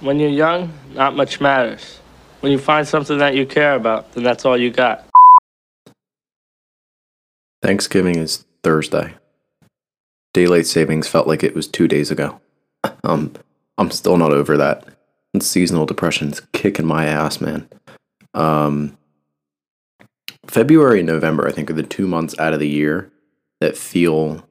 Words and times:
When 0.00 0.18
you're 0.18 0.30
young, 0.30 0.72
not 0.94 1.14
much 1.14 1.40
matters. 1.40 2.00
When 2.40 2.50
you 2.50 2.58
find 2.58 2.88
something 2.88 3.18
that 3.18 3.34
you 3.34 3.44
care 3.44 3.74
about, 3.74 4.12
then 4.12 4.24
that's 4.24 4.46
all 4.46 4.56
you 4.56 4.70
got. 4.70 5.06
Thanksgiving 7.62 8.16
is 8.16 8.46
Thursday. 8.62 9.14
Daylight 10.32 10.66
savings 10.66 11.06
felt 11.06 11.26
like 11.26 11.42
it 11.42 11.54
was 11.54 11.66
two 11.66 11.88
days 11.88 12.10
ago. 12.10 12.40
Um, 13.04 13.34
I'm 13.76 13.90
still 13.90 14.16
not 14.16 14.32
over 14.32 14.56
that. 14.56 14.86
And 15.34 15.42
seasonal 15.42 15.84
depression's 15.84 16.40
kicking 16.52 16.86
my 16.86 17.04
ass, 17.04 17.40
man. 17.40 17.68
Um, 18.32 18.96
February 20.46 21.00
and 21.00 21.06
November, 21.06 21.46
I 21.46 21.52
think, 21.52 21.70
are 21.70 21.74
the 21.74 21.82
two 21.82 22.06
months 22.06 22.34
out 22.38 22.54
of 22.54 22.60
the 22.60 22.68
year 22.68 23.10
that 23.60 23.76
feel 23.76 24.46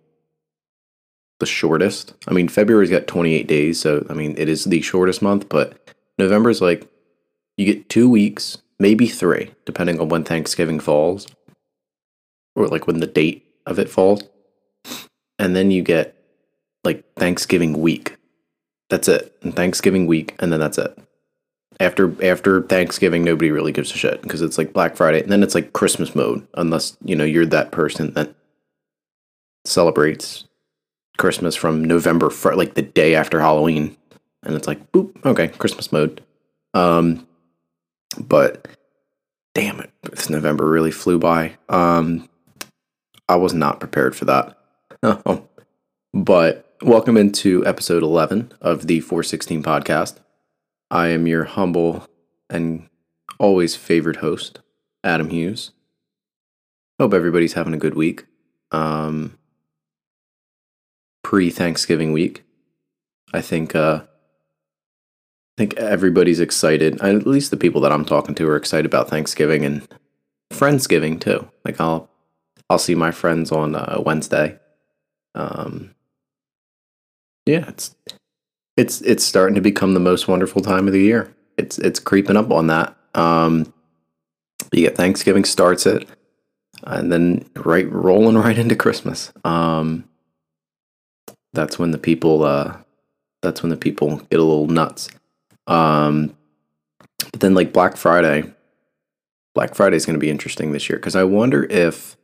the 1.39 1.45
shortest. 1.45 2.13
I 2.27 2.33
mean, 2.33 2.47
February's 2.47 2.89
got 2.89 3.07
28 3.07 3.47
days, 3.47 3.79
so 3.79 4.05
I 4.09 4.13
mean, 4.13 4.35
it 4.37 4.49
is 4.49 4.65
the 4.65 4.81
shortest 4.81 5.21
month, 5.21 5.49
but 5.49 5.77
November's 6.17 6.61
like 6.61 6.87
you 7.57 7.65
get 7.65 7.89
two 7.89 8.09
weeks, 8.09 8.57
maybe 8.79 9.07
three, 9.07 9.51
depending 9.65 9.99
on 9.99 10.09
when 10.09 10.23
Thanksgiving 10.23 10.79
falls 10.79 11.27
or 12.55 12.67
like 12.67 12.87
when 12.87 12.99
the 12.99 13.07
date 13.07 13.45
of 13.65 13.79
it 13.79 13.89
falls. 13.89 14.23
And 15.37 15.55
then 15.55 15.71
you 15.71 15.81
get 15.81 16.15
like 16.83 17.03
Thanksgiving 17.15 17.79
week. 17.81 18.17
That's 18.89 19.07
it. 19.07 19.35
And 19.41 19.55
Thanksgiving 19.55 20.07
week, 20.07 20.35
and 20.39 20.51
then 20.51 20.59
that's 20.59 20.77
it. 20.77 20.97
After 21.79 22.13
after 22.25 22.63
Thanksgiving, 22.63 23.23
nobody 23.23 23.51
really 23.51 23.71
gives 23.71 23.91
a 23.91 23.97
shit 23.97 24.21
because 24.21 24.41
it's 24.41 24.57
like 24.57 24.73
Black 24.73 24.97
Friday, 24.97 25.21
and 25.21 25.31
then 25.31 25.43
it's 25.43 25.55
like 25.55 25.71
Christmas 25.71 26.13
mode, 26.13 26.45
unless 26.55 26.97
you 27.05 27.15
know 27.15 27.23
you're 27.23 27.45
that 27.45 27.71
person 27.71 28.13
that 28.15 28.33
celebrates 29.65 30.45
Christmas 31.19 31.55
from 31.55 31.83
November, 31.83 32.31
like 32.55 32.73
the 32.73 32.81
day 32.81 33.13
after 33.13 33.39
Halloween, 33.39 33.95
and 34.41 34.55
it's 34.55 34.67
like 34.67 34.91
boop, 34.91 35.23
okay, 35.25 35.49
Christmas 35.49 35.91
mode. 35.91 36.23
Um, 36.73 37.27
but 38.17 38.67
damn 39.53 39.79
it, 39.81 39.91
this 40.03 40.29
November 40.29 40.67
really 40.67 40.91
flew 40.91 41.19
by. 41.19 41.57
Um, 41.67 42.27
I 43.27 43.35
was 43.35 43.53
not 43.53 43.79
prepared 43.79 44.15
for 44.15 44.25
that. 44.25 44.57
but 46.13 46.75
welcome 46.81 47.17
into 47.17 47.65
episode 47.65 48.01
11 48.01 48.53
of 48.61 48.87
the 48.87 49.01
416 49.01 49.61
podcast. 49.61 50.17
I 50.89 51.07
am 51.07 51.27
your 51.27 51.43
humble 51.43 52.07
and 52.49 52.87
always 53.39 53.75
favored 53.75 54.17
host, 54.17 54.59
Adam 55.03 55.29
Hughes. 55.29 55.71
Hope 56.97 57.13
everybody's 57.13 57.53
having 57.53 57.73
a 57.73 57.77
good 57.77 57.95
week. 57.95 58.25
Um, 58.71 59.38
Pre 61.29 61.51
Thanksgiving 61.51 62.11
week. 62.11 62.43
I 63.35 63.41
think 63.41 63.75
uh, 63.75 64.01
I 64.01 65.55
think 65.59 65.75
everybody's 65.75 66.39
excited. 66.39 66.99
At 67.01 67.27
least 67.27 67.51
the 67.51 67.55
people 67.55 67.81
that 67.81 67.91
I'm 67.91 68.03
talking 68.03 68.33
to 68.33 68.49
are 68.49 68.55
excited 68.55 68.87
about 68.87 69.11
Thanksgiving 69.11 69.63
and 69.63 69.87
Friendsgiving 70.51 71.21
too. 71.21 71.47
Like 71.63 71.79
I'll 71.79 72.09
I'll 72.67 72.79
see 72.79 72.95
my 72.95 73.11
friends 73.11 73.51
on 73.51 73.75
uh, 73.75 74.01
Wednesday. 74.03 74.57
Um, 75.35 75.93
yeah, 77.45 77.67
it's 77.67 77.95
it's 78.75 78.99
it's 79.01 79.23
starting 79.23 79.53
to 79.53 79.61
become 79.61 79.93
the 79.93 79.99
most 79.99 80.27
wonderful 80.27 80.63
time 80.63 80.87
of 80.87 80.93
the 80.93 81.03
year. 81.03 81.31
It's 81.59 81.77
it's 81.77 81.99
creeping 81.99 82.37
up 82.37 82.49
on 82.49 82.65
that. 82.65 82.97
Um, 83.13 83.71
you 84.71 84.81
get 84.81 84.97
Thanksgiving 84.97 85.45
starts 85.45 85.85
it, 85.85 86.09
and 86.85 87.11
then 87.11 87.47
right 87.55 87.87
rolling 87.91 88.35
right 88.39 88.57
into 88.57 88.75
Christmas. 88.75 89.31
Um, 89.45 90.09
that's 91.53 91.79
when 91.79 91.91
the 91.91 91.97
people 91.97 92.43
uh, 92.43 92.77
that's 93.41 93.63
when 93.63 93.69
the 93.69 93.77
people 93.77 94.17
get 94.29 94.39
a 94.39 94.43
little 94.43 94.67
nuts. 94.67 95.09
Um, 95.67 96.35
but 97.31 97.39
then 97.39 97.53
like 97.53 97.73
Black 97.73 97.97
Friday, 97.97 98.51
Black 99.53 99.75
Friday 99.75 99.95
is 99.95 100.05
going 100.05 100.15
to 100.15 100.19
be 100.19 100.29
interesting 100.29 100.71
this 100.71 100.89
year 100.89 100.97
because 100.97 101.15
I 101.15 101.23
wonder 101.23 101.63
if 101.65 102.17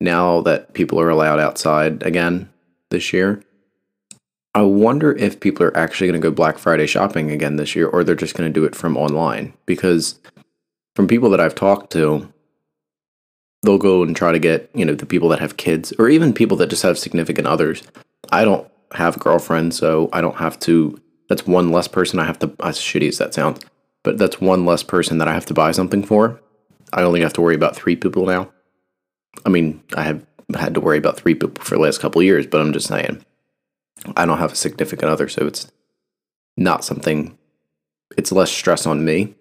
now 0.00 0.40
that 0.42 0.74
people 0.74 1.00
are 1.00 1.08
allowed 1.08 1.40
outside 1.40 2.02
again 2.02 2.48
this 2.90 3.12
year, 3.12 3.42
I 4.54 4.62
wonder 4.62 5.12
if 5.12 5.40
people 5.40 5.64
are 5.64 5.76
actually 5.76 6.08
going 6.08 6.20
to 6.20 6.28
go 6.28 6.34
Black 6.34 6.58
Friday 6.58 6.86
shopping 6.86 7.30
again 7.30 7.56
this 7.56 7.76
year 7.76 7.86
or 7.86 8.02
they're 8.02 8.14
just 8.14 8.34
going 8.34 8.52
to 8.52 8.60
do 8.60 8.64
it 8.64 8.74
from 8.74 8.96
online 8.96 9.52
because 9.66 10.18
from 10.96 11.06
people 11.06 11.30
that 11.30 11.40
I've 11.40 11.54
talked 11.54 11.92
to, 11.92 12.32
they'll 13.62 13.78
go 13.78 14.02
and 14.02 14.16
try 14.16 14.32
to 14.32 14.38
get, 14.38 14.68
you 14.74 14.84
know, 14.84 14.94
the 14.94 15.06
people 15.06 15.28
that 15.28 15.38
have 15.38 15.56
kids 15.56 15.92
or 15.98 16.08
even 16.08 16.32
people 16.32 16.56
that 16.56 16.70
just 16.70 16.82
have 16.82 16.98
significant 16.98 17.46
others. 17.46 17.82
I 18.30 18.44
don't 18.44 18.70
have 18.92 19.16
a 19.16 19.20
girlfriend, 19.20 19.74
so 19.74 20.08
I 20.12 20.20
don't 20.20 20.36
have 20.36 20.58
to. 20.60 21.00
That's 21.28 21.46
one 21.46 21.70
less 21.70 21.88
person 21.88 22.18
I 22.18 22.24
have 22.24 22.38
to. 22.40 22.52
As 22.60 22.78
shitty 22.78 23.08
as 23.08 23.18
that 23.18 23.34
sounds, 23.34 23.60
but 24.02 24.18
that's 24.18 24.40
one 24.40 24.64
less 24.64 24.82
person 24.82 25.18
that 25.18 25.28
I 25.28 25.34
have 25.34 25.46
to 25.46 25.54
buy 25.54 25.72
something 25.72 26.02
for. 26.02 26.40
I 26.92 27.02
only 27.02 27.20
have 27.20 27.32
to 27.34 27.40
worry 27.40 27.54
about 27.54 27.76
three 27.76 27.96
people 27.96 28.26
now. 28.26 28.50
I 29.46 29.48
mean, 29.48 29.82
I 29.94 30.02
have 30.02 30.26
had 30.54 30.74
to 30.74 30.80
worry 30.80 30.98
about 30.98 31.16
three 31.16 31.34
people 31.34 31.62
for 31.62 31.76
the 31.76 31.80
last 31.80 32.00
couple 32.00 32.22
years, 32.22 32.46
but 32.46 32.60
I'm 32.60 32.72
just 32.72 32.88
saying, 32.88 33.24
I 34.16 34.26
don't 34.26 34.38
have 34.38 34.52
a 34.52 34.56
significant 34.56 35.10
other, 35.10 35.28
so 35.28 35.46
it's 35.46 35.70
not 36.56 36.84
something. 36.84 37.38
It's 38.16 38.32
less 38.32 38.50
stress 38.50 38.86
on 38.86 39.04
me. 39.04 39.34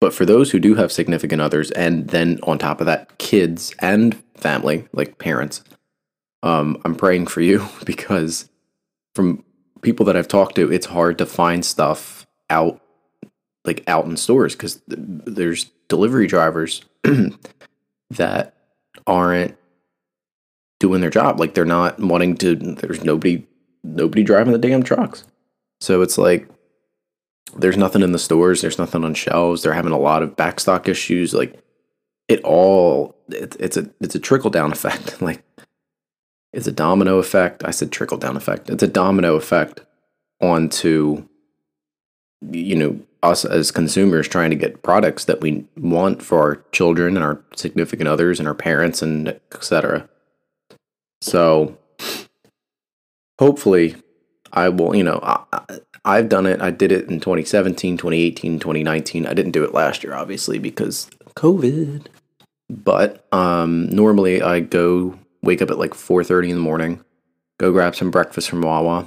But 0.00 0.14
for 0.14 0.24
those 0.24 0.50
who 0.50 0.58
do 0.58 0.76
have 0.76 0.90
significant 0.90 1.42
others, 1.42 1.70
and 1.72 2.08
then 2.08 2.40
on 2.44 2.58
top 2.58 2.80
of 2.80 2.86
that, 2.86 3.18
kids 3.18 3.74
and 3.80 4.14
family, 4.34 4.88
like 4.92 5.18
parents, 5.18 5.62
um, 6.42 6.80
I'm 6.84 6.94
praying 6.94 7.26
for 7.26 7.40
you 7.40 7.66
because 7.84 8.48
from 9.14 9.44
people 9.82 10.06
that 10.06 10.16
I've 10.16 10.28
talked 10.28 10.56
to, 10.56 10.70
it's 10.70 10.86
hard 10.86 11.18
to 11.18 11.26
find 11.26 11.64
stuff 11.64 12.26
out 12.48 12.80
like 13.64 13.84
out 13.86 14.06
in 14.06 14.16
stores 14.16 14.54
because 14.54 14.76
th- 14.88 14.98
there's 14.98 15.64
delivery 15.88 16.26
drivers 16.26 16.82
that 18.10 18.54
aren't 19.06 19.56
doing 20.78 21.00
their 21.00 21.10
job. 21.10 21.38
Like 21.38 21.54
they're 21.54 21.64
not 21.64 21.98
wanting 21.98 22.36
to. 22.38 22.56
There's 22.56 23.04
nobody 23.04 23.46
nobody 23.84 24.22
driving 24.22 24.52
the 24.52 24.58
damn 24.58 24.82
trucks. 24.82 25.24
So 25.80 26.02
it's 26.02 26.18
like 26.18 26.48
there's 27.56 27.76
nothing 27.76 28.02
in 28.02 28.12
the 28.12 28.18
stores. 28.18 28.60
There's 28.60 28.78
nothing 28.78 29.04
on 29.04 29.14
shelves. 29.14 29.62
They're 29.62 29.72
having 29.72 29.92
a 29.92 29.98
lot 29.98 30.22
of 30.22 30.36
backstock 30.36 30.88
issues. 30.88 31.34
Like 31.34 31.62
it 32.28 32.40
all. 32.42 33.16
It, 33.28 33.56
it's 33.60 33.76
a 33.76 33.90
it's 34.00 34.14
a 34.14 34.20
trickle 34.20 34.50
down 34.50 34.72
effect. 34.72 35.20
like 35.22 35.42
it's 36.52 36.66
a 36.66 36.72
domino 36.72 37.18
effect. 37.18 37.64
I 37.64 37.70
said 37.70 37.92
trickle 37.92 38.18
down 38.18 38.36
effect. 38.36 38.70
It's 38.70 38.82
a 38.82 38.88
domino 38.88 39.36
effect 39.36 39.80
onto 40.40 41.26
you 42.50 42.74
know 42.74 43.00
us 43.22 43.44
as 43.44 43.70
consumers 43.70 44.26
trying 44.26 44.50
to 44.50 44.56
get 44.56 44.82
products 44.82 45.26
that 45.26 45.40
we 45.40 45.66
want 45.76 46.22
for 46.22 46.38
our 46.38 46.64
children 46.72 47.16
and 47.16 47.24
our 47.24 47.40
significant 47.54 48.08
others 48.08 48.38
and 48.38 48.48
our 48.48 48.54
parents 48.54 49.02
and 49.02 49.28
etc. 49.52 50.08
So 51.20 51.76
hopefully 53.38 53.96
I 54.52 54.70
will, 54.70 54.96
you 54.96 55.04
know, 55.04 55.20
I, 55.22 55.60
I've 56.04 56.30
done 56.30 56.46
it. 56.46 56.62
I 56.62 56.70
did 56.70 56.92
it 56.92 57.08
in 57.10 57.20
2017, 57.20 57.98
2018, 57.98 58.58
2019. 58.58 59.26
I 59.26 59.34
didn't 59.34 59.52
do 59.52 59.64
it 59.64 59.74
last 59.74 60.02
year 60.02 60.14
obviously 60.14 60.58
because 60.58 61.10
COVID. 61.34 62.06
But 62.70 63.26
um 63.32 63.90
normally 63.90 64.40
I 64.40 64.60
go 64.60 65.18
wake 65.42 65.62
up 65.62 65.70
at 65.70 65.78
like 65.78 65.92
4.30 65.92 66.50
in 66.50 66.56
the 66.56 66.62
morning 66.62 67.04
go 67.58 67.72
grab 67.72 67.94
some 67.94 68.10
breakfast 68.10 68.48
from 68.48 68.62
wawa 68.62 69.06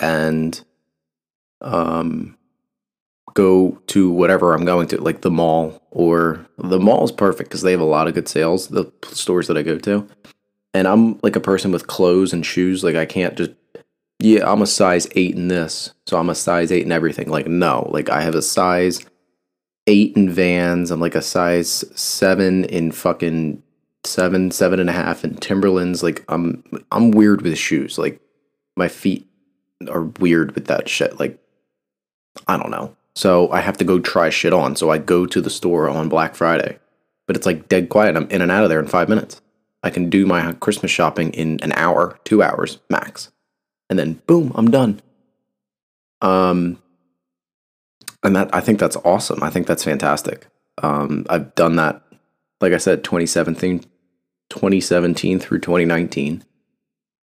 and 0.00 0.62
um, 1.60 2.36
go 3.34 3.78
to 3.88 4.10
whatever 4.10 4.54
i'm 4.54 4.64
going 4.64 4.88
to 4.88 5.00
like 5.00 5.20
the 5.20 5.30
mall 5.30 5.82
or 5.90 6.46
the 6.58 6.80
mall 6.80 7.04
is 7.04 7.12
perfect 7.12 7.50
because 7.50 7.62
they 7.62 7.72
have 7.72 7.80
a 7.80 7.84
lot 7.84 8.08
of 8.08 8.14
good 8.14 8.28
sales 8.28 8.68
the 8.68 8.90
stores 9.04 9.46
that 9.46 9.58
i 9.58 9.62
go 9.62 9.78
to. 9.78 10.08
And 10.72 10.88
i'm 10.88 11.18
like 11.22 11.36
a 11.36 11.40
person 11.40 11.72
with 11.72 11.86
clothes 11.86 12.32
and 12.32 12.44
shoes 12.44 12.82
like 12.82 12.96
i 12.96 13.06
can't 13.06 13.36
just 13.36 13.52
yeah 14.18 14.50
i'm 14.50 14.62
a 14.62 14.66
size 14.66 15.06
8 15.14 15.34
in 15.34 15.48
this 15.48 15.92
so 16.06 16.18
i'm 16.18 16.30
a 16.30 16.34
size 16.34 16.72
8 16.72 16.84
in 16.84 16.92
everything. 16.92 17.28
Like 17.28 17.46
no 17.46 17.88
like 17.92 18.08
i 18.08 18.22
have 18.22 18.34
a 18.34 18.42
size 18.42 19.04
8 19.86 20.16
in 20.16 20.30
vans 20.30 20.90
i'm 20.90 21.00
like 21.00 21.14
a 21.14 21.22
size 21.22 21.84
7 21.98 22.64
in 22.64 22.92
fucking 22.92 23.62
seven, 24.06 24.50
seven 24.50 24.80
and 24.80 24.90
a 24.90 24.92
half, 24.92 25.24
and 25.24 25.40
Timberlands. 25.40 26.02
Like 26.02 26.24
I'm, 26.28 26.62
I'm 26.92 27.10
weird 27.10 27.42
with 27.42 27.58
shoes. 27.58 27.98
Like 27.98 28.20
my 28.76 28.88
feet 28.88 29.26
are 29.88 30.02
weird 30.02 30.54
with 30.54 30.66
that 30.66 30.88
shit. 30.88 31.18
Like 31.18 31.38
I 32.46 32.56
don't 32.56 32.70
know. 32.70 32.96
So 33.14 33.50
I 33.50 33.60
have 33.60 33.78
to 33.78 33.84
go 33.84 33.98
try 33.98 34.28
shit 34.30 34.52
on. 34.52 34.76
So 34.76 34.90
I 34.90 34.98
go 34.98 35.26
to 35.26 35.40
the 35.40 35.50
store 35.50 35.88
on 35.88 36.08
Black 36.08 36.34
Friday, 36.34 36.78
but 37.26 37.36
it's 37.36 37.46
like 37.46 37.68
dead 37.68 37.88
quiet. 37.88 38.16
I'm 38.16 38.28
in 38.28 38.42
and 38.42 38.50
out 38.50 38.62
of 38.62 38.68
there 38.68 38.80
in 38.80 38.86
five 38.86 39.08
minutes. 39.08 39.40
I 39.82 39.90
can 39.90 40.10
do 40.10 40.26
my 40.26 40.52
Christmas 40.54 40.90
shopping 40.90 41.32
in 41.32 41.60
an 41.62 41.72
hour, 41.72 42.18
two 42.24 42.42
hours 42.42 42.78
max, 42.90 43.30
and 43.88 43.98
then 43.98 44.20
boom, 44.26 44.52
I'm 44.54 44.70
done. 44.70 45.00
Um, 46.20 46.82
and 48.22 48.34
that 48.36 48.54
I 48.54 48.60
think 48.60 48.78
that's 48.78 48.96
awesome. 48.96 49.42
I 49.42 49.50
think 49.50 49.66
that's 49.66 49.84
fantastic. 49.84 50.46
Um, 50.82 51.24
I've 51.30 51.54
done 51.54 51.76
that, 51.76 52.02
like 52.60 52.72
I 52.72 52.78
said, 52.78 53.04
2017, 53.04 53.84
2017 54.50 55.40
through 55.40 55.60
2019 55.60 56.44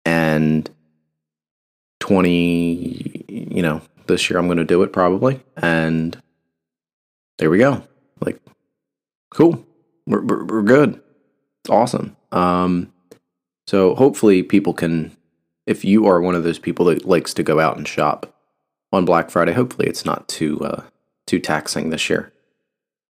and 0.05 0.71
20 2.01 3.25
you 3.29 3.63
know 3.63 3.81
this 4.07 4.31
year 4.31 4.39
I'm 4.39 4.47
going 4.47 4.59
to 4.59 4.65
do 4.65 4.83
it 4.83 4.93
probably. 4.93 5.41
And 5.57 6.21
there 7.39 7.51
we 7.51 7.59
go. 7.59 7.83
Like, 8.21 8.41
cool. 9.31 9.65
We're, 10.07 10.23
we're, 10.23 10.45
we're 10.45 10.63
good. 10.63 11.01
It's 11.65 11.71
awesome. 11.71 12.17
Um, 12.33 12.93
so 13.67 13.95
hopefully 13.95 14.43
people 14.43 14.73
can, 14.73 15.17
if 15.67 15.85
you 15.85 16.07
are 16.07 16.21
one 16.21 16.35
of 16.35 16.45
those 16.45 16.59
people 16.59 16.87
that 16.87 17.05
likes 17.05 17.35
to 17.35 17.43
go 17.43 17.61
out 17.61 17.77
and 17.77 17.87
shop 17.87 18.33
on 18.93 19.05
Black 19.05 19.31
Friday, 19.31 19.53
hopefully 19.53 19.89
it's 19.89 20.05
not 20.05 20.29
too, 20.29 20.61
uh, 20.61 20.83
too 21.27 21.41
taxing 21.41 21.91
this 21.91 22.09
year. 22.09 22.33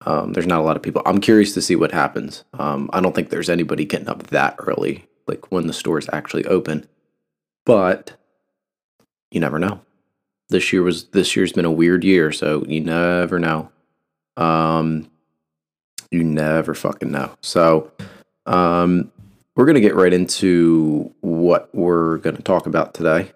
Um, 0.07 0.33
there's 0.33 0.47
not 0.47 0.61
a 0.61 0.63
lot 0.63 0.77
of 0.77 0.83
people. 0.83 1.03
I'm 1.05 1.21
curious 1.21 1.53
to 1.55 1.63
see 1.63 1.75
what 1.75 1.91
happens. 1.91 2.45
Um, 2.55 2.89
I 2.93 3.01
don't 3.01 3.15
think 3.15 3.29
there's 3.29 3.51
anybody 3.51 3.85
getting 3.85 4.09
up 4.09 4.29
that 4.29 4.55
early, 4.59 5.05
like 5.27 5.51
when 5.51 5.67
the 5.67 5.73
stores 5.73 6.09
actually 6.13 6.47
open. 6.47 6.87
But 7.65 8.13
you 9.33 9.41
never 9.41 9.59
know. 9.59 9.81
This 10.49 10.73
year 10.73 10.83
was 10.83 11.09
this 11.09 11.35
year's 11.35 11.53
been 11.53 11.65
a 11.65 11.73
weird 11.73 12.05
year, 12.05 12.31
so 12.31 12.65
you 12.69 12.81
never 12.81 13.41
know. 13.41 13.71
Um, 14.37 15.11
you 16.13 16.23
never 16.23 16.73
fucking 16.73 17.11
know. 17.11 17.35
So, 17.41 17.91
um, 18.47 19.11
we're 19.57 19.67
gonna 19.67 19.81
get 19.81 19.97
right 19.97 20.13
into 20.13 21.13
what 21.21 21.69
we're 21.75 22.19
gonna 22.19 22.39
talk 22.43 22.67
about 22.67 22.95
today. 22.95 23.33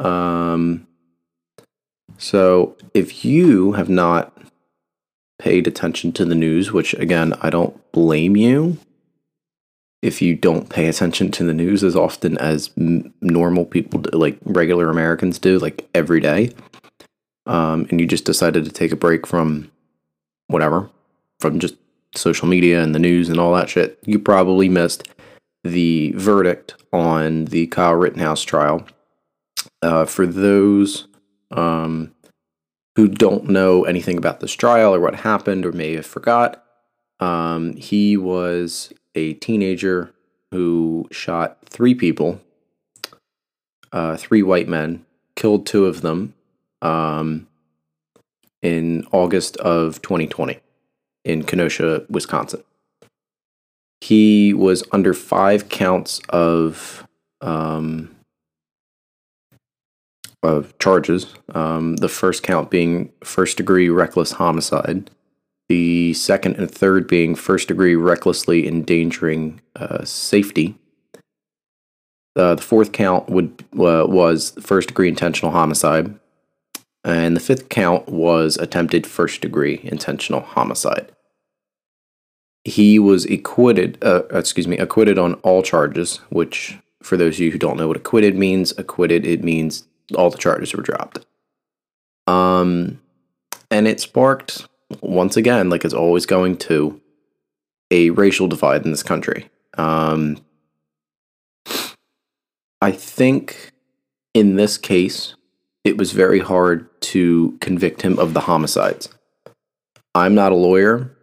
Um, 0.00 0.88
so 2.18 2.76
if 2.94 3.24
you 3.24 3.72
have 3.72 3.88
not 3.88 4.36
paid 5.38 5.66
attention 5.66 6.12
to 6.12 6.24
the 6.24 6.34
news, 6.34 6.72
which 6.72 6.94
again, 6.94 7.34
I 7.40 7.50
don't 7.50 7.80
blame 7.92 8.36
you 8.36 8.78
if 10.04 10.20
you 10.20 10.34
don't 10.34 10.68
pay 10.68 10.86
attention 10.86 11.30
to 11.30 11.44
the 11.44 11.54
news 11.54 11.82
as 11.82 11.96
often 11.96 12.36
as 12.36 12.70
m- 12.76 13.14
normal 13.22 13.64
people, 13.64 14.00
do, 14.00 14.10
like 14.16 14.38
regular 14.44 14.90
Americans 14.90 15.38
do, 15.38 15.58
like 15.58 15.88
every 15.94 16.20
day, 16.20 16.52
um, 17.46 17.86
and 17.90 17.98
you 17.98 18.06
just 18.06 18.26
decided 18.26 18.66
to 18.66 18.70
take 18.70 18.92
a 18.92 18.96
break 18.96 19.26
from 19.26 19.70
whatever, 20.48 20.90
from 21.40 21.58
just 21.58 21.76
social 22.14 22.46
media 22.46 22.82
and 22.82 22.94
the 22.94 22.98
news 22.98 23.30
and 23.30 23.40
all 23.40 23.54
that 23.54 23.70
shit, 23.70 23.98
you 24.04 24.18
probably 24.18 24.68
missed 24.68 25.08
the 25.62 26.12
verdict 26.16 26.74
on 26.92 27.46
the 27.46 27.66
Kyle 27.68 27.94
Rittenhouse 27.94 28.42
trial. 28.42 28.86
Uh, 29.82 30.04
for 30.04 30.26
those 30.26 31.08
um, 31.50 32.13
who 32.96 33.08
don't 33.08 33.48
know 33.48 33.84
anything 33.84 34.16
about 34.16 34.40
this 34.40 34.52
trial 34.52 34.94
or 34.94 35.00
what 35.00 35.16
happened 35.16 35.66
or 35.66 35.72
may 35.72 35.94
have 35.94 36.06
forgot, 36.06 36.64
um, 37.20 37.74
he 37.76 38.16
was 38.16 38.92
a 39.14 39.34
teenager 39.34 40.12
who 40.50 41.08
shot 41.10 41.58
three 41.68 41.94
people, 41.94 42.40
uh, 43.92 44.16
three 44.16 44.42
white 44.42 44.68
men, 44.68 45.04
killed 45.34 45.66
two 45.66 45.86
of 45.86 46.00
them 46.02 46.34
um, 46.82 47.48
in 48.62 49.06
August 49.12 49.56
of 49.58 50.00
2020 50.02 50.60
in 51.24 51.42
Kenosha, 51.42 52.04
Wisconsin. 52.08 52.62
He 54.00 54.52
was 54.52 54.84
under 54.92 55.14
five 55.14 55.68
counts 55.68 56.20
of 56.28 57.06
um, 57.40 58.13
of 60.44 60.78
charges. 60.78 61.34
Um, 61.54 61.96
the 61.96 62.08
first 62.08 62.42
count 62.42 62.70
being 62.70 63.12
first 63.22 63.56
degree 63.56 63.88
reckless 63.88 64.32
homicide. 64.32 65.10
The 65.68 66.12
second 66.12 66.56
and 66.56 66.70
third 66.70 67.08
being 67.08 67.34
first 67.34 67.68
degree 67.68 67.94
recklessly 67.94 68.68
endangering 68.68 69.62
uh, 69.76 70.04
safety. 70.04 70.76
Uh, 72.36 72.56
the 72.56 72.62
fourth 72.62 72.92
count 72.92 73.30
would 73.30 73.64
uh, 73.72 74.04
was 74.06 74.52
first 74.60 74.88
degree 74.88 75.08
intentional 75.08 75.52
homicide, 75.52 76.18
and 77.04 77.36
the 77.36 77.40
fifth 77.40 77.68
count 77.68 78.08
was 78.08 78.56
attempted 78.56 79.06
first 79.06 79.40
degree 79.40 79.80
intentional 79.84 80.40
homicide. 80.40 81.12
He 82.64 82.98
was 82.98 83.24
acquitted. 83.24 83.98
Uh, 84.02 84.24
excuse 84.30 84.68
me, 84.68 84.76
acquitted 84.78 85.18
on 85.18 85.34
all 85.34 85.62
charges. 85.62 86.16
Which, 86.28 86.76
for 87.02 87.16
those 87.16 87.36
of 87.36 87.40
you 87.40 87.52
who 87.52 87.58
don't 87.58 87.76
know 87.76 87.88
what 87.88 87.96
acquitted 87.96 88.36
means, 88.36 88.74
acquitted 88.76 89.24
it 89.24 89.44
means 89.44 89.86
all 90.16 90.30
the 90.30 90.38
charges 90.38 90.74
were 90.74 90.82
dropped. 90.82 91.24
Um, 92.26 93.00
and 93.70 93.86
it 93.86 94.00
sparked 94.00 94.66
once 95.00 95.36
again, 95.36 95.70
like 95.70 95.84
it's 95.84 95.94
always 95.94 96.26
going 96.26 96.56
to, 96.58 97.00
a 97.90 98.10
racial 98.10 98.48
divide 98.48 98.84
in 98.84 98.90
this 98.90 99.02
country. 99.02 99.48
Um, 99.76 100.38
I 102.80 102.92
think 102.92 103.72
in 104.32 104.56
this 104.56 104.76
case, 104.78 105.34
it 105.84 105.96
was 105.96 106.12
very 106.12 106.40
hard 106.40 106.88
to 107.02 107.56
convict 107.60 108.02
him 108.02 108.18
of 108.18 108.34
the 108.34 108.40
homicides. 108.40 109.08
I'm 110.14 110.34
not 110.34 110.52
a 110.52 110.56
lawyer. 110.56 111.16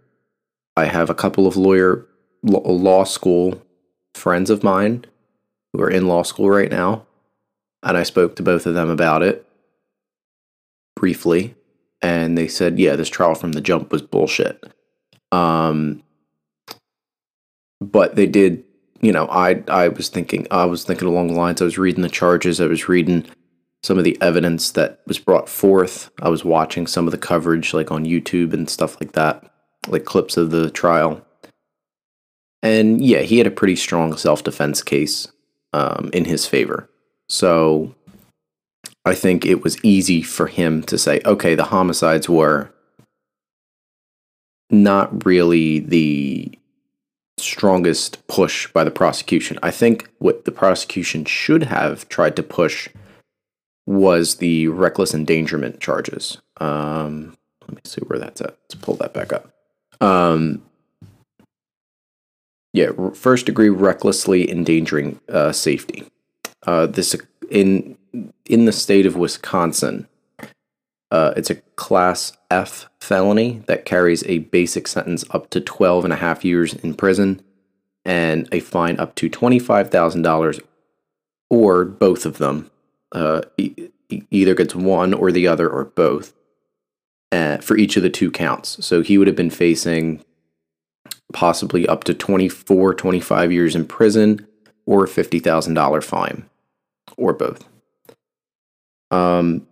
I 0.78 0.86
have 0.86 1.10
a 1.10 1.16
couple 1.16 1.48
of 1.48 1.58
lawyer 1.58 2.06
law 2.44 3.04
school 3.04 3.62
friends 4.14 4.50
of 4.50 4.64
mine 4.64 5.06
who 5.74 5.82
are 5.82 5.90
in 5.90 6.08
law 6.08 6.24
school 6.24 6.50
right 6.50 6.72
now, 6.72 7.06
and 7.84 7.98
I 7.98 8.04
spoke 8.04 8.36
to 8.36 8.44
both 8.44 8.66
of 8.66 8.74
them 8.74 8.90
about 8.90 9.24
it 9.24 9.48
briefly 10.96 11.56
and 12.02 12.38
they 12.38 12.48
said, 12.48 12.80
yeah, 12.80 12.96
this 12.96 13.10
trial 13.10 13.36
from 13.36 13.52
the 13.52 13.62
jump 13.62 13.92
was 13.92 14.02
bullshit. 14.02 14.64
Um, 15.32 16.04
but 17.80 18.16
they 18.16 18.26
did, 18.26 18.64
you 19.02 19.12
know, 19.12 19.28
I 19.28 19.64
I 19.68 19.88
was 19.90 20.10
thinking, 20.10 20.48
I 20.52 20.66
was 20.66 20.84
thinking 20.84 21.08
along 21.08 21.28
the 21.28 21.34
lines. 21.34 21.62
I 21.62 21.66
was 21.66 21.78
reading 21.78 22.02
the 22.02 22.10
charges. 22.10 22.60
I 22.60 22.66
was 22.66 22.90
reading 22.90 23.26
some 23.84 23.98
of 23.98 24.04
the 24.04 24.18
evidence 24.22 24.72
that 24.72 25.02
was 25.08 25.20
brought 25.20 25.50
forth. 25.50 26.12
I 26.22 26.30
was 26.30 26.46
watching 26.46 26.86
some 26.88 27.08
of 27.08 27.12
the 27.12 27.18
coverage, 27.18 27.74
like 27.74 27.92
on 27.92 28.06
YouTube 28.06 28.54
and 28.54 28.70
stuff 28.70 29.00
like 29.00 29.14
that, 29.14 29.44
like 29.88 30.06
clips 30.06 30.38
of 30.38 30.52
the 30.52 30.70
trial. 30.70 31.26
And 32.64 33.04
yeah, 33.04 33.22
he 33.22 33.40
had 33.40 33.48
a 33.48 33.52
pretty 33.52 33.76
strong 33.76 34.16
self 34.18 34.44
defense 34.44 34.84
case 34.84 35.28
um, 35.74 36.10
in 36.14 36.26
his 36.26 36.46
favor. 36.46 36.90
So 37.32 37.96
I 39.06 39.16
think 39.16 39.46
it 39.46 39.64
was 39.64 39.82
easy 39.86 40.22
for 40.22 40.48
him 40.48 40.84
to 40.84 40.98
say, 40.98 41.22
okay, 41.26 41.56
the 41.56 41.64
homicides 41.64 42.28
were 42.28 42.74
not 44.70 45.26
really 45.26 45.80
the 45.80 46.52
strongest 47.38 48.28
push 48.28 48.68
by 48.74 48.84
the 48.84 48.92
prosecution. 48.92 49.58
I 49.64 49.72
think 49.72 50.10
what 50.20 50.44
the 50.44 50.52
prosecution 50.52 51.24
should 51.24 51.64
have 51.64 52.10
tried 52.10 52.36
to 52.36 52.44
push 52.44 52.90
was 53.88 54.36
the 54.36 54.68
reckless 54.68 55.14
endangerment 55.14 55.80
charges. 55.80 56.38
Um, 56.58 57.38
let 57.62 57.76
me 57.76 57.82
see 57.86 58.02
where 58.02 58.20
that's 58.20 58.42
at. 58.42 58.58
Let's 58.64 58.76
pull 58.76 58.96
that 58.96 59.14
back 59.14 59.32
up. 59.32 59.54
Um, 60.02 60.64
yeah, 62.74 62.90
first 63.14 63.46
degree 63.46 63.70
recklessly 63.70 64.52
endangering 64.52 65.22
uh, 65.30 65.54
safety. 65.54 66.12
Uh, 66.66 66.86
this 66.86 67.16
in 67.50 67.98
in 68.46 68.66
the 68.66 68.72
state 68.72 69.06
of 69.06 69.16
Wisconsin, 69.16 70.08
uh, 71.12 71.34
it's 71.36 71.50
a 71.50 71.56
class 71.76 72.34
F 72.50 72.90
felony 73.00 73.64
that 73.68 73.86
carries 73.86 74.24
a 74.26 74.40
basic 74.40 74.88
sentence 74.88 75.24
up 75.32 75.50
to 75.50 75.60
12 75.60 76.06
and 76.06 76.14
a 76.14 76.18
half 76.18 76.46
years 76.46 76.74
in 76.76 76.94
prison 76.94 77.42
and 78.06 78.48
a 78.52 78.60
fine 78.60 79.00
up 79.00 79.16
to 79.16 79.30
$25,000 79.30 80.62
or 81.50 81.86
both 81.86 82.26
of 82.26 82.38
them. 82.38 82.72
Uh, 83.12 83.42
e- 83.58 83.90
either 84.30 84.56
gets 84.56 84.76
one 84.76 85.14
or 85.14 85.32
the 85.32 85.48
other 85.48 85.70
or 85.70 85.86
both 85.86 86.34
uh, 87.32 87.58
for 87.58 87.78
each 87.78 87.96
of 87.96 88.04
the 88.04 88.10
two 88.10 88.32
counts. 88.32 88.84
So 88.86 89.02
he 89.02 89.18
would 89.18 89.28
have 89.28 89.36
been 89.36 89.50
facing 89.50 90.24
possibly 91.34 91.88
up 91.88 92.04
to 92.06 92.14
24, 92.14 92.94
25 92.94 93.52
years 93.52 93.76
in 93.76 93.86
prison 93.86 94.46
or 94.86 95.06
a 95.06 95.08
$50,000 95.08 96.04
fine 96.04 96.50
or 97.18 97.34
both. 97.34 97.68
Um, 99.12 99.68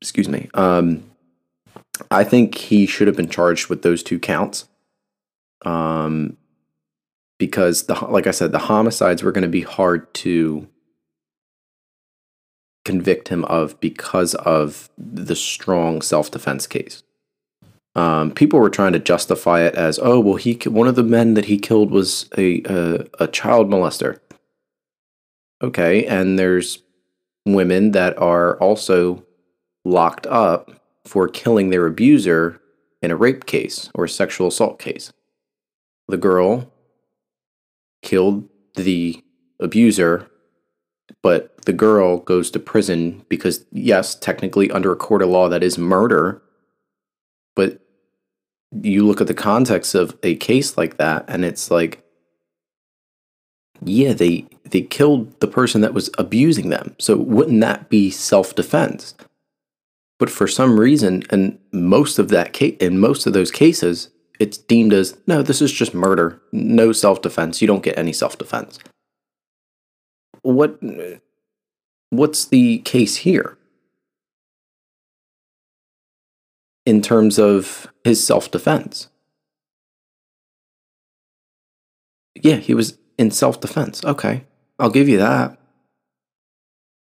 excuse 0.00 0.28
me. 0.28 0.48
Um, 0.54 1.04
I 2.10 2.24
think 2.24 2.54
he 2.56 2.86
should 2.86 3.06
have 3.06 3.16
been 3.16 3.30
charged 3.30 3.68
with 3.68 3.82
those 3.82 4.02
two 4.02 4.18
counts. 4.18 4.68
Um, 5.64 6.36
because 7.38 7.84
the 7.84 7.94
like 8.06 8.26
I 8.26 8.30
said, 8.30 8.52
the 8.52 8.58
homicides 8.58 9.22
were 9.22 9.32
going 9.32 9.42
to 9.42 9.48
be 9.48 9.62
hard 9.62 10.12
to 10.14 10.68
convict 12.84 13.28
him 13.28 13.44
of 13.46 13.78
because 13.80 14.34
of 14.36 14.88
the 14.96 15.36
strong 15.36 16.00
self 16.00 16.30
defense 16.30 16.66
case. 16.66 17.02
Um, 17.94 18.30
people 18.30 18.60
were 18.60 18.70
trying 18.70 18.92
to 18.92 18.98
justify 18.98 19.62
it 19.62 19.74
as, 19.74 19.98
oh, 20.02 20.20
well, 20.20 20.36
he 20.36 20.54
one 20.66 20.86
of 20.86 20.96
the 20.96 21.02
men 21.02 21.34
that 21.34 21.46
he 21.46 21.58
killed 21.58 21.90
was 21.90 22.28
a 22.36 22.62
a, 22.66 23.06
a 23.20 23.26
child 23.26 23.68
molester. 23.68 24.20
Okay, 25.62 26.04
and 26.06 26.38
there's 26.38 26.82
women 27.44 27.92
that 27.92 28.16
are 28.18 28.58
also 28.58 29.24
locked 29.84 30.26
up 30.26 30.70
for 31.04 31.28
killing 31.28 31.70
their 31.70 31.86
abuser 31.86 32.60
in 33.02 33.10
a 33.10 33.16
rape 33.16 33.46
case 33.46 33.90
or 33.94 34.08
sexual 34.08 34.48
assault 34.48 34.78
case. 34.78 35.12
The 36.08 36.16
girl 36.16 36.72
killed 38.02 38.48
the 38.74 39.22
abuser 39.60 40.28
but 41.22 41.56
the 41.64 41.72
girl 41.72 42.18
goes 42.18 42.50
to 42.52 42.58
prison 42.58 43.24
because, 43.28 43.64
yes, 43.72 44.14
technically 44.14 44.70
under 44.70 44.92
a 44.92 44.96
court 44.96 45.22
of 45.22 45.28
law, 45.28 45.48
that 45.48 45.62
is 45.62 45.78
murder. 45.78 46.42
But 47.54 47.80
you 48.82 49.06
look 49.06 49.20
at 49.20 49.26
the 49.26 49.34
context 49.34 49.94
of 49.94 50.16
a 50.22 50.36
case 50.36 50.76
like 50.76 50.98
that, 50.98 51.24
and 51.28 51.44
it's 51.44 51.70
like, 51.70 52.04
yeah, 53.84 54.12
they 54.12 54.46
they 54.70 54.82
killed 54.82 55.38
the 55.40 55.46
person 55.46 55.80
that 55.80 55.94
was 55.94 56.10
abusing 56.18 56.70
them. 56.70 56.94
So 56.98 57.16
wouldn't 57.16 57.60
that 57.60 57.88
be 57.88 58.10
self 58.10 58.54
defense? 58.54 59.14
But 60.18 60.30
for 60.30 60.46
some 60.46 60.80
reason, 60.80 61.24
and 61.30 61.58
most 61.72 62.18
of 62.18 62.28
that 62.28 62.52
case, 62.52 62.76
in 62.80 62.98
most 62.98 63.26
of 63.26 63.32
those 63.34 63.50
cases, 63.50 64.08
it's 64.38 64.58
deemed 64.58 64.92
as 64.92 65.16
no, 65.26 65.42
this 65.42 65.60
is 65.62 65.72
just 65.72 65.94
murder, 65.94 66.40
no 66.52 66.92
self 66.92 67.22
defense. 67.22 67.60
You 67.60 67.66
don't 67.66 67.82
get 67.82 67.98
any 67.98 68.12
self 68.12 68.38
defense. 68.38 68.78
What 70.42 70.78
what's 72.10 72.46
the 72.46 72.78
case 72.78 73.16
here 73.16 73.58
in 76.84 77.02
terms 77.02 77.38
of 77.38 77.88
his 78.04 78.24
self 78.24 78.50
defense? 78.50 79.08
Yeah, 82.34 82.56
he 82.56 82.74
was 82.74 82.98
in 83.18 83.30
self 83.30 83.60
defense. 83.60 84.04
Okay, 84.04 84.44
I'll 84.78 84.90
give 84.90 85.08
you 85.08 85.18
that. 85.18 85.58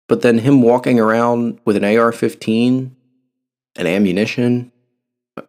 But 0.08 0.22
then 0.22 0.38
him 0.38 0.62
walking 0.62 1.00
around 1.00 1.60
with 1.64 1.76
an 1.76 1.84
AR 1.84 2.12
15 2.12 2.94
and 3.76 3.88
ammunition, 3.88 4.70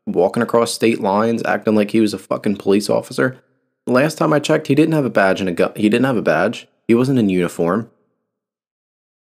walking 0.05 0.41
across 0.41 0.73
state 0.73 1.01
lines, 1.01 1.43
acting 1.45 1.75
like 1.75 1.91
he 1.91 1.99
was 1.99 2.13
a 2.13 2.17
fucking 2.17 2.57
police 2.57 2.89
officer. 2.89 3.41
Last 3.85 4.17
time 4.17 4.33
I 4.33 4.39
checked, 4.39 4.67
he 4.67 4.75
didn't 4.75 4.93
have 4.93 5.05
a 5.05 5.09
badge 5.09 5.41
and 5.41 5.49
a 5.49 5.51
gun. 5.51 5.73
He 5.75 5.89
didn't 5.89 6.05
have 6.05 6.17
a 6.17 6.21
badge. 6.21 6.67
He 6.87 6.95
wasn't 6.95 7.19
in 7.19 7.29
uniform. 7.29 7.91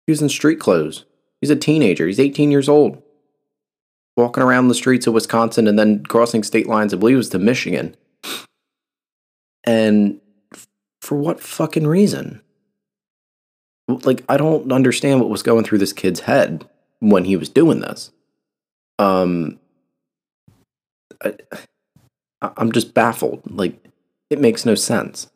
He 0.08 0.12
was 0.12 0.22
in 0.22 0.30
street 0.30 0.60
clothes. 0.60 1.06
He's 1.42 1.50
a 1.50 1.56
teenager. 1.56 2.08
He's 2.08 2.20
18 2.20 2.50
years 2.50 2.70
old. 2.70 3.02
Walking 4.16 4.42
around 4.42 4.68
the 4.68 4.74
streets 4.74 5.06
of 5.06 5.14
Wisconsin 5.14 5.68
and 5.68 5.78
then 5.78 6.04
crossing 6.04 6.42
state 6.42 6.68
lines, 6.68 6.94
I 6.94 6.98
believe 6.98 7.16
it 7.16 7.18
was 7.18 7.30
to 7.30 7.40
Michigan. 7.40 7.96
And 9.64 10.20
for 11.08 11.16
what 11.16 11.40
fucking 11.40 11.88
reason? 11.88 12.42
Like, 13.88 14.26
I 14.28 14.36
don't 14.36 14.74
understand 14.74 15.22
what 15.22 15.30
was 15.30 15.42
going 15.42 15.64
through 15.64 15.78
this 15.78 15.94
kid's 15.94 16.20
head 16.20 16.68
when 17.00 17.24
he 17.24 17.38
was 17.38 17.48
doing 17.48 17.80
this. 17.80 18.12
Um, 19.00 19.58
I, 21.24 21.38
I'm 22.42 22.74
just 22.74 22.94
baffled. 22.94 23.42
Like, 23.50 23.82
it 24.30 24.42
makes 24.42 24.66
no 24.66 24.76
sense. 24.76 25.30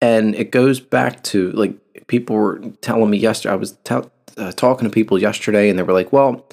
And 0.00 0.34
it 0.34 0.50
goes 0.50 0.80
back 0.80 1.22
to 1.24 1.52
like 1.52 2.06
people 2.06 2.36
were 2.36 2.58
telling 2.80 3.10
me 3.10 3.18
yesterday. 3.18 3.52
I 3.52 3.56
was 3.56 3.72
t- 3.84 3.94
uh, 4.38 4.52
talking 4.52 4.88
to 4.88 4.92
people 4.92 5.18
yesterday, 5.18 5.68
and 5.68 5.78
they 5.78 5.82
were 5.82 5.94
like, 5.94 6.12
"Well, 6.12 6.46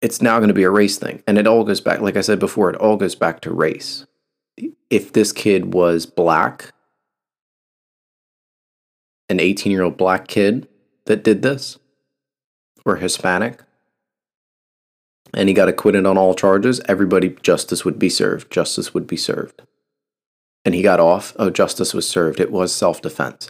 it's 0.00 0.22
now 0.22 0.38
going 0.38 0.48
to 0.48 0.54
be 0.54 0.62
a 0.62 0.70
race 0.70 0.98
thing," 0.98 1.22
and 1.26 1.38
it 1.38 1.46
all 1.46 1.64
goes 1.64 1.80
back. 1.80 2.00
Like 2.00 2.16
I 2.16 2.22
said 2.22 2.38
before, 2.38 2.70
it 2.70 2.76
all 2.76 2.96
goes 2.96 3.14
back 3.14 3.40
to 3.42 3.52
race. 3.52 4.06
If 4.90 5.12
this 5.12 5.32
kid 5.32 5.74
was 5.74 6.06
black, 6.06 6.72
an 9.28 9.40
18 9.40 9.72
year 9.72 9.82
old 9.82 9.96
black 9.96 10.28
kid 10.28 10.68
that 11.06 11.22
did 11.24 11.42
this, 11.42 11.78
or 12.84 12.96
Hispanic, 12.96 13.62
and 15.34 15.48
he 15.48 15.54
got 15.54 15.68
acquitted 15.68 16.06
on 16.06 16.16
all 16.16 16.34
charges, 16.34 16.80
everybody 16.88 17.36
justice 17.42 17.84
would 17.84 17.98
be 17.98 18.08
served. 18.08 18.50
Justice 18.50 18.94
would 18.94 19.06
be 19.06 19.16
served. 19.16 19.62
And 20.64 20.74
he 20.74 20.82
got 20.82 21.00
off. 21.00 21.34
Oh, 21.38 21.50
justice 21.50 21.94
was 21.94 22.08
served. 22.08 22.40
It 22.40 22.50
was 22.50 22.74
self 22.74 23.02
defense. 23.02 23.48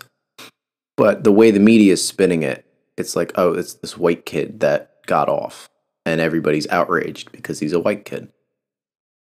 But 0.97 1.25
the 1.25 1.33
way 1.33 1.50
the 1.50 1.61
media 1.61 1.93
is 1.93 2.07
spinning 2.07 2.43
it, 2.43 2.67
it's 2.97 3.14
like, 3.14 3.33
oh, 3.37 3.55
it's 3.55 3.75
this 3.75 3.97
white 3.97 4.26
kid 4.26 4.61
that 4.61 5.07
got 5.07 5.28
off, 5.28 5.69
and 6.09 6.21
everybody's 6.21 6.69
outraged 6.69 7.33
because 7.33 7.61
he's 7.61 7.73
a 7.73 7.81
white 7.81 8.05
kid. 8.05 8.33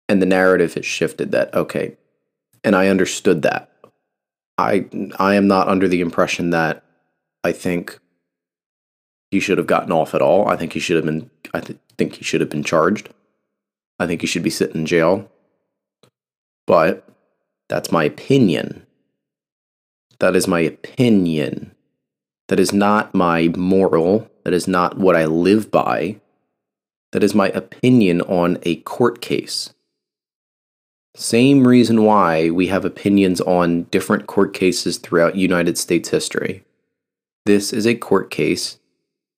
And 0.09 0.21
the 0.21 0.25
narrative 0.25 0.73
has 0.73 0.85
shifted 0.85 1.31
that, 1.31 1.53
okay, 1.53 1.97
and 2.63 2.75
I 2.75 2.87
understood 2.87 3.41
that. 3.43 3.71
I 4.57 4.85
I 5.17 5.35
am 5.35 5.47
not 5.47 5.67
under 5.67 5.87
the 5.87 6.01
impression 6.01 6.49
that 6.51 6.83
I 7.43 7.51
think 7.51 7.99
he 9.31 9.39
should 9.39 9.57
have 9.57 9.67
gotten 9.67 9.91
off 9.91 10.13
at 10.13 10.21
all. 10.21 10.47
I 10.47 10.55
think 10.55 10.73
he 10.73 10.79
should 10.79 10.97
have 10.97 11.05
been 11.05 11.29
I 11.53 11.61
th- 11.61 11.79
think 11.97 12.15
he 12.15 12.23
should 12.23 12.41
have 12.41 12.49
been 12.49 12.63
charged. 12.63 13.09
I 13.99 14.07
think 14.07 14.21
he 14.21 14.27
should 14.27 14.43
be 14.43 14.49
sitting 14.49 14.81
in 14.81 14.85
jail. 14.85 15.29
But 16.67 17.07
that's 17.69 17.91
my 17.91 18.03
opinion. 18.03 18.85
That 20.19 20.35
is 20.35 20.47
my 20.47 20.59
opinion. 20.59 21.73
That 22.49 22.59
is 22.59 22.73
not 22.73 23.15
my 23.15 23.47
moral. 23.57 24.29
That 24.43 24.53
is 24.53 24.67
not 24.67 24.97
what 24.97 25.15
I 25.15 25.25
live 25.25 25.71
by. 25.71 26.19
That 27.11 27.23
is 27.23 27.35
my 27.35 27.49
opinion 27.49 28.21
on 28.21 28.57
a 28.63 28.77
court 28.77 29.21
case. 29.21 29.73
Same 31.15 31.67
reason 31.67 32.03
why 32.05 32.49
we 32.49 32.67
have 32.67 32.85
opinions 32.85 33.41
on 33.41 33.83
different 33.83 34.27
court 34.27 34.53
cases 34.53 34.97
throughout 34.97 35.35
United 35.35 35.77
States 35.77 36.09
history. 36.09 36.63
This 37.45 37.73
is 37.73 37.85
a 37.85 37.95
court 37.95 38.31
case 38.31 38.77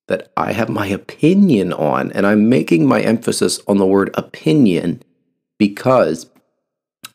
that 0.08 0.32
I 0.38 0.52
have 0.52 0.70
my 0.70 0.88
opinion 0.88 1.74
on, 1.74 2.12
and 2.12 2.28
I'm 2.28 2.50
making 2.50 2.86
my 2.86 3.02
emphasis 3.02 3.60
on 3.68 3.78
the 3.78 3.88
word 3.88 4.12
opinion 4.14 5.02
because 5.58 6.30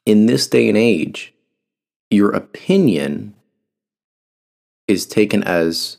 in 0.07 0.27
this 0.27 0.47
day 0.47 0.69
and 0.69 0.79
age, 0.79 1.35
your 2.11 2.31
opinion 2.31 3.35
is 4.89 5.07
taken 5.07 5.45
as 5.45 5.99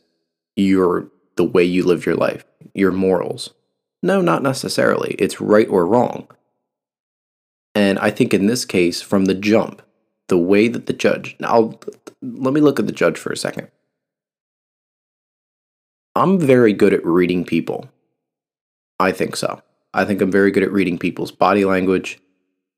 your 0.55 1.09
the 1.35 1.43
way 1.45 1.63
you 1.63 1.83
live 1.83 2.05
your 2.05 2.15
life, 2.15 2.43
your 2.73 2.91
morals. 2.91 3.53
No, 4.01 4.21
not 4.21 4.43
necessarily. 4.43 5.15
It's 5.19 5.41
right 5.41 5.67
or 5.69 5.85
wrong. 5.85 6.27
And 7.75 7.99
I 7.99 8.11
think 8.11 8.33
in 8.33 8.47
this 8.47 8.65
case, 8.65 9.01
from 9.01 9.25
the 9.25 9.33
jump, 9.33 9.81
the 10.27 10.37
way 10.37 10.67
that 10.67 10.85
the 10.85 10.93
judge, 10.93 11.35
now 11.39 11.47
I'll, 11.49 11.79
let 12.21 12.53
me 12.53 12.61
look 12.61 12.79
at 12.79 12.87
the 12.87 12.93
judge 12.93 13.17
for 13.17 13.31
a 13.31 13.37
second. 13.37 13.69
I'm 16.15 16.39
very 16.39 16.73
good 16.73 16.93
at 16.93 17.05
reading 17.05 17.45
people. 17.45 17.89
I 18.99 19.11
think 19.11 19.35
so. 19.35 19.61
I 19.93 20.05
think 20.05 20.21
I'm 20.21 20.31
very 20.31 20.51
good 20.51 20.63
at 20.63 20.71
reading 20.71 20.97
people's 20.97 21.31
body 21.31 21.65
language, 21.65 22.19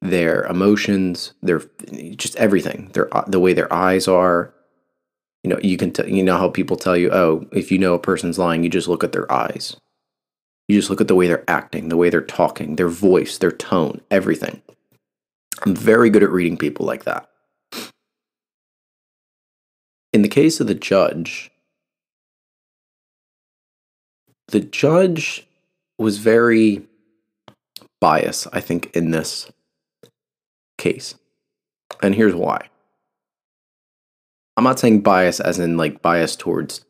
their 0.01 0.43
emotions, 0.43 1.33
their 1.41 1.61
just 2.15 2.35
everything. 2.35 2.89
Their 2.93 3.09
the 3.27 3.39
way 3.39 3.53
their 3.53 3.71
eyes 3.73 4.07
are. 4.07 4.53
You 5.43 5.49
know, 5.49 5.59
you 5.63 5.77
can 5.77 5.91
t- 5.91 6.13
you 6.13 6.23
know 6.23 6.37
how 6.37 6.49
people 6.49 6.77
tell 6.77 6.95
you, 6.95 7.09
"Oh, 7.11 7.47
if 7.51 7.71
you 7.71 7.79
know 7.79 7.95
a 7.95 7.99
person's 7.99 8.37
lying, 8.37 8.63
you 8.63 8.69
just 8.69 8.87
look 8.87 9.03
at 9.03 9.11
their 9.11 9.31
eyes." 9.31 9.75
You 10.71 10.77
just 10.77 10.89
look 10.89 11.01
at 11.01 11.09
the 11.09 11.15
way 11.15 11.27
they're 11.27 11.43
acting, 11.49 11.89
the 11.89 11.97
way 11.97 12.09
they're 12.09 12.21
talking, 12.21 12.77
their 12.77 12.87
voice, 12.87 13.37
their 13.37 13.51
tone, 13.51 13.99
everything. 14.09 14.61
I'm 15.65 15.75
very 15.75 16.09
good 16.09 16.23
at 16.23 16.29
reading 16.29 16.55
people 16.55 16.85
like 16.85 17.03
that. 17.03 17.29
In 20.13 20.21
the 20.21 20.29
case 20.29 20.61
of 20.61 20.67
the 20.67 20.73
judge, 20.73 21.51
the 24.47 24.61
judge 24.61 25.45
was 25.99 26.19
very 26.19 26.83
biased, 27.99 28.47
I 28.53 28.61
think, 28.61 28.95
in 28.95 29.11
this 29.11 29.51
case. 30.77 31.15
And 32.01 32.15
here's 32.15 32.33
why. 32.33 32.69
I'm 34.55 34.63
not 34.63 34.79
saying 34.79 35.01
bias 35.01 35.41
as 35.41 35.59
in 35.59 35.75
like 35.75 36.01
bias 36.01 36.37
towards 36.37 36.85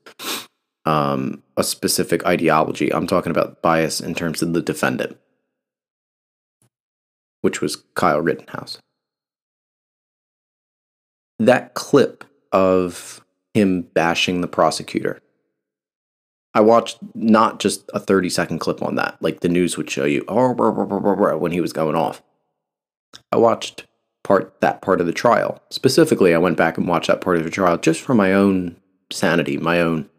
um, 0.85 1.43
a 1.57 1.63
specific 1.63 2.25
ideology. 2.25 2.93
I'm 2.93 3.07
talking 3.07 3.31
about 3.31 3.61
bias 3.61 3.99
in 4.01 4.15
terms 4.15 4.41
of 4.41 4.53
the 4.53 4.61
defendant, 4.61 5.17
which 7.41 7.61
was 7.61 7.77
Kyle 7.95 8.21
Rittenhouse. 8.21 8.77
That 11.39 11.73
clip 11.73 12.23
of 12.51 13.23
him 13.53 13.81
bashing 13.81 14.41
the 14.41 14.47
prosecutor 14.47 15.21
I 16.53 16.61
watched 16.61 16.97
not 17.15 17.59
just 17.59 17.89
a 17.93 17.99
30 17.99 18.29
second 18.29 18.59
clip 18.59 18.81
on 18.81 18.95
that, 18.95 19.17
like 19.21 19.39
the 19.39 19.49
news 19.49 19.77
would 19.77 19.89
show 19.89 20.05
you, 20.05 20.25
oh, 20.27 21.37
when 21.37 21.51
he 21.51 21.61
was 21.61 21.73
going 21.73 21.95
off. 21.95 22.21
I 23.31 23.37
watched 23.37 23.85
part 24.23 24.59
that 24.61 24.81
part 24.81 24.99
of 24.99 25.07
the 25.07 25.13
trial. 25.13 25.61
Specifically, 25.69 26.35
I 26.35 26.39
went 26.39 26.57
back 26.57 26.77
and 26.77 26.87
watched 26.87 27.07
that 27.07 27.21
part 27.21 27.37
of 27.37 27.43
the 27.43 27.49
trial 27.49 27.77
just 27.77 28.01
for 28.01 28.13
my 28.13 28.33
own 28.33 28.75
sanity, 29.11 29.57
my 29.57 29.79
own, 29.79 30.09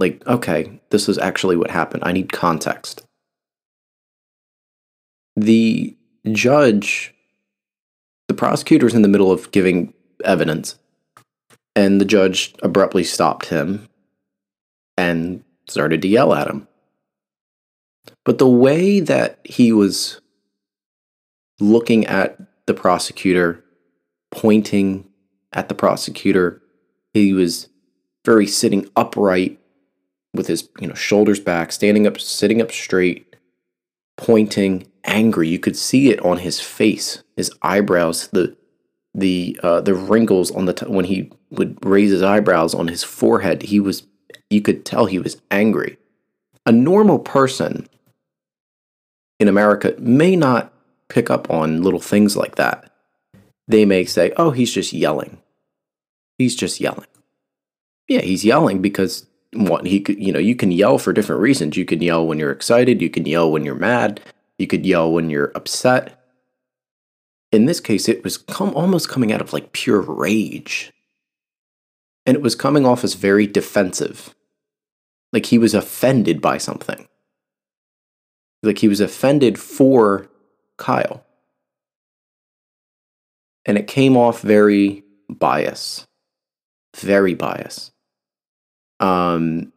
like, 0.00 0.26
okay, 0.26 0.80
this 0.90 1.08
is 1.08 1.18
actually 1.18 1.56
what 1.56 1.70
happened. 1.70 2.02
I 2.04 2.12
need 2.12 2.32
context. 2.32 3.04
The 5.36 5.96
judge, 6.32 7.14
the 8.26 8.34
prosecutor's 8.34 8.94
in 8.94 9.02
the 9.02 9.08
middle 9.08 9.30
of 9.30 9.50
giving 9.52 9.94
evidence, 10.24 10.78
and 11.76 12.00
the 12.00 12.04
judge 12.04 12.54
abruptly 12.62 13.04
stopped 13.04 13.46
him 13.46 13.88
and 14.96 15.44
started 15.68 16.02
to 16.02 16.08
yell 16.08 16.34
at 16.34 16.48
him. 16.48 16.66
But 18.24 18.38
the 18.38 18.48
way 18.48 19.00
that 19.00 19.38
he 19.44 19.72
was 19.72 20.20
looking 21.60 22.06
at 22.06 22.38
the 22.66 22.74
prosecutor, 22.74 23.64
pointing 24.30 25.06
at 25.52 25.68
the 25.68 25.74
prosecutor. 25.74 26.62
He 27.12 27.32
was 27.32 27.68
very 28.24 28.46
sitting 28.46 28.88
upright 28.96 29.59
with 30.34 30.46
his, 30.46 30.68
you 30.80 30.86
know, 30.86 30.94
shoulders 30.94 31.40
back, 31.40 31.72
standing 31.72 32.06
up, 32.06 32.20
sitting 32.20 32.60
up 32.62 32.70
straight, 32.70 33.36
pointing, 34.16 34.86
angry. 35.04 35.48
You 35.48 35.58
could 35.58 35.76
see 35.76 36.10
it 36.10 36.20
on 36.24 36.38
his 36.38 36.60
face, 36.60 37.22
his 37.36 37.50
eyebrows, 37.62 38.28
the 38.28 38.56
the 39.14 39.58
uh, 39.62 39.80
the 39.80 39.94
wrinkles 39.94 40.50
on 40.52 40.66
the 40.66 40.72
t- 40.72 40.86
when 40.86 41.04
he 41.04 41.32
would 41.50 41.84
raise 41.84 42.10
his 42.10 42.22
eyebrows 42.22 42.74
on 42.74 42.88
his 42.88 43.02
forehead. 43.02 43.62
He 43.62 43.80
was 43.80 44.04
you 44.50 44.60
could 44.60 44.84
tell 44.84 45.06
he 45.06 45.18
was 45.18 45.40
angry. 45.50 45.98
A 46.66 46.72
normal 46.72 47.18
person 47.18 47.88
in 49.40 49.48
America 49.48 49.94
may 49.98 50.36
not 50.36 50.72
pick 51.08 51.30
up 51.30 51.50
on 51.50 51.82
little 51.82 52.00
things 52.00 52.36
like 52.36 52.56
that. 52.56 52.92
They 53.66 53.84
may 53.84 54.04
say, 54.04 54.32
"Oh, 54.36 54.50
he's 54.50 54.72
just 54.72 54.92
yelling." 54.92 55.38
He's 56.38 56.56
just 56.56 56.80
yelling. 56.80 57.06
Yeah, 58.08 58.22
he's 58.22 58.46
yelling 58.46 58.80
because 58.80 59.26
what 59.52 59.86
he 59.86 60.00
could, 60.00 60.22
you 60.22 60.32
know, 60.32 60.38
you 60.38 60.54
can 60.54 60.70
yell 60.70 60.98
for 60.98 61.12
different 61.12 61.42
reasons. 61.42 61.76
You 61.76 61.84
can 61.84 62.00
yell 62.00 62.26
when 62.26 62.38
you're 62.38 62.52
excited, 62.52 63.02
you 63.02 63.10
can 63.10 63.26
yell 63.26 63.50
when 63.50 63.64
you're 63.64 63.74
mad, 63.74 64.20
you 64.58 64.66
could 64.66 64.86
yell 64.86 65.10
when 65.10 65.30
you're 65.30 65.52
upset. 65.54 66.16
In 67.52 67.66
this 67.66 67.80
case, 67.80 68.08
it 68.08 68.22
was 68.22 68.38
come, 68.38 68.72
almost 68.74 69.08
coming 69.08 69.32
out 69.32 69.40
of 69.40 69.52
like 69.52 69.72
pure 69.72 70.00
rage. 70.00 70.92
And 72.26 72.36
it 72.36 72.42
was 72.42 72.54
coming 72.54 72.86
off 72.86 73.02
as 73.02 73.14
very 73.14 73.46
defensive. 73.46 74.34
Like 75.32 75.46
he 75.46 75.58
was 75.58 75.74
offended 75.74 76.40
by 76.40 76.58
something. 76.58 77.08
Like 78.62 78.78
he 78.78 78.88
was 78.88 79.00
offended 79.00 79.58
for 79.58 80.28
Kyle. 80.76 81.24
And 83.64 83.78
it 83.78 83.86
came 83.86 84.16
off 84.16 84.42
very 84.42 85.04
bias. 85.28 86.06
Very 86.96 87.34
bias. 87.34 87.89
Um, 89.00 89.72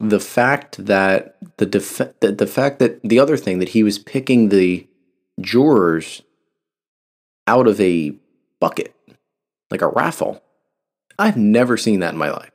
the 0.00 0.20
fact 0.20 0.84
that 0.86 1.36
the, 1.58 1.66
def- 1.66 2.18
the 2.20 2.32
the 2.32 2.46
fact 2.46 2.78
that 2.78 3.00
the 3.02 3.18
other 3.18 3.36
thing 3.36 3.58
that 3.58 3.68
he 3.70 3.82
was 3.82 3.98
picking 3.98 4.48
the 4.48 4.88
jurors 5.40 6.22
out 7.46 7.66
of 7.66 7.80
a 7.80 8.14
bucket 8.60 8.94
like 9.70 9.82
a 9.82 9.88
raffle 9.88 10.42
i've 11.18 11.36
never 11.36 11.76
seen 11.76 12.00
that 12.00 12.12
in 12.12 12.18
my 12.18 12.30
life 12.30 12.50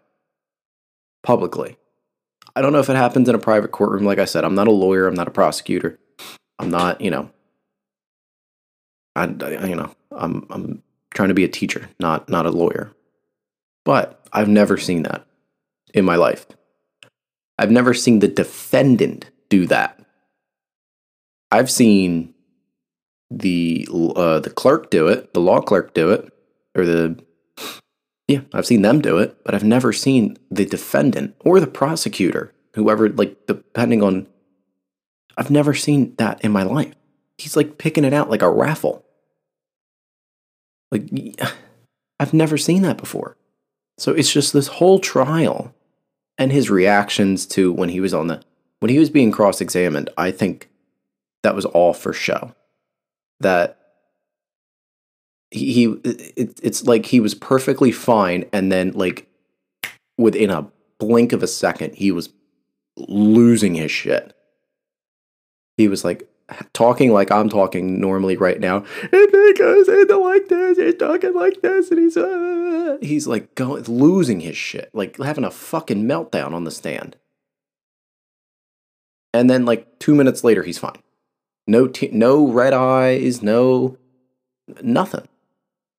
publicly. 1.24 1.78
I 2.56 2.62
don't 2.62 2.72
know 2.72 2.80
if 2.80 2.90
it 2.90 2.96
happens 2.96 3.28
in 3.28 3.36
a 3.36 3.40
private 3.40 3.72
courtroom 3.72 4.06
like 4.06 4.20
i 4.20 4.26
said 4.26 4.44
i'm 4.44 4.56
not 4.56 4.68
a 4.68 4.72
lawyer 4.72 5.08
i'm 5.08 5.16
not 5.16 5.28
a 5.28 5.32
prosecutor 5.32 6.00
i'm 6.58 6.70
not 6.72 7.02
you 7.02 7.12
know 7.12 7.30
i, 9.16 9.24
I 9.24 9.66
you 9.66 9.76
know 9.76 9.94
i'm 10.12 10.46
i'm 10.50 10.84
trying 11.14 11.30
to 11.30 11.36
be 11.36 11.44
a 11.44 11.50
teacher 11.50 11.90
not 12.00 12.28
not 12.30 12.46
a 12.46 12.52
lawyer. 12.52 12.92
But 13.84 14.28
i've 14.34 14.50
never 14.50 14.78
seen 14.78 15.04
that 15.04 15.28
in 15.96 16.06
my 16.06 16.16
life 16.16 16.46
I've 17.58 17.72
never 17.72 17.94
seen 17.94 18.20
the 18.20 18.28
defendant 18.28 19.30
do 19.50 19.66
that. 19.68 20.00
I've 21.52 21.72
seen 21.72 22.34
the 23.32 23.88
uh, 23.92 24.40
the 24.40 24.50
clerk 24.50 24.90
do 24.90 25.08
it, 25.08 25.34
the 25.34 25.40
law 25.40 25.62
clerk 25.62 25.94
do 25.94 26.12
it, 26.12 26.32
or 26.76 26.86
the 26.86 27.24
yeah, 28.28 28.42
I've 28.54 28.66
seen 28.66 28.82
them 28.82 29.02
do 29.02 29.20
it, 29.20 29.38
but 29.44 29.54
I've 29.54 29.64
never 29.64 29.94
seen 29.94 30.38
the 30.50 30.66
defendant 30.66 31.36
or 31.40 31.60
the 31.60 31.68
prosecutor, 31.68 32.54
whoever 32.74 33.10
like 33.10 33.46
depending 33.48 34.04
on 34.04 34.28
I've 35.38 35.52
never 35.52 35.74
seen 35.74 36.16
that 36.18 36.44
in 36.44 36.52
my 36.52 36.64
life. 36.64 36.94
He's 37.38 37.56
like 37.56 37.78
picking 37.78 38.06
it 38.06 38.14
out 38.14 38.30
like 38.30 38.42
a 38.42 38.50
raffle. 38.50 39.06
Like 40.92 41.10
I've 42.20 42.34
never 42.34 42.58
seen 42.58 42.82
that 42.82 42.98
before. 42.98 43.38
So 43.98 44.12
it's 44.12 44.32
just 44.32 44.52
this 44.52 44.68
whole 44.68 45.00
trial 45.00 45.74
and 46.38 46.52
his 46.52 46.70
reactions 46.70 47.46
to 47.46 47.72
when 47.72 47.90
he 47.90 48.00
was 48.00 48.14
on 48.14 48.28
the 48.28 48.42
when 48.80 48.90
he 48.92 49.00
was 49.00 49.10
being 49.10 49.32
cross-examined 49.32 50.10
i 50.18 50.32
think 50.32 50.70
that 51.46 51.56
was 51.56 51.66
all 51.66 51.94
for 51.94 52.12
show. 52.12 52.56
That 53.40 53.78
he, 55.52 55.86
it, 56.04 56.60
it's 56.64 56.86
like 56.86 57.06
he 57.06 57.20
was 57.20 57.36
perfectly 57.36 57.92
fine 57.92 58.46
and 58.52 58.72
then 58.72 58.94
like 58.94 59.28
within 60.18 60.50
a 60.50 60.68
blink 60.98 61.34
of 61.34 61.44
a 61.44 61.48
second 61.48 61.94
he 61.94 62.12
was 62.12 62.30
losing 62.98 63.76
his 63.76 63.92
shit. 63.92 64.36
He 65.78 65.88
was 65.88 66.04
like 66.04 66.28
talking 66.74 67.12
like 67.12 67.32
I'm 67.32 67.50
talking 67.50 68.00
normally 68.00 68.38
right 68.38 68.60
now. 68.60 68.78
And 69.02 69.12
then 69.12 69.48
he 69.48 69.54
goes 69.54 69.88
into 69.88 70.18
like 70.18 70.48
this, 70.48 70.78
he's 70.78 70.96
talking 70.96 71.34
like 71.34 71.62
this, 71.62 71.92
and 71.92 72.00
he's 72.00 72.18
uh, 72.18 72.98
he's 73.02 73.28
like 73.28 73.56
going 73.56 73.84
losing 73.84 74.42
his 74.42 74.58
shit, 74.58 74.90
like 74.94 75.18
having 75.18 75.44
a 75.44 75.52
fucking 75.52 76.04
meltdown 76.04 76.54
on 76.54 76.64
the 76.64 76.72
stand. 76.72 77.16
And 79.34 79.50
then 79.50 79.66
like 79.66 80.00
two 80.00 80.16
minutes 80.16 80.44
later, 80.44 80.64
he's 80.64 80.78
fine. 80.78 81.02
No, 81.68 81.88
t- 81.88 82.10
no 82.12 82.48
red 82.48 82.74
eyes, 82.74 83.42
no 83.42 83.98
nothing. 84.82 85.28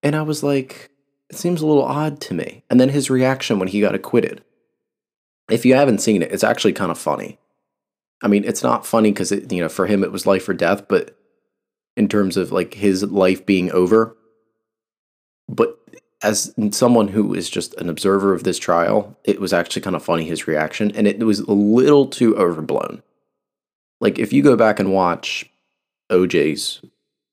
And 0.03 0.15
I 0.15 0.23
was 0.23 0.43
like, 0.43 0.91
it 1.29 1.37
seems 1.37 1.61
a 1.61 1.67
little 1.67 1.85
odd 1.85 2.21
to 2.23 2.35
me. 2.35 2.63
And 2.71 2.81
then 2.81 2.91
his 2.91 3.11
reaction 3.11 3.59
when 3.59 3.69
he 3.69 3.81
got 3.81 3.95
acquitted. 3.95 4.43
If 5.51 5.65
you 5.65 5.75
haven't 5.75 6.01
seen 6.01 6.23
it, 6.23 6.33
it's 6.33 6.45
actually 6.45 6.73
kind 6.73 6.91
of 6.91 6.99
funny 6.99 7.39
I 8.23 8.29
mean, 8.29 8.45
it's 8.45 8.63
not 8.63 8.87
funny 8.87 9.13
because 9.13 9.33
it, 9.33 9.53
you 9.53 9.61
know 9.61 9.69
for 9.69 9.87
him 9.87 10.03
it 10.03 10.13
was 10.13 10.27
life 10.27 10.49
or 10.49 10.55
death, 10.55 10.89
but 10.89 11.17
in 11.97 12.09
terms 12.09 12.37
of 12.37 12.53
like 12.53 12.75
his 12.75 13.03
life 13.05 13.45
being 13.47 13.71
over. 13.73 14.17
But 15.49 15.79
as 16.23 16.55
someone 16.73 17.09
who 17.09 17.35
is 17.35 17.49
just 17.49 17.75
an 17.75 17.89
observer 17.89 18.33
of 18.33 18.45
this 18.45 18.59
trial, 18.59 19.17
it 19.25 19.41
was 19.41 19.53
actually 19.53 19.83
kind 19.83 19.97
of 19.97 20.05
funny 20.05 20.25
his 20.25 20.47
reaction, 20.47 20.91
and 20.93 21.07
it 21.07 21.19
was 21.21 21.41
a 21.41 21.53
little 21.53 22.07
too 22.07 22.37
overblown. 22.37 23.03
Like 24.01 24.19
if 24.19 24.33
you 24.33 24.43
go 24.43 24.57
back 24.57 24.79
and 24.81 24.93
watch 24.93 25.49
OJ's 26.11 26.83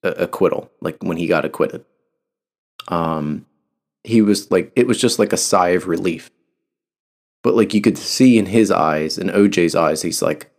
uh, 0.04 0.14
acquittal, 0.18 0.72
like 0.82 1.02
when 1.02 1.18
he 1.18 1.28
got 1.28 1.46
acquitted, 1.46 1.86
um, 2.88 3.46
he 4.04 4.22
was 4.22 4.52
like 4.52 4.72
it 4.76 4.88
was 4.88 5.00
just 5.00 5.20
like 5.20 5.34
a 5.34 5.38
sigh 5.38 5.70
of 5.70 5.88
relief. 5.88 6.30
But 7.42 7.56
like 7.56 7.74
you 7.74 7.82
could 7.82 7.98
see 7.98 8.38
in 8.38 8.46
his 8.46 8.72
eyes, 8.72 9.18
in 9.18 9.28
OJ's 9.28 9.76
eyes, 9.76 10.02
he's 10.02 10.22
like, 10.22 10.50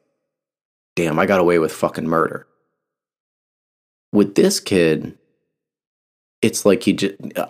damn, 0.97 1.19
I 1.19 1.27
got 1.27 1.41
away 1.41 1.59
with 1.59 1.73
fucking 1.73 2.07
murder. 2.07 2.47
With 4.13 4.35
this 4.35 4.61
kid, 4.61 5.19
it's 6.41 6.65
like 6.65 6.83
he 6.83 6.93
just, 6.93 7.15
uh, 7.37 7.49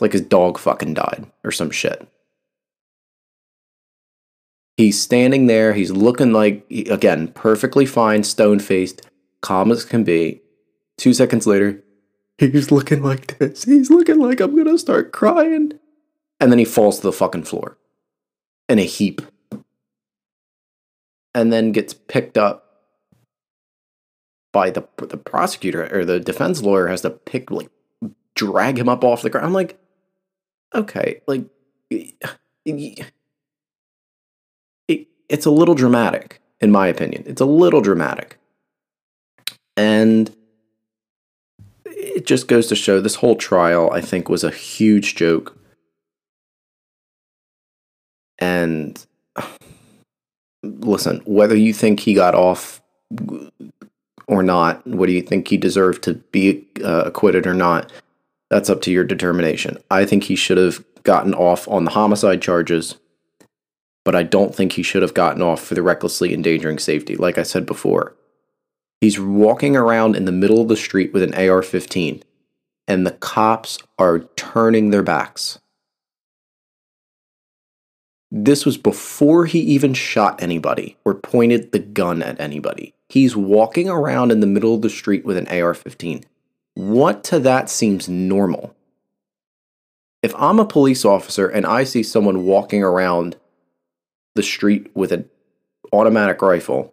like 0.00 0.12
his 0.12 0.22
dog 0.22 0.58
fucking 0.58 0.94
died 0.94 1.26
or 1.44 1.52
some 1.52 1.70
shit. 1.70 2.08
He's 4.76 5.00
standing 5.00 5.46
there, 5.46 5.72
he's 5.72 5.92
looking 5.92 6.32
like, 6.32 6.66
again, 6.70 7.28
perfectly 7.28 7.86
fine, 7.86 8.24
stone 8.24 8.58
faced, 8.58 9.02
calm 9.40 9.70
as 9.70 9.84
can 9.84 10.02
be. 10.02 10.40
Two 10.96 11.14
seconds 11.14 11.46
later, 11.46 11.82
he's 12.38 12.72
looking 12.72 13.02
like 13.02 13.38
this. 13.38 13.64
He's 13.64 13.90
looking 13.90 14.18
like 14.18 14.40
I'm 14.40 14.56
gonna 14.56 14.78
start 14.78 15.12
crying. 15.12 15.72
And 16.40 16.50
then 16.50 16.58
he 16.58 16.64
falls 16.64 16.96
to 16.96 17.02
the 17.02 17.12
fucking 17.12 17.44
floor 17.44 17.78
in 18.68 18.80
a 18.80 18.84
heap 18.84 19.22
and 21.34 21.52
then 21.52 21.72
gets 21.72 21.92
picked 21.92 22.38
up 22.38 22.64
by 24.52 24.70
the 24.70 24.86
the 24.98 25.16
prosecutor 25.16 25.88
or 25.92 26.04
the 26.04 26.20
defense 26.20 26.62
lawyer 26.62 26.86
has 26.86 27.00
to 27.02 27.10
pick 27.10 27.50
like 27.50 27.68
drag 28.34 28.78
him 28.78 28.88
up 28.88 29.04
off 29.04 29.22
the 29.22 29.30
ground. 29.30 29.46
I'm 29.46 29.52
like, 29.52 29.78
okay, 30.74 31.20
like 31.26 31.44
it, 31.90 32.14
it's 35.28 35.46
a 35.46 35.50
little 35.50 35.74
dramatic 35.74 36.40
in 36.60 36.70
my 36.70 36.86
opinion. 36.86 37.24
It's 37.26 37.40
a 37.40 37.46
little 37.46 37.80
dramatic, 37.80 38.38
and 39.76 40.34
it 41.84 42.24
just 42.24 42.46
goes 42.46 42.68
to 42.68 42.76
show 42.76 43.00
this 43.00 43.16
whole 43.16 43.36
trial 43.36 43.90
I 43.92 44.00
think 44.00 44.28
was 44.28 44.44
a 44.44 44.50
huge 44.50 45.16
joke, 45.16 45.58
and 48.38 49.04
listen, 50.64 51.20
whether 51.24 51.56
you 51.56 51.72
think 51.72 52.00
he 52.00 52.14
got 52.14 52.34
off 52.34 52.80
or 54.26 54.42
not, 54.42 54.86
whether 54.86 55.12
you 55.12 55.22
think 55.22 55.48
he 55.48 55.56
deserved 55.56 56.02
to 56.04 56.14
be 56.14 56.66
uh, 56.82 57.04
acquitted 57.06 57.46
or 57.46 57.54
not, 57.54 57.92
that's 58.50 58.70
up 58.70 58.82
to 58.82 58.92
your 58.92 59.04
determination. 59.04 59.78
I 59.90 60.04
think 60.04 60.24
he 60.24 60.36
should 60.36 60.58
have 60.58 60.84
gotten 61.02 61.34
off 61.34 61.68
on 61.68 61.84
the 61.84 61.90
homicide 61.90 62.40
charges, 62.40 62.96
but 64.04 64.14
I 64.14 64.22
don't 64.22 64.54
think 64.54 64.72
he 64.72 64.82
should 64.82 65.02
have 65.02 65.14
gotten 65.14 65.42
off 65.42 65.62
for 65.62 65.74
the 65.74 65.82
recklessly 65.82 66.32
endangering 66.32 66.78
safety. 66.78 67.16
Like 67.16 67.38
I 67.38 67.42
said 67.42 67.66
before, 67.66 68.14
he's 69.00 69.20
walking 69.20 69.76
around 69.76 70.16
in 70.16 70.24
the 70.24 70.32
middle 70.32 70.60
of 70.60 70.68
the 70.68 70.76
street 70.76 71.12
with 71.12 71.22
an 71.22 71.34
AR 71.34 71.62
15, 71.62 72.22
and 72.88 73.06
the 73.06 73.12
cops 73.12 73.78
are 73.98 74.20
turning 74.36 74.90
their 74.90 75.02
backs. 75.02 75.58
This 78.36 78.66
was 78.66 78.76
before 78.76 79.46
he 79.46 79.60
even 79.60 79.94
shot 79.94 80.42
anybody 80.42 80.96
or 81.04 81.14
pointed 81.14 81.70
the 81.70 81.78
gun 81.78 82.20
at 82.20 82.40
anybody. 82.40 82.92
He's 83.08 83.36
walking 83.36 83.88
around 83.88 84.32
in 84.32 84.40
the 84.40 84.48
middle 84.48 84.74
of 84.74 84.82
the 84.82 84.90
street 84.90 85.24
with 85.24 85.36
an 85.36 85.46
AR 85.46 85.72
15. 85.72 86.24
what 86.74 87.22
to 87.22 87.38
that 87.38 87.70
seems 87.70 88.08
normal? 88.08 88.74
If 90.24 90.34
I'm 90.34 90.58
a 90.58 90.66
police 90.66 91.04
officer 91.04 91.46
and 91.46 91.64
I 91.64 91.84
see 91.84 92.02
someone 92.02 92.44
walking 92.44 92.82
around 92.82 93.36
the 94.34 94.42
street 94.42 94.90
with 94.96 95.12
an 95.12 95.30
automatic 95.92 96.42
rifle, 96.42 96.92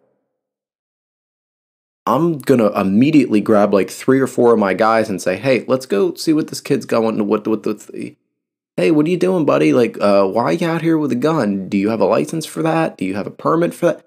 I'm 2.06 2.38
gonna 2.38 2.70
immediately 2.80 3.40
grab 3.40 3.74
like 3.74 3.90
three 3.90 4.20
or 4.20 4.28
four 4.28 4.52
of 4.52 4.60
my 4.60 4.74
guys 4.74 5.08
and 5.08 5.20
say, 5.20 5.34
"Hey, 5.34 5.64
let's 5.66 5.86
go 5.86 6.14
see 6.14 6.32
what 6.32 6.48
this 6.48 6.60
kid's 6.60 6.86
going. 6.86 7.26
What 7.26 7.48
what 7.48 7.64
the? 7.64 8.14
Hey, 8.82 8.90
what 8.90 9.06
are 9.06 9.10
you 9.10 9.16
doing, 9.16 9.44
buddy? 9.44 9.72
Like, 9.72 9.96
uh, 10.00 10.26
why 10.26 10.42
are 10.42 10.52
you 10.52 10.68
out 10.68 10.82
here 10.82 10.98
with 10.98 11.12
a 11.12 11.14
gun? 11.14 11.68
Do 11.68 11.78
you 11.78 11.90
have 11.90 12.00
a 12.00 12.04
license 12.04 12.44
for 12.44 12.64
that? 12.64 12.98
Do 12.98 13.04
you 13.04 13.14
have 13.14 13.28
a 13.28 13.30
permit 13.30 13.72
for 13.72 13.86
that? 13.86 14.04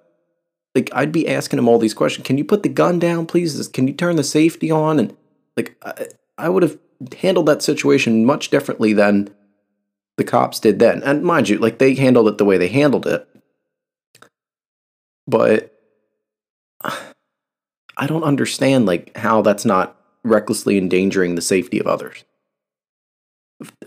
Like, 0.76 0.90
I'd 0.92 1.14
be 1.14 1.30
asking 1.30 1.60
him 1.60 1.70
all 1.70 1.80
these 1.80 1.94
questions. 1.94 2.28
Can 2.28 2.38
you 2.38 2.44
put 2.44 2.62
the 2.62 2.68
gun 2.68 3.00
down, 3.00 3.26
please? 3.26 3.70
Can 3.70 3.88
you 3.88 3.94
turn 3.94 4.18
the 4.18 4.24
safety 4.26 4.70
on? 4.70 5.00
And 5.00 5.16
like, 5.56 5.78
I, 5.82 6.08
I 6.38 6.50
would 6.50 6.62
have 6.62 6.78
handled 7.22 7.46
that 7.46 7.62
situation 7.62 8.26
much 8.26 8.50
differently 8.50 8.92
than 8.92 9.34
the 10.18 10.26
cops 10.26 10.60
did 10.60 10.80
then. 10.80 11.02
And 11.04 11.24
mind 11.24 11.48
you, 11.48 11.58
like 11.58 11.78
they 11.78 11.96
handled 11.96 12.28
it 12.28 12.38
the 12.38 12.44
way 12.44 12.58
they 12.58 12.68
handled 12.68 13.08
it. 13.08 13.26
But 15.26 15.74
I 16.84 18.08
don't 18.08 18.24
understand 18.24 18.88
like 18.88 19.16
how 19.16 19.42
that's 19.42 19.64
not 19.64 19.96
recklessly 20.26 20.78
endangering 20.78 21.36
the 21.36 21.42
safety 21.42 21.80
of 21.80 21.88
others. 21.88 22.26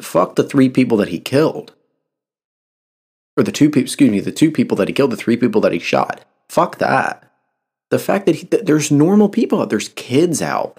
Fuck 0.01 0.37
the 0.37 0.45
three 0.45 0.69
people 0.69 0.97
that 0.99 1.09
he 1.09 1.19
killed. 1.19 1.75
Or 3.37 3.43
the 3.43 3.53
two 3.53 3.69
people, 3.69 3.83
excuse 3.83 4.11
me, 4.11 4.21
the 4.21 4.33
two 4.33 4.51
people 4.51 4.77
that 4.79 4.89
he 4.89 4.95
killed, 4.95 5.13
the 5.13 5.17
three 5.17 5.37
people 5.37 5.61
that 5.61 5.73
he 5.73 5.79
shot. 5.79 6.25
Fuck 6.49 6.79
that. 6.79 7.31
The 7.91 7.99
fact 7.99 8.27
that, 8.27 8.37
he, 8.37 8.47
that 8.47 8.67
there's 8.67 8.91
normal 8.91 9.29
people 9.29 9.63
out, 9.63 9.71
there's 9.71 9.91
kids 9.91 10.43
out. 10.43 10.79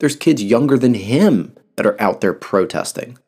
There's 0.00 0.16
kids 0.16 0.42
younger 0.42 0.78
than 0.78 0.94
him 0.94 1.56
that 1.76 1.86
are 1.86 2.00
out 2.00 2.20
there 2.20 2.34
protesting. 2.34 3.18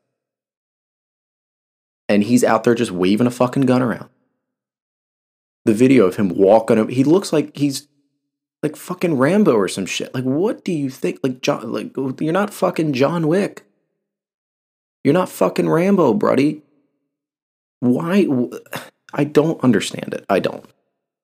And 2.09 2.25
he's 2.25 2.45
out 2.45 2.65
there 2.65 2.75
just 2.75 2.91
waving 2.91 3.27
a 3.27 3.31
fucking 3.31 3.67
gun 3.67 3.83
around. 3.83 4.09
The 5.65 5.75
video 5.75 6.07
of 6.07 6.17
him 6.17 6.31
walking, 6.31 6.79
up, 6.79 6.91
he 6.91 7.05
looks 7.05 7.33
like 7.33 7.57
he's 7.57 7.89
like 8.63 8.77
fucking 8.77 9.19
Rambo 9.19 9.53
or 9.53 9.69
some 9.69 9.87
shit. 9.87 10.15
Like, 10.15 10.25
what 10.25 10.65
do 10.65 10.73
you 10.73 10.91
think? 10.91 11.21
Like, 11.23 11.43
John, 11.43 11.71
like 11.73 11.95
you're 11.97 12.33
not 12.33 12.55
fucking 12.55 12.93
John 12.95 13.29
Wick. 13.29 13.65
You're 15.05 15.15
not 15.15 15.29
fucking 15.29 15.69
Rambo, 15.69 16.15
buddy. 16.15 16.63
Why? 17.81 18.27
I 19.15 19.25
don't 19.25 19.63
understand 19.63 20.13
it. 20.15 20.25
I 20.29 20.41
don't. 20.41 20.65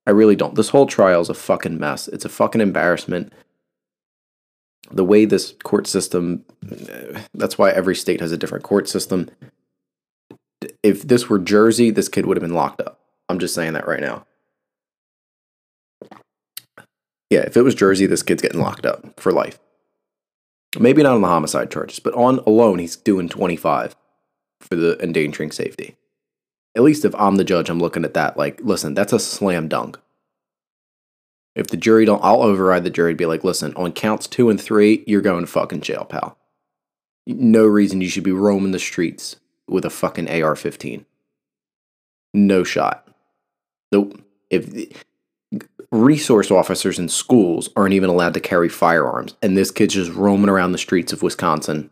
I 0.07 0.11
really 0.11 0.37
don't. 0.37 0.55
This 0.55 0.69
whole 0.69 0.87
trial 0.87 1.21
is 1.21 1.29
a 1.29 1.35
fucking 1.35 1.79
mess. 1.79 2.09
It's 2.09 2.25
a 2.25 2.29
fucking 2.29 2.61
embarrassment. 2.61 3.33
The 4.91 5.05
way 5.05 5.25
this 5.25 5.55
court 5.65 5.87
system, 5.87 6.45
that's 7.33 7.57
why 7.57 7.71
every 7.71 7.97
state 7.97 8.21
has 8.21 8.33
a 8.33 8.37
different 8.37 8.65
court 8.65 8.89
system. 8.89 9.31
If 10.83 11.03
this 11.03 11.29
were 11.29 11.39
Jersey, 11.39 11.91
this 11.91 12.09
kid 12.09 12.27
would 12.27 12.37
have 12.37 12.43
been 12.43 12.55
locked 12.55 12.81
up. 12.83 13.01
I'm 13.29 13.39
just 13.39 13.55
saying 13.55 13.73
that 13.73 13.89
right 13.89 14.01
now. 14.01 14.27
Yeah, 17.31 17.41
if 17.41 17.57
it 17.57 17.63
was 17.63 17.75
Jersey, 17.75 18.07
this 18.07 18.23
kid's 18.23 18.43
getting 18.43 18.61
locked 18.61 18.85
up 18.87 19.19
for 19.19 19.33
life. 19.33 19.59
Maybe 20.79 21.03
not 21.03 21.15
on 21.15 21.23
the 21.23 21.29
homicide 21.29 21.71
charges, 21.71 21.99
but 21.99 22.15
on 22.15 22.39
alone, 22.41 22.79
he's 22.79 22.97
doing 22.97 23.29
25 23.29 23.97
for 24.61 24.77
the 24.77 24.99
endangering 25.03 25.51
safety. 25.51 25.97
At 26.75 26.83
least 26.83 27.05
if 27.05 27.15
I'm 27.15 27.37
the 27.37 27.45
judge, 27.45 27.71
I'm 27.71 27.79
looking 27.79 28.05
at 28.05 28.15
that 28.15 28.37
like, 28.37 28.61
listen, 28.63 28.95
that's 28.95 29.13
a 29.13 29.19
slam 29.19 29.69
dunk. 29.69 29.99
If 31.55 31.69
the 31.69 31.77
jury 31.77 32.05
don't, 32.05 32.25
I'll 32.25 32.43
override 32.43 32.83
the 32.83 32.91
jury 32.91 33.13
and 33.13 33.19
be 33.19 33.27
like, 33.27 33.45
listen, 33.45 33.75
on 33.77 33.93
counts 33.93 34.27
two 34.27 34.51
and 34.51 34.61
three, 34.61 35.05
you're 35.07 35.21
going 35.21 35.45
to 35.45 35.51
fucking 35.51 35.83
jail, 35.83 36.05
pal. 36.05 36.37
No 37.27 37.65
reason 37.65 38.01
you 38.01 38.09
should 38.09 38.25
be 38.25 38.33
roaming 38.33 38.73
the 38.73 38.79
streets 38.79 39.37
with 39.69 39.85
a 39.85 39.91
fucking 39.91 40.29
AR 40.43 40.57
15. 40.57 41.07
No 42.35 42.65
shot. 42.65 43.09
Nope. 43.93 44.21
If 44.51 45.03
resource 45.91 46.51
officers 46.51 46.99
in 46.99 47.09
schools 47.09 47.71
aren't 47.77 47.95
even 47.95 48.11
allowed 48.11 48.35
to 48.35 48.41
carry 48.41 48.69
firearms, 48.69 49.35
and 49.43 49.57
this 49.57 49.71
kid's 49.71 49.95
just 49.95 50.13
roaming 50.13 50.49
around 50.49 50.73
the 50.73 50.79
streets 50.79 51.13
of 51.13 51.23
Wisconsin 51.23 51.91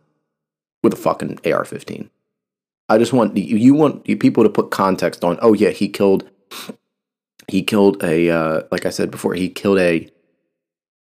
with 0.81 0.93
a 0.93 0.97
fucking 0.97 1.39
AR 1.45 1.65
15. 1.65 2.09
I 2.89 2.97
just 2.97 3.13
want 3.13 3.37
you 3.37 3.73
want 3.73 4.03
people 4.05 4.43
to 4.43 4.49
put 4.49 4.71
context 4.71 5.23
on. 5.23 5.39
Oh 5.41 5.53
yeah, 5.53 5.69
he 5.69 5.87
killed. 5.87 6.29
He 7.47 7.63
killed 7.63 8.03
a 8.03 8.29
uh, 8.29 8.61
like 8.71 8.85
I 8.85 8.89
said 8.89 9.09
before. 9.09 9.33
He 9.33 9.49
killed 9.49 9.79
a 9.79 10.09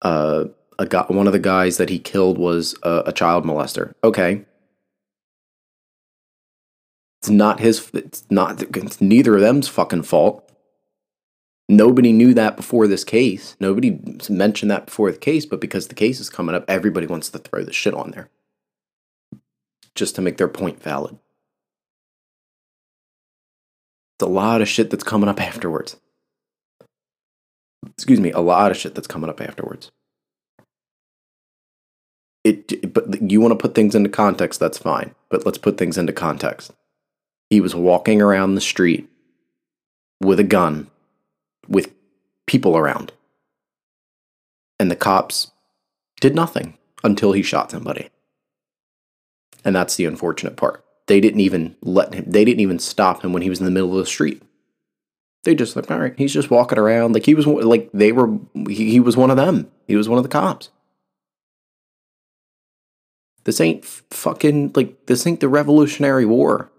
uh, 0.02 0.46
a 0.78 0.86
guy. 0.86 1.06
One 1.08 1.28
of 1.28 1.34
the 1.34 1.40
guys 1.40 1.78
that 1.78 1.90
he 1.90 2.00
killed 2.00 2.38
was 2.38 2.76
a, 2.84 3.04
a 3.08 3.14
child 3.14 3.46
molester. 3.46 3.94
Okay, 4.04 4.46
it's 7.22 7.30
not 7.30 7.60
his. 7.60 7.90
It's 7.94 8.26
not. 8.30 8.62
It's 8.62 9.00
neither 9.00 9.36
of 9.36 9.42
them's 9.42 9.68
fucking 9.68 10.04
fault. 10.04 10.51
Nobody 11.72 12.12
knew 12.12 12.34
that 12.34 12.58
before 12.58 12.86
this 12.86 13.06
case. 13.06 13.56
Nobody 13.62 13.98
mentioned 14.30 14.70
that 14.72 14.88
before 14.88 15.10
the 15.10 15.18
case, 15.18 15.46
but 15.46 15.62
because 15.62 15.88
the 15.88 15.96
case 15.96 16.20
is 16.20 16.30
coming 16.30 16.54
up, 16.54 16.66
everybody 16.68 17.08
wants 17.08 17.30
to 17.30 17.40
throw 17.40 17.64
the 17.64 17.72
shit 17.72 17.94
on 17.94 18.12
there 18.12 18.28
just 19.96 20.14
to 20.16 20.22
make 20.22 20.36
their 20.36 20.50
point 20.50 20.84
valid. 20.84 21.18
It's 24.18 24.24
a 24.24 24.30
lot 24.30 24.62
of 24.62 24.68
shit 24.68 24.90
that's 24.90 25.06
coming 25.06 25.30
up 25.30 25.40
afterwards. 25.42 25.96
Excuse 27.88 28.20
me, 28.20 28.32
a 28.32 28.42
lot 28.42 28.72
of 28.72 28.76
shit 28.76 28.94
that's 28.94 29.08
coming 29.08 29.30
up 29.30 29.40
afterwards. 29.40 29.94
It, 32.44 32.94
but 32.94 33.32
you 33.32 33.40
want 33.40 33.54
to 33.54 33.56
put 33.56 33.76
things 33.76 33.96
into 33.96 34.10
context, 34.10 34.60
that's 34.60 34.78
fine. 34.78 35.16
But 35.30 35.46
let's 35.46 35.58
put 35.58 35.78
things 35.78 35.98
into 35.98 36.12
context. 36.12 36.74
He 37.50 37.62
was 37.62 37.74
walking 37.74 38.22
around 38.22 38.56
the 38.56 38.62
street 38.62 39.08
with 40.20 40.38
a 40.38 40.44
gun 40.44 40.92
with 41.68 41.94
people 42.48 42.78
around. 42.78 43.12
And 44.80 44.90
the 44.90 44.96
cops 44.96 45.52
did 46.20 46.36
nothing 46.36 46.78
until 47.04 47.32
he 47.32 47.42
shot 47.42 47.72
somebody. 47.72 48.10
And 49.64 49.76
that's 49.76 49.96
the 49.96 50.06
unfortunate 50.06 50.56
part. 50.56 50.84
They 51.08 51.20
didn't 51.20 51.42
even 51.42 51.76
let 51.82 52.14
him, 52.14 52.26
they 52.28 52.46
didn't 52.46 52.62
even 52.62 52.80
stop 52.80 53.24
him 53.24 53.34
when 53.34 53.42
he 53.42 53.50
was 53.50 53.60
in 53.60 53.66
the 53.66 53.72
middle 53.72 53.92
of 53.92 53.98
the 53.98 54.06
street. 54.06 54.42
They 55.44 55.56
just 55.56 55.76
like, 55.76 55.90
all 55.90 56.00
right, 56.00 56.14
he's 56.18 56.34
just 56.34 56.52
walking 56.52 56.78
around. 56.78 57.14
Like 57.14 57.26
he 57.26 57.36
was, 57.36 57.48
like 57.48 57.90
they 57.94 58.12
were, 58.12 58.38
he, 58.68 58.92
he 58.92 59.00
was 59.00 59.18
one 59.18 59.32
of 59.32 59.38
them. 59.38 59.70
He 59.88 59.96
was 59.96 60.08
one 60.08 60.18
of 60.18 60.24
the 60.24 60.30
cops. 60.30 60.70
This 63.44 63.60
ain't 63.60 63.84
fucking, 63.86 64.74
like, 64.76 65.08
this 65.08 65.26
ain't 65.26 65.40
the 65.40 65.50
Revolutionary 65.50 66.26
War. 66.26 66.72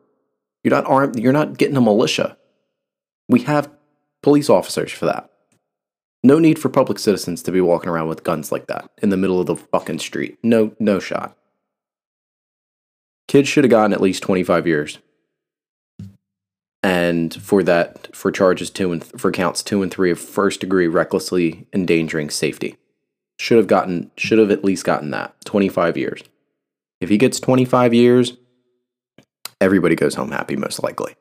You're 0.62 0.74
not 0.74 0.86
armed, 0.86 1.18
you're 1.18 1.32
not 1.32 1.58
getting 1.58 1.76
a 1.76 1.80
militia. 1.80 2.36
We 3.28 3.40
have 3.40 3.68
police 4.22 4.48
officers 4.48 4.92
for 4.92 5.06
that. 5.06 5.30
No 6.24 6.38
need 6.38 6.58
for 6.58 6.68
public 6.68 6.98
citizens 6.98 7.42
to 7.42 7.52
be 7.52 7.60
walking 7.60 7.90
around 7.90 8.08
with 8.08 8.22
guns 8.22 8.52
like 8.52 8.68
that 8.68 8.90
in 9.02 9.08
the 9.10 9.16
middle 9.16 9.40
of 9.40 9.46
the 9.46 9.56
fucking 9.56 9.98
street. 9.98 10.38
No, 10.42 10.74
no 10.78 11.00
shot. 11.00 11.36
Kids 13.26 13.48
should 13.48 13.64
have 13.64 13.70
gotten 13.70 13.92
at 13.92 14.00
least 14.00 14.22
25 14.22 14.66
years. 14.66 14.98
And 16.82 17.32
for 17.34 17.62
that, 17.62 18.14
for 18.14 18.32
charges 18.32 18.70
two 18.70 18.92
and 18.92 19.02
th- 19.02 19.14
for 19.16 19.30
counts 19.30 19.62
two 19.62 19.82
and 19.82 19.90
three 19.92 20.10
of 20.10 20.18
first 20.18 20.60
degree 20.60 20.88
recklessly 20.88 21.66
endangering 21.72 22.28
safety, 22.28 22.76
should 23.38 23.56
have 23.56 23.68
gotten, 23.68 24.10
should 24.16 24.38
have 24.38 24.50
at 24.50 24.64
least 24.64 24.84
gotten 24.84 25.10
that 25.10 25.34
25 25.44 25.96
years. 25.96 26.22
If 27.00 27.08
he 27.08 27.18
gets 27.18 27.40
25 27.40 27.94
years, 27.94 28.36
everybody 29.60 29.94
goes 29.94 30.14
home 30.14 30.32
happy, 30.32 30.56
most 30.56 30.82
likely. 30.82 31.14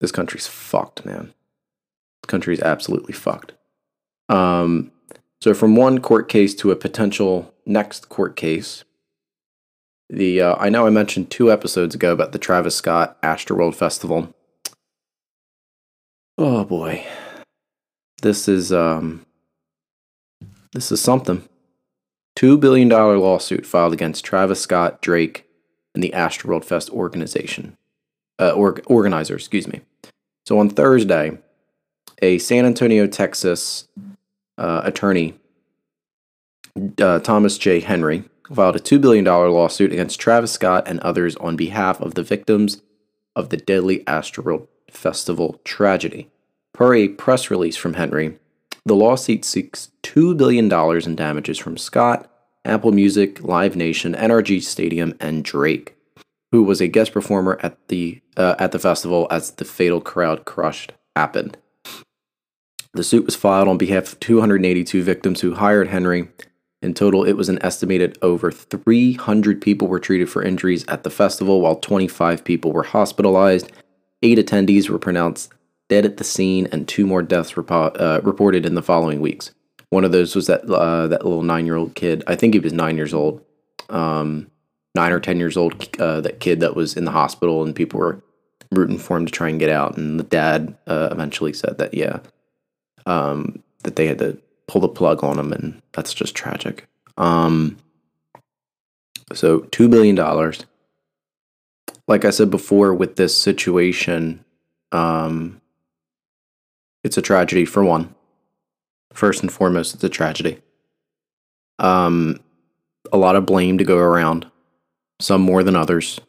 This 0.00 0.12
country's 0.12 0.46
fucked, 0.46 1.04
man. 1.04 1.32
This 2.22 2.28
country's 2.28 2.60
absolutely 2.60 3.14
fucked. 3.14 3.52
Um, 4.28 4.92
so 5.40 5.54
from 5.54 5.76
one 5.76 6.00
court 6.00 6.28
case 6.28 6.54
to 6.56 6.70
a 6.70 6.76
potential 6.76 7.54
next 7.64 8.08
court 8.08 8.36
case, 8.36 8.84
the 10.10 10.40
uh, 10.40 10.56
I 10.58 10.68
know 10.68 10.86
I 10.86 10.90
mentioned 10.90 11.30
two 11.30 11.50
episodes 11.52 11.94
ago 11.94 12.12
about 12.12 12.32
the 12.32 12.38
Travis 12.38 12.76
Scott 12.76 13.20
Astroworld 13.22 13.74
Festival. 13.74 14.34
Oh 16.36 16.64
boy, 16.64 17.06
this 18.22 18.48
is 18.48 18.72
um, 18.72 19.24
this 20.72 20.92
is 20.92 21.00
something. 21.00 21.48
Two 22.36 22.56
billion 22.56 22.88
dollar 22.88 23.18
lawsuit 23.18 23.66
filed 23.66 23.92
against 23.92 24.24
Travis 24.24 24.60
Scott, 24.60 25.02
Drake, 25.02 25.46
and 25.94 26.02
the 26.02 26.12
Astroworld 26.14 26.64
Fest 26.64 26.90
organization 26.90 27.77
uh, 28.38 28.50
or, 28.50 28.80
organizer, 28.86 29.34
excuse 29.34 29.68
me. 29.68 29.80
So 30.46 30.58
on 30.58 30.70
Thursday, 30.70 31.38
a 32.22 32.38
San 32.38 32.64
Antonio, 32.64 33.06
Texas 33.06 33.88
uh, 34.56 34.82
attorney, 34.84 35.34
uh, 37.00 37.18
Thomas 37.20 37.58
J. 37.58 37.80
Henry, 37.80 38.24
filed 38.52 38.76
a 38.76 38.80
$2 38.80 39.00
billion 39.00 39.24
lawsuit 39.24 39.92
against 39.92 40.20
Travis 40.20 40.52
Scott 40.52 40.84
and 40.86 41.00
others 41.00 41.36
on 41.36 41.56
behalf 41.56 42.00
of 42.00 42.14
the 42.14 42.22
victims 42.22 42.82
of 43.36 43.50
the 43.50 43.56
deadly 43.56 44.00
Astroworld 44.04 44.66
Festival 44.90 45.60
tragedy. 45.64 46.30
Per 46.72 46.94
a 46.94 47.08
press 47.08 47.50
release 47.50 47.76
from 47.76 47.94
Henry, 47.94 48.38
The 48.86 48.94
lawsuit 48.94 49.44
seeks 49.44 49.90
$2 50.02 50.36
billion 50.36 50.72
in 50.72 51.16
damages 51.16 51.58
from 51.58 51.76
Scott, 51.76 52.30
Apple 52.64 52.92
Music, 52.92 53.42
Live 53.42 53.76
Nation, 53.76 54.14
NRG 54.14 54.62
Stadium, 54.62 55.14
and 55.20 55.44
Drake, 55.44 55.97
who 56.52 56.62
was 56.62 56.80
a 56.80 56.88
guest 56.88 57.12
performer 57.12 57.58
at 57.62 57.76
the 57.88 58.20
uh, 58.36 58.54
at 58.58 58.72
the 58.72 58.78
festival 58.78 59.26
as 59.30 59.52
the 59.52 59.64
fatal 59.64 60.00
crowd 60.00 60.44
crushed 60.44 60.92
happened. 61.16 61.56
The 62.94 63.04
suit 63.04 63.26
was 63.26 63.36
filed 63.36 63.68
on 63.68 63.78
behalf 63.78 64.12
of 64.12 64.20
282 64.20 65.02
victims 65.02 65.40
who 65.40 65.54
hired 65.54 65.88
Henry. 65.88 66.28
In 66.80 66.94
total, 66.94 67.24
it 67.24 67.32
was 67.34 67.48
an 67.48 67.62
estimated 67.62 68.16
over 68.22 68.50
300 68.50 69.60
people 69.60 69.88
were 69.88 69.98
treated 69.98 70.30
for 70.30 70.42
injuries 70.42 70.84
at 70.86 71.02
the 71.02 71.10
festival, 71.10 71.60
while 71.60 71.76
25 71.76 72.44
people 72.44 72.72
were 72.72 72.84
hospitalized. 72.84 73.72
Eight 74.22 74.38
attendees 74.38 74.88
were 74.88 74.98
pronounced 74.98 75.52
dead 75.88 76.04
at 76.04 76.18
the 76.18 76.24
scene, 76.24 76.68
and 76.70 76.86
two 76.86 77.06
more 77.06 77.22
deaths 77.22 77.52
repo- 77.54 78.00
uh, 78.00 78.20
reported 78.22 78.64
in 78.64 78.74
the 78.74 78.82
following 78.82 79.20
weeks. 79.20 79.52
One 79.90 80.04
of 80.04 80.12
those 80.12 80.36
was 80.36 80.46
that 80.46 80.64
uh, 80.64 81.08
that 81.08 81.24
little 81.24 81.42
nine 81.42 81.66
year 81.66 81.76
old 81.76 81.94
kid. 81.94 82.22
I 82.26 82.36
think 82.36 82.54
he 82.54 82.60
was 82.60 82.72
nine 82.72 82.96
years 82.96 83.14
old, 83.14 83.42
um, 83.88 84.50
nine 84.94 85.12
or 85.12 85.20
ten 85.20 85.38
years 85.38 85.56
old. 85.56 85.96
Uh, 85.98 86.20
that 86.20 86.40
kid 86.40 86.60
that 86.60 86.76
was 86.76 86.96
in 86.96 87.04
the 87.04 87.10
hospital, 87.10 87.62
and 87.62 87.74
people 87.74 88.00
were 88.00 88.22
rooting 88.72 88.98
for 88.98 89.16
him 89.16 89.26
to 89.26 89.32
try 89.32 89.48
and 89.48 89.60
get 89.60 89.70
out. 89.70 89.96
And 89.96 90.18
the 90.18 90.24
dad 90.24 90.76
uh, 90.86 91.08
eventually 91.10 91.52
said 91.52 91.78
that 91.78 91.94
yeah, 91.94 92.20
um, 93.06 93.62
that 93.82 93.96
they 93.96 94.06
had 94.06 94.18
to 94.18 94.38
pull 94.66 94.80
the 94.80 94.88
plug 94.88 95.24
on 95.24 95.38
him, 95.38 95.52
and 95.52 95.80
that's 95.92 96.14
just 96.14 96.34
tragic. 96.34 96.86
Um, 97.16 97.78
so 99.32 99.60
two 99.60 99.88
billion 99.88 100.14
dollars. 100.14 100.64
Like 102.06 102.24
I 102.24 102.30
said 102.30 102.50
before, 102.50 102.94
with 102.94 103.16
this 103.16 103.38
situation, 103.38 104.44
um, 104.92 105.60
it's 107.04 107.18
a 107.18 107.22
tragedy 107.22 107.64
for 107.64 107.84
one. 107.84 108.14
First 109.12 109.42
and 109.42 109.52
foremost, 109.52 109.94
it's 109.94 110.04
a 110.04 110.08
tragedy. 110.08 110.60
Um, 111.78 112.40
a 113.12 113.18
lot 113.18 113.36
of 113.36 113.46
blame 113.46 113.78
to 113.78 113.84
go 113.84 113.98
around, 113.98 114.50
some 115.20 115.42
more 115.42 115.62
than 115.62 115.76
others. 115.76 116.20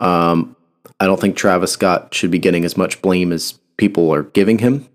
Um, 0.00 0.56
I 1.00 1.06
don't 1.06 1.20
think 1.20 1.36
Travis 1.36 1.72
Scott 1.72 2.14
should 2.14 2.30
be 2.30 2.38
getting 2.38 2.64
as 2.64 2.76
much 2.76 3.00
blame 3.02 3.32
as 3.32 3.58
people 3.76 4.12
are 4.12 4.24
giving 4.24 4.58
him. 4.58 4.88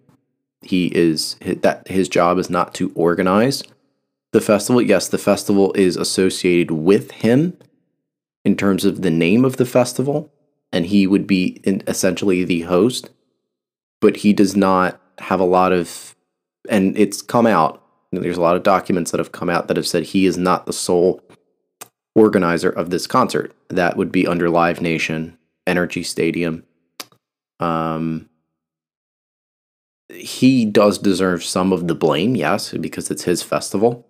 He 0.61 0.87
is 0.95 1.35
that 1.41 1.87
his 1.87 2.07
job 2.07 2.37
is 2.37 2.49
not 2.49 2.73
to 2.75 2.91
organize 2.95 3.63
the 4.31 4.41
festival. 4.41 4.81
Yes, 4.81 5.07
the 5.07 5.17
festival 5.17 5.73
is 5.73 5.95
associated 5.95 6.71
with 6.71 7.11
him 7.11 7.57
in 8.45 8.55
terms 8.55 8.85
of 8.85 9.01
the 9.01 9.11
name 9.11 9.45
of 9.45 9.57
the 9.57 9.65
festival, 9.65 10.31
and 10.71 10.85
he 10.85 11.07
would 11.07 11.27
be 11.27 11.61
essentially 11.87 12.43
the 12.43 12.61
host, 12.61 13.09
but 14.01 14.17
he 14.17 14.33
does 14.33 14.55
not 14.55 14.99
have 15.19 15.39
a 15.39 15.45
lot 15.45 15.71
of, 15.71 16.15
and 16.69 16.97
it's 16.97 17.21
come 17.21 17.47
out. 17.47 17.81
There's 18.11 18.37
a 18.37 18.41
lot 18.41 18.55
of 18.55 18.63
documents 18.63 19.11
that 19.11 19.19
have 19.19 19.31
come 19.31 19.49
out 19.49 19.67
that 19.67 19.77
have 19.77 19.87
said 19.87 20.03
he 20.03 20.25
is 20.25 20.37
not 20.37 20.65
the 20.65 20.73
sole 20.73 21.21
organizer 22.15 22.69
of 22.69 22.89
this 22.89 23.07
concert. 23.07 23.53
That 23.69 23.97
would 23.97 24.11
be 24.11 24.27
under 24.27 24.49
Live 24.49 24.81
Nation, 24.81 25.37
NRG 25.67 26.05
Stadium. 26.05 26.63
Um, 27.59 28.29
he 30.09 30.65
does 30.65 30.97
deserve 30.97 31.43
some 31.43 31.71
of 31.71 31.87
the 31.87 31.95
blame, 31.95 32.35
yes, 32.35 32.71
because 32.71 33.09
it's 33.09 33.23
his 33.23 33.41
festival. 33.41 34.05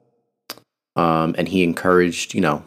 Um, 0.95 1.33
and 1.37 1.47
he 1.47 1.63
encouraged, 1.63 2.33
you 2.33 2.41
know, 2.41 2.63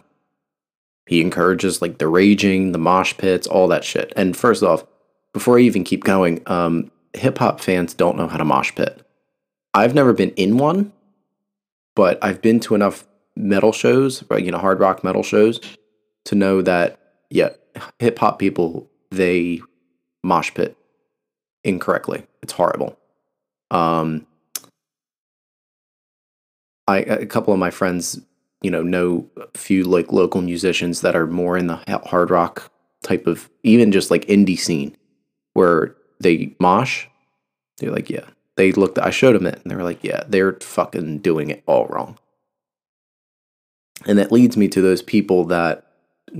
he 1.06 1.20
encourages 1.20 1.80
like 1.80 1.98
the 1.98 2.08
raging, 2.08 2.72
the 2.72 2.78
mosh 2.78 3.16
pits, 3.16 3.46
all 3.46 3.68
that 3.68 3.84
shit. 3.84 4.12
And 4.16 4.36
first 4.36 4.62
off, 4.62 4.84
before 5.32 5.58
I 5.58 5.62
even 5.62 5.84
keep 5.84 6.02
going, 6.02 6.42
um, 6.46 6.90
hip 7.14 7.38
hop 7.38 7.60
fans 7.60 7.94
don't 7.94 8.16
know 8.16 8.26
how 8.26 8.36
to 8.36 8.44
mosh 8.44 8.74
pit. 8.74 9.06
I've 9.74 9.94
never 9.94 10.12
been 10.12 10.30
in 10.30 10.56
one, 10.56 10.92
but 11.94 12.18
I've 12.22 12.42
been 12.42 12.58
to 12.60 12.74
enough 12.74 13.05
metal 13.36 13.72
shows, 13.72 14.24
you 14.38 14.50
know, 14.50 14.58
hard 14.58 14.80
rock 14.80 15.04
metal 15.04 15.22
shows, 15.22 15.60
to 16.24 16.34
know 16.34 16.62
that 16.62 16.98
yeah, 17.30 17.50
hip 17.98 18.18
hop 18.18 18.38
people 18.38 18.88
they 19.10 19.60
mosh 20.22 20.52
pit 20.54 20.76
incorrectly. 21.64 22.26
It's 22.42 22.52
horrible. 22.52 22.98
Um, 23.70 24.26
I 26.88 26.98
a 26.98 27.26
couple 27.26 27.52
of 27.52 27.58
my 27.58 27.70
friends, 27.70 28.20
you 28.62 28.70
know, 28.70 28.82
know 28.82 29.28
a 29.36 29.58
few 29.58 29.84
like 29.84 30.12
local 30.12 30.40
musicians 30.40 31.00
that 31.02 31.16
are 31.16 31.26
more 31.26 31.56
in 31.56 31.66
the 31.66 31.76
hard 32.06 32.30
rock 32.30 32.70
type 33.02 33.26
of 33.26 33.50
even 33.62 33.92
just 33.92 34.10
like 34.10 34.24
indie 34.26 34.58
scene 34.58 34.96
where 35.52 35.94
they 36.20 36.54
mosh. 36.58 37.06
They're 37.78 37.92
like, 37.92 38.08
yeah. 38.08 38.24
They 38.56 38.72
looked. 38.72 38.98
I 38.98 39.10
showed 39.10 39.34
them 39.34 39.46
it, 39.46 39.60
and 39.62 39.70
they 39.70 39.76
were 39.76 39.82
like, 39.82 40.02
yeah, 40.02 40.24
they're 40.26 40.54
fucking 40.60 41.18
doing 41.18 41.50
it 41.50 41.62
all 41.66 41.86
wrong. 41.88 42.18
And 44.04 44.18
that 44.18 44.32
leads 44.32 44.56
me 44.56 44.68
to 44.68 44.82
those 44.82 45.02
people 45.02 45.44
that 45.46 45.86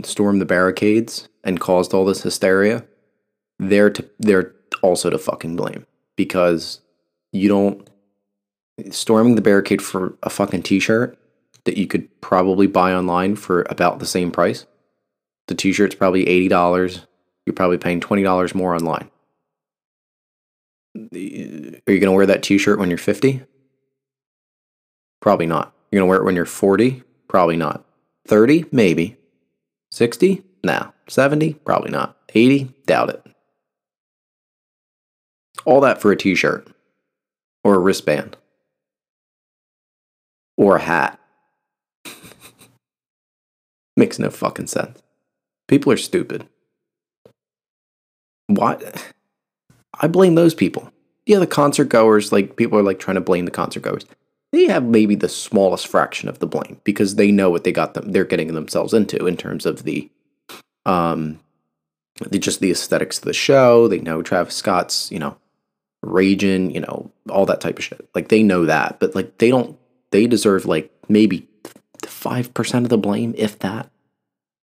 stormed 0.02 0.40
the 0.40 0.46
barricades 0.46 1.28
and 1.42 1.60
caused 1.60 1.94
all 1.94 2.04
this 2.04 2.22
hysteria. 2.22 2.84
They're 3.58 3.90
to 3.90 4.08
they're 4.18 4.54
also 4.82 5.08
to 5.10 5.18
fucking 5.18 5.56
blame 5.56 5.86
because 6.16 6.80
you 7.32 7.48
don't 7.48 7.88
storming 8.90 9.36
the 9.36 9.42
barricade 9.42 9.80
for 9.80 10.16
a 10.22 10.30
fucking 10.30 10.62
t-shirt 10.62 11.18
that 11.64 11.78
you 11.78 11.86
could 11.86 12.20
probably 12.20 12.66
buy 12.66 12.92
online 12.92 13.36
for 13.36 13.66
about 13.70 13.98
the 13.98 14.06
same 14.06 14.30
price. 14.30 14.66
The 15.48 15.54
t-shirt's 15.54 15.94
probably 15.94 16.26
$80. 16.26 17.06
You're 17.46 17.54
probably 17.54 17.78
paying 17.78 18.00
$20 18.00 18.54
more 18.54 18.74
online. 18.74 19.10
Are 20.96 21.18
you 21.18 21.80
going 21.86 22.02
to 22.02 22.12
wear 22.12 22.26
that 22.26 22.42
t-shirt 22.42 22.78
when 22.78 22.90
you're 22.90 22.98
50? 22.98 23.42
Probably 25.20 25.46
not. 25.46 25.74
You're 25.90 26.00
going 26.00 26.08
to 26.08 26.10
wear 26.10 26.20
it 26.20 26.24
when 26.24 26.36
you're 26.36 26.44
40? 26.44 27.02
Probably 27.28 27.56
not. 27.56 27.84
30? 28.26 28.66
Maybe. 28.72 29.16
60? 29.90 30.42
No. 30.64 30.92
70? 31.08 31.54
Probably 31.54 31.90
not. 31.90 32.16
80? 32.34 32.72
Doubt 32.86 33.10
it. 33.10 33.26
All 35.64 35.80
that 35.80 36.00
for 36.00 36.12
a 36.12 36.16
t-shirt 36.16 36.68
or 37.64 37.74
a 37.74 37.78
wristband 37.78 38.36
or 40.56 40.76
a 40.76 40.80
hat. 40.80 41.18
Makes 43.96 44.18
no 44.18 44.30
fucking 44.30 44.68
sense. 44.68 45.02
People 45.68 45.92
are 45.92 45.96
stupid. 45.96 46.48
Why? 48.46 48.92
I 50.00 50.08
blame 50.08 50.34
those 50.34 50.54
people. 50.54 50.92
Yeah, 51.24 51.38
the 51.38 51.46
concert 51.46 51.88
goers, 51.88 52.30
like 52.30 52.56
people 52.56 52.78
are 52.78 52.82
like 52.82 52.98
trying 52.98 53.16
to 53.16 53.20
blame 53.20 53.46
the 53.46 53.50
concert 53.50 53.80
goers. 53.80 54.04
They 54.56 54.68
have 54.68 54.84
maybe 54.84 55.14
the 55.16 55.28
smallest 55.28 55.86
fraction 55.86 56.30
of 56.30 56.38
the 56.38 56.46
blame 56.46 56.80
because 56.82 57.16
they 57.16 57.30
know 57.30 57.50
what 57.50 57.64
they 57.64 57.72
got 57.72 57.92
them 57.92 58.12
they're 58.12 58.24
getting 58.24 58.54
themselves 58.54 58.94
into 58.94 59.26
in 59.26 59.36
terms 59.36 59.66
of 59.66 59.82
the 59.82 60.10
um 60.86 61.40
the, 62.30 62.38
just 62.38 62.60
the 62.60 62.70
aesthetics 62.70 63.18
of 63.18 63.24
the 63.24 63.34
show. 63.34 63.86
They 63.86 63.98
know 63.98 64.22
Travis 64.22 64.54
Scott's, 64.54 65.12
you 65.12 65.18
know, 65.18 65.36
raging, 66.00 66.70
you 66.70 66.80
know, 66.80 67.12
all 67.28 67.44
that 67.44 67.60
type 67.60 67.76
of 67.76 67.84
shit. 67.84 68.08
Like 68.14 68.28
they 68.28 68.42
know 68.42 68.64
that, 68.64 68.98
but 68.98 69.14
like 69.14 69.36
they 69.36 69.50
don't 69.50 69.78
they 70.10 70.26
deserve 70.26 70.64
like 70.64 70.90
maybe 71.06 71.46
5% 71.98 72.74
of 72.82 72.88
the 72.88 72.96
blame 72.96 73.34
if 73.36 73.58
that. 73.58 73.90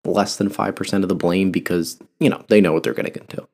Less 0.06 0.38
than 0.38 0.50
5% 0.50 1.04
of 1.04 1.10
the 1.10 1.16
blame 1.16 1.52
because, 1.52 2.00
you 2.22 2.30
know, 2.30 2.46
they 2.48 2.62
know 2.62 2.72
what 2.72 2.84
they're 2.84 2.94
going 2.94 3.08
to 3.08 3.12
get 3.12 3.30
into. 3.30 3.46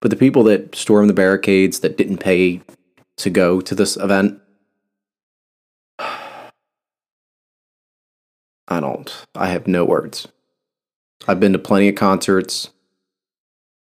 But 0.00 0.10
the 0.10 0.16
people 0.16 0.42
that 0.44 0.74
stormed 0.74 1.08
the 1.08 1.14
barricades 1.14 1.78
that 1.80 1.96
didn't 1.96 2.18
pay 2.18 2.60
to 3.18 3.30
go 3.30 3.60
to 3.60 3.74
this 3.76 3.96
event, 3.96 4.40
don't. 8.78 9.26
I 9.34 9.48
have 9.48 9.66
no 9.66 9.84
words. 9.84 10.28
I've 11.26 11.40
been 11.40 11.52
to 11.54 11.58
plenty 11.58 11.88
of 11.88 11.96
concerts. 11.96 12.70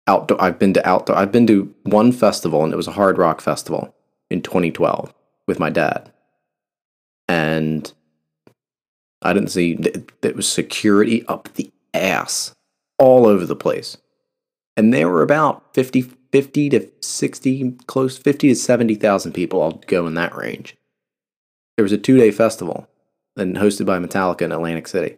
Outdoor. 0.07 0.41
I've 0.41 0.57
been 0.57 0.73
to 0.75 0.87
outdoor. 0.87 1.17
I've 1.17 1.31
been 1.31 1.47
to 1.47 1.73
one 1.83 2.13
festival, 2.13 2.63
and 2.63 2.71
it 2.71 2.77
was 2.77 2.87
a 2.87 2.93
hard 2.93 3.17
rock 3.17 3.41
festival 3.41 3.93
in 4.29 4.41
2012 4.41 5.13
with 5.47 5.59
my 5.59 5.69
dad, 5.69 6.11
and 7.27 7.91
I 9.21 9.33
didn't 9.33 9.49
see. 9.49 9.73
It 10.21 10.35
was 10.35 10.47
security 10.47 11.25
up 11.27 11.49
the 11.55 11.69
ass, 11.93 12.55
all 12.97 13.25
over 13.25 13.45
the 13.45 13.55
place 13.55 13.97
and 14.77 14.93
there 14.93 15.09
were 15.09 15.21
about 15.21 15.73
50, 15.73 16.01
50 16.01 16.69
to 16.69 16.87
60, 17.01 17.71
close 17.87 18.17
50 18.17 18.49
to 18.49 18.55
70,000 18.55 19.33
people. 19.33 19.61
I'll 19.61 19.81
go 19.87 20.07
in 20.07 20.13
that 20.15 20.35
range. 20.35 20.77
There 21.77 21.83
was 21.83 21.91
a 21.91 21.97
two 21.97 22.17
day 22.17 22.31
festival 22.31 22.87
and 23.35 23.57
hosted 23.57 23.85
by 23.85 23.99
Metallica 23.99 24.41
in 24.41 24.51
Atlantic 24.51 24.87
City. 24.87 25.17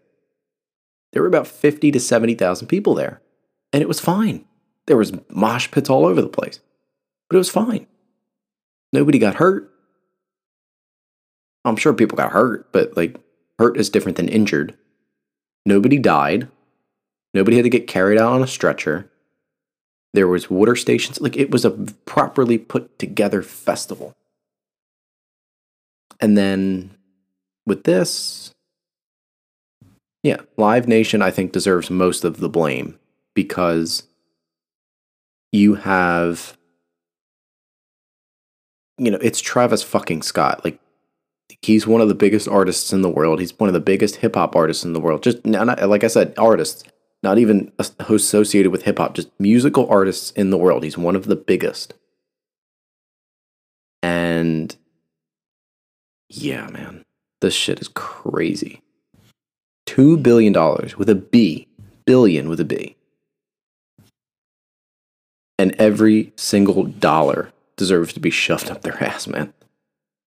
There 1.11 1.21
were 1.21 1.27
about 1.27 1.47
50 1.47 1.91
to 1.91 1.99
70,000 1.99 2.67
people 2.67 2.95
there, 2.95 3.21
and 3.71 3.81
it 3.81 3.87
was 3.87 3.99
fine. 3.99 4.45
There 4.87 4.97
was 4.97 5.13
mosh 5.29 5.69
pits 5.71 5.89
all 5.89 6.05
over 6.05 6.21
the 6.21 6.27
place, 6.27 6.59
but 7.29 7.35
it 7.35 7.39
was 7.39 7.49
fine. 7.49 7.87
Nobody 8.91 9.19
got 9.19 9.35
hurt. 9.35 9.71
I'm 11.65 11.75
sure 11.75 11.93
people 11.93 12.17
got 12.17 12.31
hurt, 12.31 12.71
but 12.71 12.95
like 12.97 13.19
hurt 13.57 13.77
is 13.77 13.89
different 13.89 14.17
than 14.17 14.27
injured. 14.27 14.77
Nobody 15.65 15.97
died. 15.97 16.47
Nobody 17.33 17.57
had 17.57 17.63
to 17.63 17.69
get 17.69 17.87
carried 17.87 18.19
out 18.19 18.33
on 18.33 18.43
a 18.43 18.47
stretcher. 18.47 19.09
There 20.13 20.27
was 20.27 20.49
water 20.49 20.75
stations. 20.75 21.21
Like 21.21 21.37
it 21.37 21.51
was 21.51 21.65
a 21.65 21.71
properly 22.05 22.57
put 22.57 22.99
together 22.99 23.41
festival. 23.41 24.13
And 26.19 26.37
then 26.37 26.91
with 27.65 27.83
this, 27.83 28.51
yeah, 30.23 30.37
Live 30.57 30.87
Nation, 30.87 31.21
I 31.21 31.31
think, 31.31 31.51
deserves 31.51 31.89
most 31.89 32.23
of 32.23 32.37
the 32.37 32.49
blame 32.49 32.97
because 33.33 34.03
you 35.51 35.75
have, 35.75 36.57
you 38.97 39.11
know, 39.11 39.19
it's 39.21 39.41
Travis 39.41 39.83
fucking 39.83 40.21
Scott. 40.21 40.63
Like, 40.63 40.79
he's 41.61 41.85
one 41.85 42.01
of 42.01 42.07
the 42.07 42.15
biggest 42.15 42.47
artists 42.47 42.93
in 42.93 43.01
the 43.01 43.09
world. 43.09 43.39
He's 43.39 43.57
one 43.59 43.69
of 43.69 43.73
the 43.73 43.79
biggest 43.79 44.17
hip 44.17 44.35
hop 44.35 44.55
artists 44.55 44.83
in 44.83 44.93
the 44.93 44.99
world. 44.99 45.23
Just 45.23 45.45
not, 45.45 45.87
like 45.89 46.03
I 46.03 46.07
said, 46.07 46.33
artists, 46.37 46.83
not 47.21 47.37
even 47.37 47.71
associated 47.79 48.71
with 48.71 48.83
hip 48.83 48.97
hop, 48.97 49.15
just 49.15 49.29
musical 49.39 49.87
artists 49.89 50.31
in 50.31 50.49
the 50.49 50.57
world. 50.57 50.83
He's 50.83 50.97
one 50.97 51.15
of 51.15 51.25
the 51.25 51.35
biggest. 51.35 51.93
And 54.01 54.75
yeah, 56.29 56.67
man, 56.67 57.03
this 57.43 57.53
shit 57.53 57.81
is 57.81 57.89
crazy. 57.89 58.81
$2 59.85 60.23
billion 60.23 60.53
with 60.97 61.09
a 61.09 61.15
B, 61.15 61.67
billion 62.05 62.47
with 62.47 62.59
a 62.61 62.65
B. 62.65 62.95
And 65.59 65.75
every 65.77 66.31
single 66.37 66.85
dollar 66.85 67.51
deserves 67.75 68.13
to 68.13 68.21
be 68.21 68.29
shoved 68.29 68.71
up 68.71 68.81
their 68.81 69.03
ass, 69.03 69.27
man. 69.27 69.53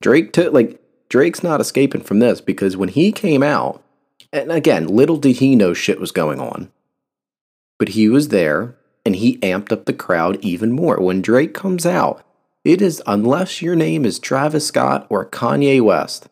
Drake 0.03 0.33
took, 0.35 0.53
like, 0.53 0.79
Drake's 1.09 1.43
not 1.43 1.61
escaping 1.61 2.03
from 2.03 2.19
this 2.19 2.43
because 2.43 2.77
when 2.77 2.91
he 2.91 3.13
came 3.13 3.43
out, 3.43 3.83
and 4.31 4.53
again, 4.53 4.87
little 4.87 5.17
did 5.17 5.37
he 5.37 5.57
know 5.57 5.73
shit 5.73 5.99
was 5.99 6.13
going 6.13 6.39
on, 6.39 6.71
but 7.79 7.91
he 7.91 8.11
was 8.11 8.29
there 8.29 8.77
and 9.07 9.17
he 9.17 9.39
amped 9.39 9.73
up 9.73 9.87
the 9.87 9.95
crowd 9.95 10.37
even 10.45 10.71
more. 10.71 11.01
When 11.01 11.23
Drake 11.23 11.55
comes 11.55 11.87
out, 11.87 12.23
it 12.63 12.83
is 12.83 13.03
unless 13.07 13.63
your 13.63 13.75
name 13.75 14.05
is 14.05 14.19
Travis 14.19 14.67
Scott 14.67 15.07
or 15.09 15.25
Kanye 15.25 15.81
West. 15.81 16.29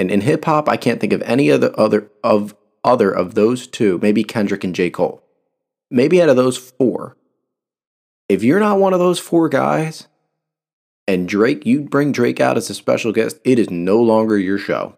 And 0.00 0.10
in 0.10 0.22
hip 0.22 0.46
hop, 0.46 0.66
I 0.66 0.78
can't 0.78 0.98
think 0.98 1.12
of 1.12 1.20
any 1.22 1.50
other 1.50 1.78
other 1.78 2.10
of 2.24 2.56
other 2.82 3.10
of 3.10 3.34
those 3.34 3.66
two, 3.66 3.98
maybe 4.00 4.24
Kendrick 4.24 4.64
and 4.64 4.74
J. 4.74 4.88
Cole. 4.88 5.22
Maybe 5.90 6.22
out 6.22 6.30
of 6.30 6.36
those 6.36 6.56
four. 6.56 7.18
If 8.26 8.42
you're 8.42 8.60
not 8.60 8.78
one 8.78 8.94
of 8.94 8.98
those 8.98 9.18
four 9.18 9.50
guys, 9.50 10.08
and 11.06 11.28
Drake, 11.28 11.66
you 11.66 11.82
bring 11.82 12.12
Drake 12.12 12.40
out 12.40 12.56
as 12.56 12.70
a 12.70 12.74
special 12.74 13.12
guest, 13.12 13.40
it 13.44 13.58
is 13.58 13.68
no 13.68 14.00
longer 14.00 14.38
your 14.38 14.56
show. 14.56 14.96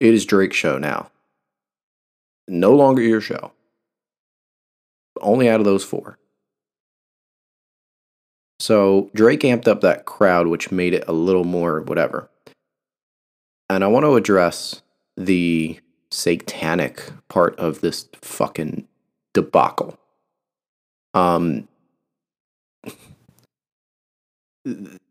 It 0.00 0.14
is 0.14 0.24
Drake's 0.24 0.56
show 0.56 0.78
now. 0.78 1.10
No 2.48 2.74
longer 2.74 3.02
your 3.02 3.20
show. 3.20 3.52
Only 5.20 5.50
out 5.50 5.60
of 5.60 5.66
those 5.66 5.84
four. 5.84 6.16
So 8.60 9.10
Drake 9.14 9.40
amped 9.40 9.68
up 9.68 9.82
that 9.82 10.06
crowd, 10.06 10.46
which 10.46 10.72
made 10.72 10.94
it 10.94 11.04
a 11.06 11.12
little 11.12 11.44
more 11.44 11.82
whatever. 11.82 12.30
And 13.68 13.82
I 13.82 13.88
want 13.88 14.04
to 14.04 14.14
address 14.14 14.82
the 15.16 15.80
satanic 16.10 17.10
part 17.28 17.58
of 17.58 17.80
this 17.80 18.08
fucking 18.22 18.86
debacle. 19.34 19.98
Um, 21.14 21.68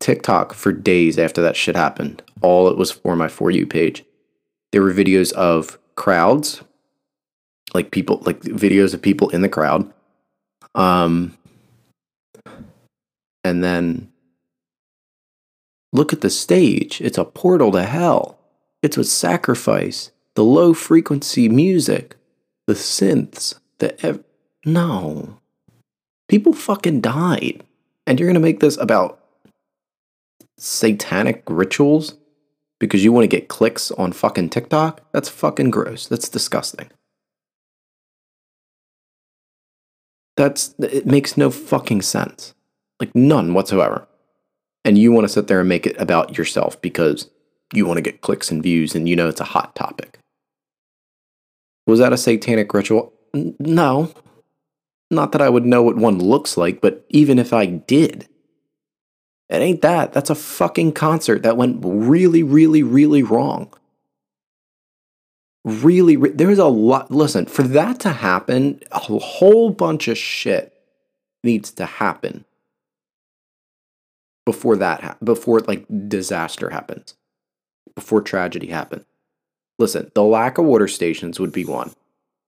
TikTok 0.00 0.52
for 0.52 0.72
days 0.72 1.18
after 1.18 1.42
that 1.42 1.56
shit 1.56 1.76
happened, 1.76 2.22
all 2.40 2.68
it 2.68 2.76
was 2.76 2.90
for 2.92 3.16
my 3.16 3.28
For 3.28 3.50
You 3.50 3.66
page. 3.66 4.04
There 4.72 4.82
were 4.82 4.92
videos 4.92 5.32
of 5.32 5.78
crowds, 5.94 6.62
like 7.74 7.90
people, 7.90 8.22
like 8.26 8.40
videos 8.40 8.94
of 8.94 9.02
people 9.02 9.30
in 9.30 9.42
the 9.42 9.48
crowd. 9.48 9.92
Um, 10.74 11.36
and 13.44 13.64
then 13.64 14.12
look 15.92 16.12
at 16.12 16.20
the 16.20 16.30
stage. 16.30 17.00
It's 17.00 17.18
a 17.18 17.24
portal 17.24 17.72
to 17.72 17.84
hell. 17.84 18.35
It's 18.86 18.96
a 18.96 19.02
sacrifice. 19.02 20.12
The 20.36 20.44
low 20.44 20.72
frequency 20.72 21.48
music, 21.48 22.14
the 22.68 22.74
synths, 22.74 23.58
the 23.78 24.00
ev- 24.06 24.22
no. 24.64 25.40
People 26.28 26.52
fucking 26.52 27.00
died. 27.00 27.64
And 28.06 28.20
you're 28.20 28.28
going 28.28 28.34
to 28.34 28.40
make 28.48 28.60
this 28.60 28.76
about 28.76 29.18
satanic 30.56 31.42
rituals 31.48 32.14
because 32.78 33.02
you 33.02 33.10
want 33.10 33.24
to 33.24 33.36
get 33.36 33.48
clicks 33.48 33.90
on 33.90 34.12
fucking 34.12 34.50
TikTok? 34.50 35.00
That's 35.10 35.28
fucking 35.28 35.70
gross. 35.72 36.06
That's 36.06 36.28
disgusting. 36.28 36.88
That's 40.36 40.76
it 40.78 41.06
makes 41.06 41.36
no 41.36 41.50
fucking 41.50 42.02
sense. 42.02 42.54
Like 43.00 43.12
none 43.16 43.52
whatsoever. 43.52 44.06
And 44.84 44.96
you 44.96 45.10
want 45.10 45.24
to 45.24 45.32
sit 45.32 45.48
there 45.48 45.58
and 45.58 45.68
make 45.68 45.88
it 45.88 46.00
about 46.00 46.38
yourself 46.38 46.80
because 46.80 47.28
you 47.72 47.86
want 47.86 47.98
to 47.98 48.02
get 48.02 48.20
clicks 48.20 48.50
and 48.50 48.62
views 48.62 48.94
and 48.94 49.08
you 49.08 49.16
know 49.16 49.28
it's 49.28 49.40
a 49.40 49.44
hot 49.44 49.74
topic. 49.74 50.18
Was 51.86 51.98
that 51.98 52.12
a 52.12 52.16
satanic 52.16 52.72
ritual? 52.74 53.12
N- 53.34 53.54
no. 53.58 54.12
Not 55.10 55.32
that 55.32 55.42
I 55.42 55.48
would 55.48 55.64
know 55.64 55.82
what 55.82 55.96
one 55.96 56.18
looks 56.18 56.56
like, 56.56 56.80
but 56.80 57.04
even 57.10 57.38
if 57.38 57.52
I 57.52 57.66
did, 57.66 58.28
it 59.48 59.56
ain't 59.62 59.82
that. 59.82 60.12
That's 60.12 60.30
a 60.30 60.34
fucking 60.34 60.92
concert 60.92 61.42
that 61.42 61.56
went 61.56 61.78
really, 61.82 62.42
really, 62.42 62.82
really 62.82 63.22
wrong. 63.22 63.72
Really, 65.64 66.16
re- 66.16 66.30
there's 66.30 66.58
a 66.58 66.66
lot. 66.66 67.10
Listen, 67.10 67.46
for 67.46 67.62
that 67.62 68.00
to 68.00 68.10
happen, 68.10 68.80
a 68.90 68.98
whole 68.98 69.70
bunch 69.70 70.08
of 70.08 70.18
shit 70.18 70.72
needs 71.44 71.70
to 71.72 71.86
happen 71.86 72.44
before 74.44 74.76
that, 74.76 75.02
ha- 75.02 75.16
before 75.22 75.60
like 75.60 75.84
disaster 76.08 76.70
happens, 76.70 77.15
before 77.94 78.22
tragedy 78.22 78.68
happened. 78.68 79.04
Listen, 79.78 80.10
the 80.14 80.22
lack 80.22 80.58
of 80.58 80.64
water 80.64 80.88
stations 80.88 81.38
would 81.38 81.52
be 81.52 81.64
one. 81.64 81.92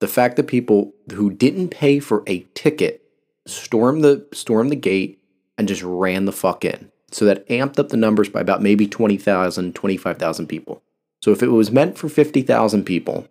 The 0.01 0.09
fact 0.09 0.37
that 0.37 0.47
people 0.47 0.93
who 1.13 1.31
didn't 1.31 1.69
pay 1.69 1.99
for 1.99 2.23
a 2.27 2.47
ticket 2.55 3.03
stormed 3.47 4.05
the 4.05 4.27
stormed 4.33 4.71
the 4.71 4.77
gate 4.77 5.21
and 5.57 5.69
just 5.69 5.83
ran 5.83 6.25
the 6.25 6.33
fuck 6.33 6.65
in. 6.65 6.91
So 7.11 7.25
that 7.25 7.49
amped 7.49 7.79
up 7.79 7.89
the 7.89 7.97
numbers 7.97 8.29
by 8.29 8.41
about 8.41 8.63
maybe 8.63 8.87
20,000, 8.87 9.75
25,000 9.75 10.47
people. 10.47 10.83
So 11.23 11.33
if 11.33 11.43
it 11.43 11.49
was 11.49 11.71
meant 11.71 11.99
for 11.99 12.09
50,000 12.09 12.85
people 12.85 13.27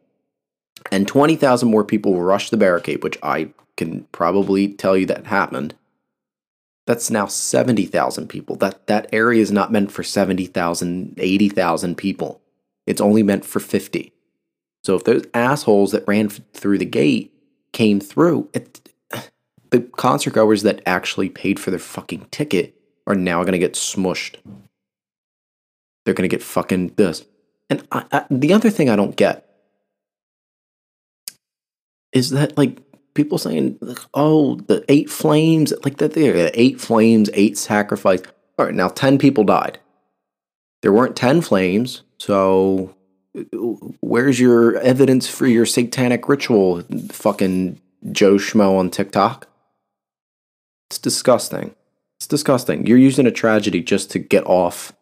and 0.91 1.07
20,000 1.07 1.69
more 1.69 1.83
people 1.83 2.21
rushed 2.21 2.51
the 2.51 2.57
barricade, 2.57 3.03
which 3.03 3.17
I 3.21 3.49
can 3.77 4.05
probably 4.11 4.69
tell 4.69 4.97
you 4.97 5.05
that 5.05 5.27
happened, 5.27 5.75
that's 6.87 7.11
now 7.11 7.27
70,000 7.27 8.27
people. 8.27 8.55
That 8.55 8.87
that 8.87 9.09
area 9.11 9.41
is 9.41 9.51
not 9.51 9.71
meant 9.71 9.91
for 9.91 10.03
70,000, 10.03 11.15
80,000 11.17 11.95
people. 11.95 12.41
It's 12.87 13.01
only 13.01 13.21
meant 13.21 13.45
for 13.45 13.59
50. 13.59 14.13
So 14.83 14.95
if 14.95 15.03
those 15.03 15.25
assholes 15.33 15.91
that 15.91 16.07
ran 16.07 16.29
through 16.29 16.77
the 16.77 16.85
gate 16.85 17.33
came 17.73 17.99
through, 17.99 18.49
it, 18.53 18.89
the 19.69 19.81
concert 19.81 20.33
goers 20.33 20.63
that 20.63 20.81
actually 20.85 21.29
paid 21.29 21.59
for 21.59 21.71
their 21.71 21.79
fucking 21.79 22.27
ticket 22.31 22.73
are 23.05 23.15
now 23.15 23.41
going 23.43 23.51
to 23.51 23.59
get 23.59 23.73
smushed. 23.73 24.37
They're 26.05 26.13
going 26.13 26.29
to 26.29 26.33
get 26.33 26.43
fucking 26.43 26.93
this. 26.95 27.25
And 27.69 27.85
I, 27.91 28.05
I, 28.13 28.25
the 28.31 28.53
other 28.53 28.69
thing 28.69 28.89
I 28.89 28.95
don't 28.95 29.17
get 29.17 29.43
is 32.13 32.29
that 32.29 32.57
like 32.57 32.79
people 33.17 33.37
saying, 33.37 33.77
"Oh, 34.13 34.55
the 34.67 34.85
eight 34.87 35.09
flames," 35.09 35.73
like 35.83 35.97
that. 35.97 36.13
There, 36.13 36.49
eight 36.53 36.79
flames, 36.79 37.29
eight 37.33 37.57
sacrifice. 37.57 38.21
All 38.57 38.65
right, 38.65 38.73
now 38.73 38.87
ten 38.87 39.17
people 39.17 39.43
died. 39.43 39.79
There 40.81 40.93
weren't 40.93 41.17
ten 41.17 41.41
flames, 41.41 42.03
so 42.19 42.95
where's 43.99 44.39
your 44.39 44.77
evidence 44.77 45.27
for 45.27 45.47
your 45.47 45.65
satanic 45.65 46.29
ritual? 46.29 46.83
Fucking 47.11 47.81
Joe 48.11 48.35
Schmo 48.35 48.77
on 48.77 48.89
TikTok. 48.89 49.47
It's 50.89 50.99
disgusting. 50.99 51.75
It's 52.19 52.27
disgusting. 52.27 52.85
You're 52.85 52.97
using 52.97 53.25
a 53.27 53.31
tragedy 53.31 53.81
just 53.81 54.09
to 54.11 54.19
get 54.19 54.45
off 54.45 54.93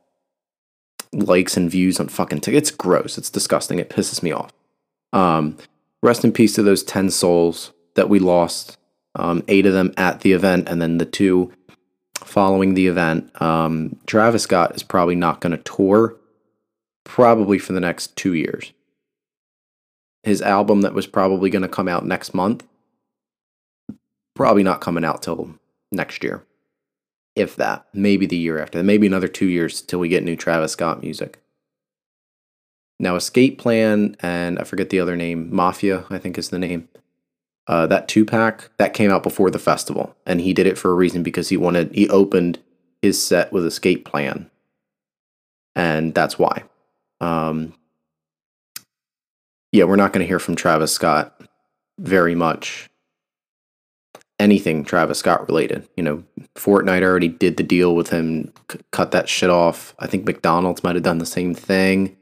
likes 1.14 1.56
and 1.56 1.70
views 1.70 2.00
on 2.00 2.08
fucking 2.08 2.42
TikTok. 2.42 2.58
It's 2.58 2.72
gross. 2.72 3.18
It's 3.18 3.30
disgusting. 3.30 3.80
It 3.80 3.90
pisses 3.90 4.24
me 4.24 4.32
off. 4.32 4.52
Um, 5.14 5.58
rest 6.02 6.26
in 6.26 6.32
peace 6.32 6.56
to 6.56 6.64
those 6.64 6.84
10 6.84 7.12
souls 7.12 7.72
that 7.96 8.10
we 8.10 8.20
lost. 8.20 8.78
Um, 9.16 9.44
eight 9.48 9.66
of 9.66 9.74
them 9.74 9.94
at 9.98 10.22
the 10.22 10.34
event, 10.34 10.68
and 10.68 10.82
then 10.82 10.98
the 10.98 11.06
two 11.06 11.52
following 12.16 12.74
the 12.74 12.88
event. 12.88 13.30
Um, 13.42 13.98
Travis 14.06 14.44
Scott 14.44 14.76
is 14.76 14.84
probably 14.84 15.16
not 15.16 15.40
going 15.42 15.52
to 15.52 15.64
tour, 15.64 16.16
probably 17.06 17.58
for 17.58 17.74
the 17.74 17.80
next 17.80 18.16
two 18.16 18.34
years. 18.34 18.74
His 20.24 20.42
album 20.42 20.82
that 20.82 20.94
was 20.94 21.08
probably 21.08 21.50
going 21.50 21.62
to 21.62 21.68
come 21.70 21.88
out 21.88 22.06
next 22.06 22.34
month, 22.34 22.66
probably 24.36 24.64
not 24.64 24.82
coming 24.82 25.06
out 25.06 25.22
till 25.22 25.56
next 25.92 26.24
year 26.24 26.44
if 27.36 27.56
that. 27.58 27.86
Maybe 27.94 28.26
the 28.26 28.38
year 28.38 28.60
after. 28.60 28.82
Maybe 28.82 29.08
another 29.08 29.28
two 29.28 29.48
years 29.48 29.82
till 29.82 30.00
we 30.00 30.10
get 30.10 30.24
new 30.24 30.36
Travis 30.36 30.72
Scott 30.72 31.02
music. 31.02 31.40
Now, 32.98 33.16
Escape 33.16 33.60
Plan 33.60 34.16
and 34.22 34.58
I 34.58 34.64
forget 34.64 34.90
the 34.90 35.02
other 35.02 35.18
name, 35.18 35.54
Mafia, 35.54 36.06
I 36.10 36.18
think 36.18 36.38
is 36.38 36.50
the 36.50 36.60
name. 36.60 36.88
Uh, 37.68 37.88
that 37.88 38.08
two 38.08 38.26
pack 38.26 38.70
that 38.78 38.94
came 38.94 39.10
out 39.10 39.24
before 39.24 39.50
the 39.50 39.58
festival, 39.58 40.16
and 40.26 40.40
he 40.40 40.54
did 40.54 40.68
it 40.68 40.78
for 40.78 40.92
a 40.92 40.96
reason 40.96 41.24
because 41.24 41.50
he 41.50 41.58
wanted 41.58 41.94
he 41.96 42.08
opened 42.10 42.60
his 43.02 43.22
set 43.22 43.52
with 43.52 43.66
Escape 43.66 44.06
Plan, 44.06 44.52
and 45.76 46.14
that's 46.14 46.38
why. 46.38 46.64
Um, 47.22 47.74
yeah, 49.72 49.86
we're 49.86 49.96
not 49.96 50.14
going 50.14 50.24
to 50.24 50.28
hear 50.28 50.40
from 50.40 50.56
Travis 50.56 50.92
Scott 50.92 51.42
very 52.00 52.36
much. 52.36 52.90
Anything 54.38 54.84
Travis 54.84 55.20
Scott 55.20 55.48
related, 55.48 55.88
you 55.96 56.04
know, 56.04 56.24
Fortnite 56.56 57.04
already 57.04 57.30
did 57.30 57.58
the 57.58 57.64
deal 57.64 57.96
with 57.96 58.10
him, 58.10 58.54
c- 58.70 58.80
cut 58.92 59.12
that 59.12 59.30
shit 59.30 59.50
off. 59.50 59.96
I 59.98 60.08
think 60.08 60.26
McDonald's 60.26 60.84
might 60.84 60.96
have 60.96 61.04
done 61.04 61.20
the 61.20 61.26
same 61.26 61.56
thing. 61.56 62.18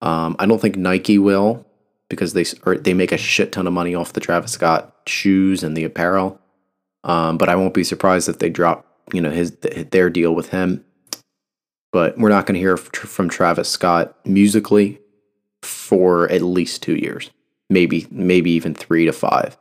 Um, 0.00 0.34
I 0.38 0.46
don't 0.46 0.60
think 0.60 0.76
Nike 0.76 1.18
will 1.18 1.66
because 2.08 2.32
they 2.32 2.44
they 2.78 2.94
make 2.94 3.12
a 3.12 3.18
shit 3.18 3.52
ton 3.52 3.66
of 3.66 3.72
money 3.72 3.94
off 3.94 4.12
the 4.12 4.20
Travis 4.20 4.52
Scott 4.52 4.94
shoes 5.06 5.62
and 5.62 5.76
the 5.76 5.84
apparel. 5.84 6.40
Um, 7.04 7.38
but 7.38 7.48
I 7.48 7.56
won't 7.56 7.74
be 7.74 7.84
surprised 7.84 8.28
if 8.28 8.38
they 8.38 8.50
drop, 8.50 8.86
you 9.12 9.20
know, 9.20 9.30
his 9.30 9.52
their 9.90 10.10
deal 10.10 10.34
with 10.34 10.50
him. 10.50 10.84
But 11.92 12.18
we're 12.18 12.28
not 12.28 12.46
going 12.46 12.54
to 12.54 12.60
hear 12.60 12.76
from 12.76 13.28
Travis 13.28 13.68
Scott 13.68 14.16
musically 14.26 15.00
for 15.62 16.30
at 16.30 16.42
least 16.42 16.82
two 16.82 16.96
years, 16.96 17.30
maybe 17.70 18.06
maybe 18.10 18.50
even 18.50 18.74
three 18.74 19.04
to 19.04 19.12
five. 19.12 19.56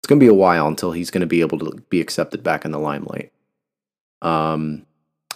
It's 0.00 0.06
going 0.06 0.18
to 0.18 0.24
be 0.24 0.30
a 0.30 0.34
while 0.34 0.66
until 0.66 0.92
he's 0.92 1.10
going 1.10 1.20
to 1.22 1.26
be 1.26 1.40
able 1.40 1.58
to 1.58 1.82
be 1.90 2.00
accepted 2.00 2.42
back 2.42 2.64
in 2.64 2.70
the 2.70 2.78
limelight. 2.78 3.32
Um, 4.22 4.86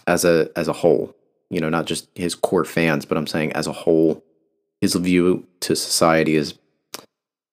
as 0.06 0.24
a 0.24 0.50
as 0.56 0.68
a 0.68 0.72
whole, 0.72 1.14
you 1.50 1.60
know, 1.60 1.68
not 1.68 1.86
just 1.86 2.08
his 2.14 2.34
core 2.34 2.64
fans, 2.64 3.04
but 3.04 3.18
I'm 3.18 3.26
saying 3.26 3.52
as 3.52 3.66
a 3.66 3.72
whole, 3.72 4.22
his 4.84 4.94
view 4.96 5.46
to 5.60 5.74
society 5.74 6.34
is 6.34 6.58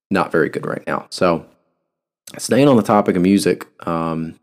not 0.10 0.34
very 0.34 0.50
good 0.50 0.66
right 0.66 0.84
now. 0.86 1.08
So, 1.10 1.46
staying 2.38 2.68
on 2.68 2.76
the 2.76 2.84
topic 2.84 3.16
of 3.16 3.22
music, 3.22 3.66
um, 3.88 4.38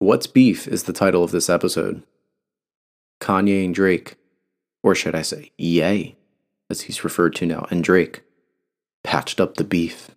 What's 0.00 0.26
Beef 0.26 0.68
is 0.68 0.82
the 0.82 0.92
title 0.92 1.24
of 1.24 1.30
this 1.30 1.48
episode. 1.48 2.02
Kanye 3.22 3.64
and 3.64 3.74
Drake, 3.74 4.16
or 4.82 4.94
should 4.94 5.14
I 5.14 5.22
say, 5.22 5.50
Ye, 5.56 6.14
as 6.68 6.82
he's 6.82 7.02
referred 7.04 7.34
to 7.36 7.46
now, 7.46 7.66
and 7.70 7.82
Drake, 7.82 8.22
patched 9.02 9.40
up 9.40 9.56
the 9.56 9.64
beef. 9.64 10.10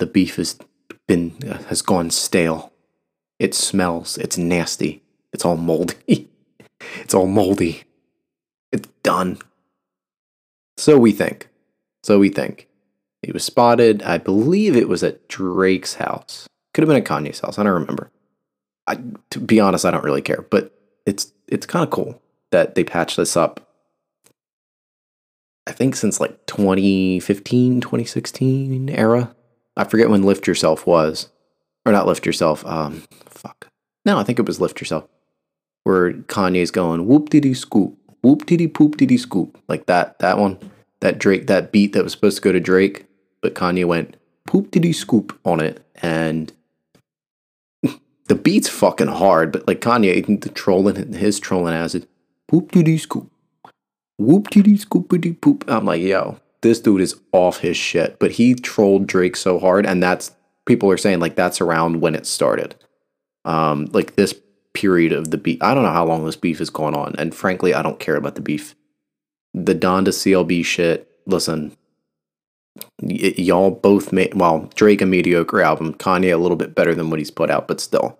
The 0.00 0.06
beef 0.06 0.34
has 0.34 0.58
been 1.06 1.36
uh, 1.48 1.62
has 1.68 1.82
gone 1.82 2.10
stale. 2.10 2.72
It 3.38 3.54
smells. 3.54 4.18
It's 4.18 4.36
nasty. 4.36 5.04
It's 5.32 5.44
all 5.44 5.56
moldy. 5.56 5.94
it's 7.00 7.14
all 7.14 7.28
moldy. 7.28 7.84
Done. 9.06 9.38
So 10.76 10.98
we 10.98 11.12
think. 11.12 11.48
So 12.02 12.18
we 12.18 12.28
think. 12.28 12.66
He 13.22 13.30
was 13.30 13.44
spotted, 13.44 14.02
I 14.02 14.18
believe 14.18 14.76
it 14.76 14.88
was 14.88 15.04
at 15.04 15.28
Drake's 15.28 15.94
house. 15.94 16.48
Could 16.74 16.82
have 16.82 16.88
been 16.88 16.96
at 16.96 17.04
Kanye's 17.04 17.38
house. 17.38 17.56
I 17.56 17.62
don't 17.62 17.72
remember. 17.72 18.10
I, 18.88 18.98
to 19.30 19.38
be 19.38 19.60
honest, 19.60 19.84
I 19.84 19.92
don't 19.92 20.02
really 20.02 20.22
care, 20.22 20.44
but 20.50 20.76
it's 21.06 21.32
it's 21.46 21.66
kind 21.66 21.84
of 21.84 21.90
cool 21.90 22.20
that 22.50 22.74
they 22.74 22.82
patched 22.82 23.16
this 23.16 23.36
up. 23.36 23.72
I 25.68 25.72
think 25.72 25.94
since 25.94 26.18
like 26.18 26.44
2015, 26.46 27.80
2016 27.80 28.88
era. 28.88 29.34
I 29.76 29.84
forget 29.84 30.10
when 30.10 30.24
Lift 30.24 30.48
Yourself 30.48 30.84
was. 30.84 31.28
Or 31.84 31.92
not 31.92 32.08
Lift 32.08 32.26
Yourself. 32.26 32.66
Um, 32.66 33.04
fuck. 33.26 33.68
No, 34.04 34.18
I 34.18 34.24
think 34.24 34.40
it 34.40 34.46
was 34.46 34.60
Lift 34.60 34.80
Yourself. 34.80 35.08
Where 35.84 36.12
Kanye's 36.12 36.72
going 36.72 37.06
whoop 37.06 37.30
diddy 37.30 37.54
scoop, 37.54 37.96
whoop 38.26 38.44
diddy 38.44 38.66
poop 38.66 38.96
diddy 38.96 39.16
scoop. 39.16 39.56
Like 39.68 39.86
that, 39.86 40.18
that 40.18 40.38
one. 40.38 40.58
That 41.00 41.18
Drake, 41.18 41.46
that 41.46 41.72
beat 41.72 41.92
that 41.92 42.02
was 42.02 42.12
supposed 42.12 42.36
to 42.36 42.42
go 42.42 42.52
to 42.52 42.58
Drake, 42.58 43.06
but 43.42 43.54
Kanye 43.54 43.84
went 43.84 44.16
poop 44.46 44.70
diddy 44.70 44.94
scoop 44.94 45.38
on 45.44 45.60
it. 45.60 45.84
And 45.96 46.52
the 48.26 48.34
beat's 48.34 48.68
fucking 48.68 49.08
hard, 49.08 49.52
but 49.52 49.68
like 49.68 49.82
Kanye, 49.82 50.40
the 50.40 50.48
trolling, 50.48 51.12
his 51.12 51.38
trolling 51.38 51.74
acid, 51.74 52.08
poop 52.48 52.72
diddy 52.72 52.96
scoop, 52.96 53.30
whoop 54.16 54.48
diddy 54.48 54.78
scoopity 54.78 55.38
poop. 55.38 55.64
I'm 55.68 55.84
like, 55.84 56.00
yo, 56.00 56.40
this 56.62 56.80
dude 56.80 57.02
is 57.02 57.14
off 57.32 57.58
his 57.58 57.76
shit. 57.76 58.18
But 58.18 58.32
he 58.32 58.54
trolled 58.54 59.06
Drake 59.06 59.36
so 59.36 59.58
hard, 59.58 59.84
and 59.84 60.02
that's 60.02 60.34
people 60.64 60.90
are 60.90 60.96
saying 60.96 61.20
like 61.20 61.36
that's 61.36 61.60
around 61.60 62.00
when 62.00 62.14
it 62.14 62.26
started. 62.26 62.74
Um, 63.44 63.90
like 63.92 64.16
this 64.16 64.34
period 64.76 65.12
of 65.12 65.30
the 65.30 65.38
beef. 65.38 65.56
I 65.62 65.72
don't 65.74 65.84
know 65.84 65.90
how 65.90 66.04
long 66.04 66.26
this 66.26 66.36
beef 66.36 66.60
is 66.60 66.68
going 66.68 66.94
on, 66.94 67.14
and 67.16 67.34
frankly, 67.34 67.72
I 67.72 67.80
don't 67.80 67.98
care 67.98 68.16
about 68.16 68.34
the 68.34 68.42
beef. 68.42 68.74
The 69.54 69.74
Donda 69.74 70.08
CLB 70.08 70.62
shit. 70.66 71.10
Listen, 71.24 71.74
y- 73.00 73.34
y'all 73.38 73.70
both 73.70 74.12
made 74.12 74.34
well 74.34 74.70
Drake 74.74 75.00
a 75.00 75.06
mediocre 75.06 75.62
album, 75.62 75.94
Kanye 75.94 76.32
a 76.32 76.36
little 76.36 76.58
bit 76.58 76.74
better 76.74 76.94
than 76.94 77.08
what 77.08 77.18
he's 77.18 77.30
put 77.30 77.50
out, 77.50 77.66
but 77.66 77.80
still 77.80 78.18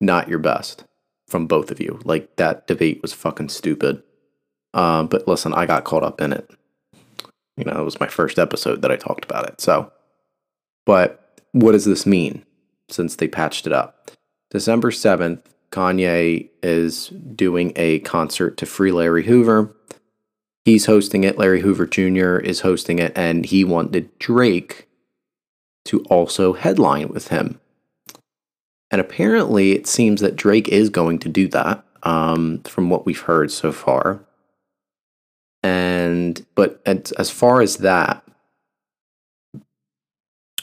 not 0.00 0.28
your 0.28 0.38
best 0.38 0.84
from 1.26 1.48
both 1.48 1.72
of 1.72 1.80
you. 1.80 2.00
Like 2.04 2.36
that 2.36 2.68
debate 2.68 3.02
was 3.02 3.12
fucking 3.12 3.48
stupid. 3.48 4.02
Um, 4.72 5.08
but 5.08 5.26
listen, 5.26 5.52
I 5.52 5.66
got 5.66 5.84
caught 5.84 6.04
up 6.04 6.20
in 6.20 6.32
it. 6.32 6.48
You 7.56 7.64
know, 7.64 7.80
it 7.80 7.84
was 7.84 7.98
my 7.98 8.06
first 8.06 8.38
episode 8.38 8.82
that 8.82 8.92
I 8.92 8.96
talked 8.96 9.24
about 9.24 9.48
it. 9.48 9.60
So, 9.60 9.92
but 10.86 11.40
what 11.50 11.72
does 11.72 11.84
this 11.84 12.06
mean 12.06 12.44
since 12.88 13.16
they 13.16 13.26
patched 13.26 13.66
it 13.66 13.72
up? 13.72 14.12
December 14.50 14.90
7th, 14.90 15.42
Kanye 15.70 16.48
is 16.62 17.08
doing 17.08 17.72
a 17.76 18.00
concert 18.00 18.56
to 18.56 18.66
free 18.66 18.92
Larry 18.92 19.24
Hoover. 19.24 19.74
He's 20.64 20.86
hosting 20.86 21.24
it. 21.24 21.38
Larry 21.38 21.60
Hoover 21.60 21.86
Jr. 21.86 22.36
is 22.36 22.60
hosting 22.60 22.98
it, 22.98 23.12
and 23.16 23.46
he 23.46 23.64
wanted 23.64 24.18
Drake 24.18 24.88
to 25.86 26.00
also 26.04 26.52
headline 26.52 27.08
with 27.08 27.28
him. 27.28 27.60
And 28.90 29.00
apparently, 29.00 29.72
it 29.72 29.86
seems 29.86 30.20
that 30.20 30.36
Drake 30.36 30.68
is 30.68 30.90
going 30.90 31.20
to 31.20 31.28
do 31.28 31.48
that, 31.48 31.84
um, 32.02 32.62
from 32.64 32.90
what 32.90 33.06
we've 33.06 33.20
heard 33.20 33.50
so 33.52 33.72
far. 33.72 34.20
And, 35.62 36.44
but 36.54 36.82
as, 36.84 37.12
as 37.12 37.30
far 37.30 37.60
as 37.60 37.78
that, 37.78 38.24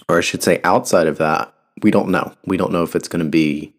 or 0.10 0.18
I 0.18 0.22
should 0.22 0.44
say 0.44 0.60
outside 0.64 1.08
of 1.08 1.18
that, 1.18 1.54
we 1.82 1.92
don't 1.92 2.10
know. 2.10 2.34
We 2.46 2.58
don't 2.58 2.72
know 2.72 2.84
if 2.84 2.96
it's 2.96 3.08
going 3.08 3.24
to 3.24 3.30
be 3.30 3.74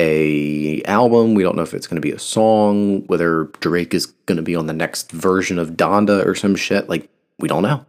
a 0.00 0.82
album. 0.84 1.34
We 1.34 1.42
don't 1.42 1.56
know 1.56 1.62
if 1.62 1.74
it's 1.74 1.86
going 1.86 2.00
to 2.00 2.06
be 2.06 2.12
a 2.12 2.18
song. 2.18 3.06
Whether 3.06 3.44
Drake 3.60 3.92
is 3.92 4.06
going 4.06 4.36
to 4.36 4.42
be 4.42 4.56
on 4.56 4.66
the 4.66 4.72
next 4.72 5.12
version 5.12 5.58
of 5.58 5.72
Donda 5.72 6.24
or 6.24 6.34
some 6.34 6.56
shit. 6.56 6.88
Like 6.88 7.08
we 7.38 7.48
don't 7.48 7.62
know. 7.62 7.84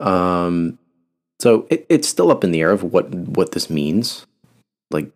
Um, 0.00 0.78
so 1.40 1.66
it, 1.70 1.86
it's 1.88 2.08
still 2.08 2.30
up 2.30 2.44
in 2.44 2.50
the 2.50 2.60
air 2.60 2.72
of 2.72 2.82
what 2.82 3.08
what 3.14 3.52
this 3.52 3.70
means. 3.70 4.26
Like 4.90 5.10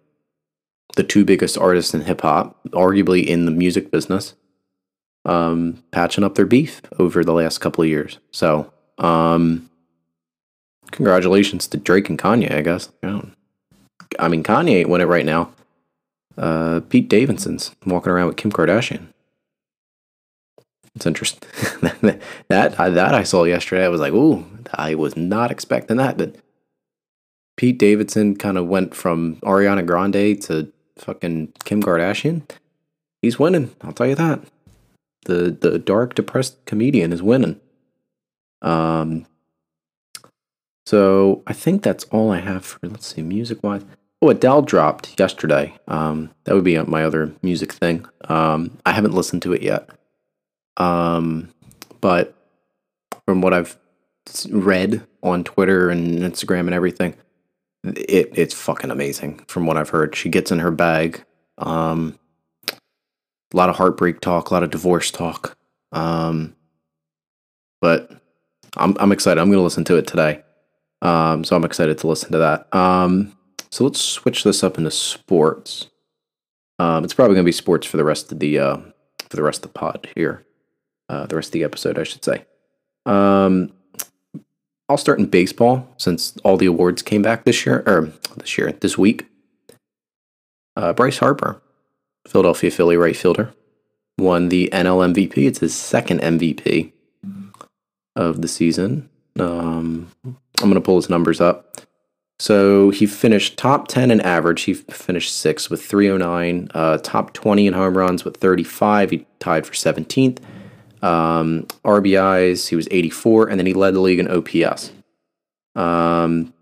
the 0.96 1.02
two 1.02 1.24
biggest 1.24 1.58
artists 1.58 1.94
in 1.94 2.02
hip 2.02 2.20
hop, 2.20 2.62
arguably 2.70 3.26
in 3.26 3.44
the 3.44 3.50
music 3.50 3.90
business, 3.90 4.34
um, 5.24 5.82
patching 5.90 6.24
up 6.24 6.36
their 6.36 6.46
beef 6.46 6.80
over 6.98 7.24
the 7.24 7.32
last 7.32 7.58
couple 7.58 7.82
of 7.82 7.90
years. 7.90 8.18
So, 8.30 8.72
um, 8.98 9.68
congratulations 10.90 11.66
to 11.68 11.76
Drake 11.76 12.08
and 12.08 12.18
Kanye, 12.18 12.54
I 12.54 12.60
guess. 12.60 12.90
I 14.18 14.28
mean, 14.28 14.42
Kanye 14.42 14.80
ain't 14.80 14.88
win 14.88 15.00
it 15.00 15.06
right 15.06 15.26
now. 15.26 15.50
Uh, 16.36 16.80
Pete 16.88 17.08
Davidson's 17.08 17.74
walking 17.84 18.12
around 18.12 18.28
with 18.28 18.36
Kim 18.36 18.52
Kardashian. 18.52 19.08
It's 20.94 21.06
interesting. 21.06 21.48
that 22.48 22.78
I, 22.78 22.90
that 22.90 23.14
I 23.14 23.22
saw 23.22 23.44
yesterday. 23.44 23.84
I 23.84 23.88
was 23.88 24.00
like, 24.00 24.12
ooh, 24.12 24.44
I 24.74 24.94
was 24.94 25.16
not 25.16 25.50
expecting 25.50 25.96
that. 25.96 26.18
But 26.18 26.36
Pete 27.56 27.78
Davidson 27.78 28.36
kind 28.36 28.58
of 28.58 28.66
went 28.66 28.94
from 28.94 29.36
Ariana 29.36 29.86
Grande 29.86 30.40
to 30.42 30.70
fucking 30.96 31.52
Kim 31.64 31.82
Kardashian. 31.82 32.42
He's 33.22 33.38
winning. 33.38 33.74
I'll 33.82 33.92
tell 33.92 34.06
you 34.06 34.14
that. 34.16 34.40
The 35.24 35.50
the 35.50 35.78
dark 35.78 36.14
depressed 36.14 36.64
comedian 36.66 37.12
is 37.12 37.22
winning. 37.22 37.60
Um. 38.60 39.26
So 40.84 41.42
I 41.46 41.52
think 41.52 41.82
that's 41.82 42.04
all 42.04 42.32
I 42.32 42.40
have 42.40 42.64
for 42.64 42.80
let's 42.86 43.06
see 43.14 43.22
music 43.22 43.62
wise. 43.62 43.84
Oh, 44.22 44.28
Adele 44.28 44.62
dropped 44.62 45.18
yesterday. 45.18 45.74
Um, 45.88 46.30
that 46.44 46.54
would 46.54 46.62
be 46.62 46.80
my 46.82 47.02
other 47.02 47.34
music 47.42 47.72
thing. 47.72 48.06
Um, 48.28 48.78
I 48.86 48.92
haven't 48.92 49.14
listened 49.14 49.42
to 49.42 49.52
it 49.52 49.62
yet. 49.62 49.90
Um, 50.76 51.52
but 52.00 52.32
from 53.26 53.40
what 53.42 53.52
I've 53.52 53.76
read 54.48 55.04
on 55.24 55.42
Twitter 55.42 55.90
and 55.90 56.20
Instagram 56.20 56.60
and 56.60 56.74
everything, 56.74 57.16
it 57.84 58.30
it's 58.38 58.54
fucking 58.54 58.92
amazing. 58.92 59.44
From 59.48 59.66
what 59.66 59.76
I've 59.76 59.88
heard, 59.88 60.14
she 60.14 60.28
gets 60.28 60.52
in 60.52 60.60
her 60.60 60.70
bag. 60.70 61.24
Um, 61.58 62.16
a 62.70 63.56
lot 63.56 63.70
of 63.70 63.76
heartbreak 63.76 64.20
talk, 64.20 64.50
a 64.50 64.54
lot 64.54 64.62
of 64.62 64.70
divorce 64.70 65.10
talk. 65.10 65.58
Um, 65.90 66.54
but 67.80 68.08
I'm 68.76 68.96
I'm 69.00 69.10
excited. 69.10 69.40
I'm 69.40 69.50
gonna 69.50 69.64
listen 69.64 69.84
to 69.86 69.96
it 69.96 70.06
today. 70.06 70.44
Um, 71.02 71.42
so 71.42 71.56
I'm 71.56 71.64
excited 71.64 71.98
to 71.98 72.06
listen 72.06 72.30
to 72.30 72.38
that. 72.38 72.72
Um, 72.72 73.36
so 73.72 73.84
let's 73.84 74.00
switch 74.00 74.44
this 74.44 74.62
up 74.62 74.76
into 74.76 74.90
sports. 74.90 75.88
Um, 76.78 77.04
it's 77.04 77.14
probably 77.14 77.34
going 77.34 77.44
to 77.44 77.48
be 77.48 77.52
sports 77.52 77.86
for 77.86 77.96
the 77.96 78.04
rest 78.04 78.30
of 78.30 78.38
the 78.38 78.58
uh, 78.58 78.76
for 79.30 79.36
the 79.36 79.42
rest 79.42 79.64
of 79.64 79.72
the 79.72 79.78
pod 79.78 80.08
here, 80.14 80.44
uh, 81.08 81.24
the 81.26 81.36
rest 81.36 81.48
of 81.48 81.52
the 81.52 81.64
episode, 81.64 81.98
I 81.98 82.04
should 82.04 82.22
say. 82.22 82.44
Um, 83.06 83.72
I'll 84.90 84.98
start 84.98 85.18
in 85.18 85.26
baseball 85.26 85.88
since 85.96 86.36
all 86.44 86.58
the 86.58 86.66
awards 86.66 87.00
came 87.00 87.22
back 87.22 87.44
this 87.44 87.64
year 87.64 87.82
or 87.86 88.12
this 88.36 88.58
year 88.58 88.72
this 88.72 88.98
week. 88.98 89.26
Uh, 90.76 90.92
Bryce 90.92 91.18
Harper 91.18 91.62
Philadelphia 92.28 92.70
Philly 92.70 92.98
right 92.98 93.16
fielder. 93.16 93.54
Won 94.18 94.50
the 94.50 94.68
NL 94.70 95.14
MVP. 95.14 95.38
It's 95.46 95.60
his 95.60 95.74
second 95.74 96.20
MVP 96.20 96.92
of 98.14 98.42
the 98.42 98.48
season. 98.48 99.08
Um, 99.40 100.10
I'm 100.24 100.36
going 100.60 100.74
to 100.74 100.80
pull 100.82 100.96
his 100.96 101.08
numbers 101.08 101.40
up. 101.40 101.80
So 102.42 102.90
he 102.90 103.06
finished 103.06 103.56
top 103.56 103.86
10 103.86 104.10
in 104.10 104.20
average. 104.20 104.62
He 104.62 104.74
finished 104.74 105.32
sixth 105.32 105.70
with 105.70 105.80
309. 105.80 106.70
Uh, 106.74 106.98
top 106.98 107.32
20 107.34 107.68
in 107.68 107.72
home 107.72 107.96
runs 107.96 108.24
with 108.24 108.36
35. 108.38 109.12
He 109.12 109.26
tied 109.38 109.64
for 109.64 109.74
17th. 109.74 110.40
Um, 111.02 111.68
RBIs, 111.84 112.66
he 112.66 112.74
was 112.74 112.88
84. 112.90 113.48
And 113.48 113.60
then 113.60 113.66
he 113.66 113.74
led 113.74 113.94
the 113.94 114.00
league 114.00 114.18
in 114.18 114.28
OPS. 114.28 114.90
Um, 115.76 116.52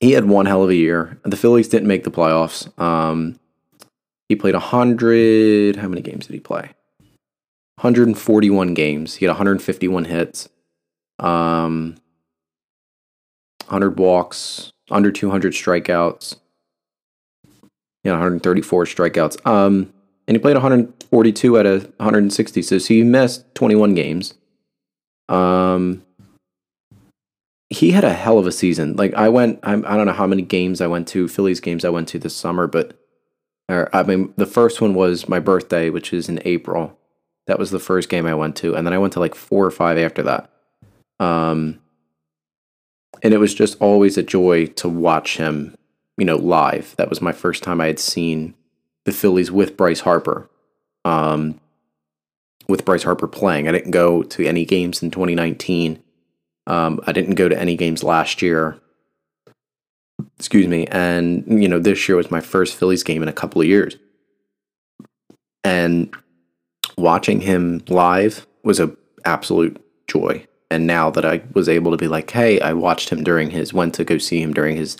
he 0.00 0.12
had 0.12 0.26
one 0.26 0.44
hell 0.44 0.62
of 0.62 0.68
a 0.68 0.74
year. 0.74 1.18
The 1.22 1.38
Phillies 1.38 1.68
didn't 1.68 1.88
make 1.88 2.04
the 2.04 2.10
playoffs. 2.10 2.78
Um, 2.78 3.40
he 4.28 4.36
played 4.36 4.52
100. 4.52 5.76
How 5.76 5.88
many 5.88 6.02
games 6.02 6.26
did 6.26 6.34
he 6.34 6.40
play? 6.40 6.72
141 7.76 8.74
games. 8.74 9.14
He 9.14 9.24
had 9.24 9.30
151 9.30 10.04
hits. 10.04 10.50
Um, 11.20 11.96
100 13.68 13.98
walks, 13.98 14.73
under 14.90 15.10
200 15.10 15.52
strikeouts. 15.52 16.36
Yeah, 18.02 18.12
134 18.12 18.84
strikeouts. 18.84 19.46
Um, 19.46 19.92
and 20.26 20.36
he 20.36 20.38
played 20.38 20.54
142 20.54 21.58
out 21.58 21.66
of 21.66 21.84
160. 21.96 22.62
So, 22.62 22.78
so 22.78 22.94
he 22.94 23.02
missed 23.02 23.54
21 23.54 23.94
games. 23.94 24.34
Um, 25.28 26.04
he 27.70 27.92
had 27.92 28.04
a 28.04 28.12
hell 28.12 28.38
of 28.38 28.46
a 28.46 28.52
season. 28.52 28.96
Like 28.96 29.14
I 29.14 29.28
went, 29.28 29.58
I'm, 29.62 29.84
I 29.86 29.96
don't 29.96 30.06
know 30.06 30.12
how 30.12 30.26
many 30.26 30.42
games 30.42 30.80
I 30.80 30.86
went 30.86 31.08
to, 31.08 31.28
Phillies 31.28 31.60
games 31.60 31.84
I 31.84 31.88
went 31.88 32.08
to 32.08 32.18
this 32.18 32.36
summer, 32.36 32.66
but 32.66 32.98
or, 33.68 33.88
I 33.94 34.02
mean, 34.02 34.32
the 34.36 34.46
first 34.46 34.80
one 34.80 34.94
was 34.94 35.28
my 35.28 35.40
birthday, 35.40 35.90
which 35.90 36.12
is 36.12 36.28
in 36.28 36.40
April. 36.44 36.98
That 37.46 37.58
was 37.58 37.70
the 37.70 37.78
first 37.78 38.08
game 38.08 38.26
I 38.26 38.34
went 38.34 38.56
to, 38.56 38.74
and 38.74 38.86
then 38.86 38.92
I 38.94 38.98
went 38.98 39.12
to 39.14 39.20
like 39.20 39.34
four 39.34 39.64
or 39.64 39.70
five 39.70 39.98
after 39.98 40.22
that. 40.22 40.50
Um, 41.20 41.80
and 43.24 43.32
it 43.32 43.38
was 43.38 43.54
just 43.54 43.80
always 43.80 44.18
a 44.18 44.22
joy 44.22 44.66
to 44.66 44.88
watch 44.88 45.38
him, 45.38 45.74
you 46.18 46.26
know, 46.26 46.36
live. 46.36 46.94
That 46.98 47.08
was 47.08 47.22
my 47.22 47.32
first 47.32 47.62
time 47.62 47.80
I 47.80 47.86
had 47.86 47.98
seen 47.98 48.54
the 49.04 49.12
Phillies 49.12 49.50
with 49.50 49.78
Bryce 49.78 50.00
Harper. 50.00 50.48
Um, 51.06 51.58
with 52.68 52.84
Bryce 52.84 53.02
Harper 53.02 53.26
playing, 53.26 53.66
I 53.66 53.72
didn't 53.72 53.92
go 53.92 54.22
to 54.22 54.46
any 54.46 54.66
games 54.66 55.02
in 55.02 55.10
2019. 55.10 56.02
Um, 56.66 57.00
I 57.06 57.12
didn't 57.12 57.34
go 57.34 57.48
to 57.48 57.58
any 57.58 57.76
games 57.76 58.04
last 58.04 58.42
year. 58.42 58.78
Excuse 60.38 60.66
me. 60.66 60.86
And, 60.88 61.62
you 61.62 61.68
know, 61.68 61.78
this 61.78 62.06
year 62.08 62.16
was 62.16 62.30
my 62.30 62.40
first 62.40 62.76
Phillies 62.76 63.02
game 63.02 63.22
in 63.22 63.28
a 63.28 63.34
couple 63.34 63.60
of 63.60 63.66
years. 63.66 63.96
And 65.62 66.14
watching 66.98 67.40
him 67.40 67.82
live 67.88 68.46
was 68.62 68.80
a 68.80 68.94
absolute 69.24 69.82
joy. 70.06 70.46
And 70.74 70.88
now 70.88 71.08
that 71.10 71.24
I 71.24 71.40
was 71.52 71.68
able 71.68 71.92
to 71.92 71.96
be 71.96 72.08
like, 72.08 72.28
hey, 72.32 72.58
I 72.58 72.72
watched 72.72 73.10
him 73.10 73.22
during 73.22 73.50
his, 73.50 73.72
went 73.72 73.94
to 73.94 74.04
go 74.04 74.18
see 74.18 74.42
him 74.42 74.52
during 74.52 74.76
his 74.76 74.96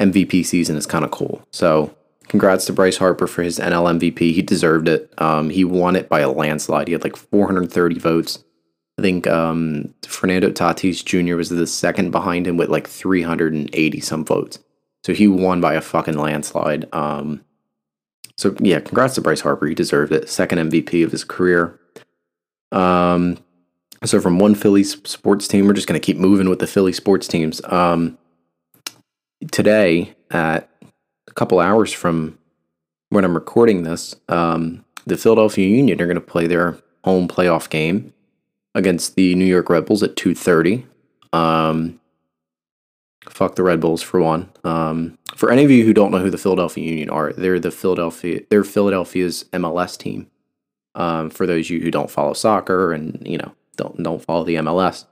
MVP 0.00 0.44
season 0.44 0.76
is 0.76 0.86
kind 0.86 1.04
of 1.04 1.12
cool. 1.12 1.46
So 1.52 1.94
congrats 2.26 2.64
to 2.64 2.72
Bryce 2.72 2.96
Harper 2.96 3.28
for 3.28 3.44
his 3.44 3.60
NL 3.60 3.96
MVP. 3.96 4.18
He 4.18 4.42
deserved 4.42 4.88
it. 4.88 5.12
Um, 5.18 5.50
he 5.50 5.64
won 5.64 5.94
it 5.94 6.08
by 6.08 6.18
a 6.18 6.28
landslide. 6.28 6.88
He 6.88 6.92
had 6.94 7.04
like 7.04 7.14
430 7.14 8.00
votes. 8.00 8.42
I 8.98 9.02
think 9.02 9.28
um, 9.28 9.94
Fernando 10.04 10.50
Tatis 10.50 11.04
Jr. 11.04 11.36
was 11.36 11.48
the 11.48 11.66
second 11.68 12.10
behind 12.10 12.48
him 12.48 12.56
with 12.56 12.68
like 12.68 12.88
380 12.88 14.00
some 14.00 14.24
votes. 14.24 14.58
So 15.04 15.14
he 15.14 15.28
won 15.28 15.60
by 15.60 15.74
a 15.74 15.80
fucking 15.80 16.18
landslide. 16.18 16.92
Um, 16.92 17.44
so 18.36 18.56
yeah, 18.58 18.80
congrats 18.80 19.14
to 19.14 19.20
Bryce 19.20 19.42
Harper. 19.42 19.66
He 19.66 19.76
deserved 19.76 20.12
it. 20.12 20.28
Second 20.28 20.58
MVP 20.58 21.04
of 21.04 21.12
his 21.12 21.22
career. 21.22 21.78
Um, 22.72 23.38
so 24.04 24.20
from 24.20 24.38
one 24.38 24.54
Philly 24.54 24.84
sports 24.84 25.48
team, 25.48 25.66
we're 25.66 25.72
just 25.72 25.86
going 25.86 26.00
to 26.00 26.04
keep 26.04 26.16
moving 26.16 26.48
with 26.48 26.58
the 26.58 26.66
Philly 26.66 26.92
sports 26.92 27.26
teams. 27.26 27.60
Um, 27.64 28.18
today, 29.50 30.14
at 30.30 30.68
a 31.28 31.32
couple 31.32 31.60
hours 31.60 31.92
from 31.92 32.38
when 33.10 33.24
I'm 33.24 33.34
recording 33.34 33.82
this, 33.82 34.14
um, 34.28 34.84
the 35.06 35.16
Philadelphia 35.16 35.66
Union 35.66 36.00
are 36.00 36.06
going 36.06 36.16
to 36.16 36.20
play 36.20 36.46
their 36.46 36.78
home 37.04 37.28
playoff 37.28 37.68
game 37.68 38.12
against 38.74 39.14
the 39.14 39.34
New 39.34 39.44
York 39.44 39.70
Red 39.70 39.86
Bulls 39.86 40.02
at 40.02 40.16
2:30. 40.16 40.84
Um, 41.32 42.00
fuck 43.28 43.54
the 43.54 43.62
Red 43.62 43.80
Bulls 43.80 44.02
for 44.02 44.20
one. 44.20 44.50
Um, 44.64 45.18
for 45.34 45.50
any 45.50 45.64
of 45.64 45.70
you 45.70 45.84
who 45.84 45.92
don't 45.92 46.10
know 46.10 46.18
who 46.18 46.30
the 46.30 46.38
Philadelphia 46.38 46.84
Union 46.84 47.10
are, 47.10 47.32
they're 47.32 47.60
the 47.60 47.70
Philadelphia 47.70 48.40
they're 48.50 48.64
Philadelphia's 48.64 49.44
MLS 49.52 49.96
team. 49.96 50.28
Um, 50.94 51.30
for 51.30 51.46
those 51.46 51.66
of 51.66 51.70
you 51.70 51.80
who 51.80 51.90
don't 51.90 52.10
follow 52.10 52.34
soccer 52.34 52.92
and 52.92 53.20
you 53.26 53.38
know 53.38 53.52
don't 53.76 54.02
don't 54.02 54.22
follow 54.22 54.44
the 54.44 54.56
MLS, 54.56 55.04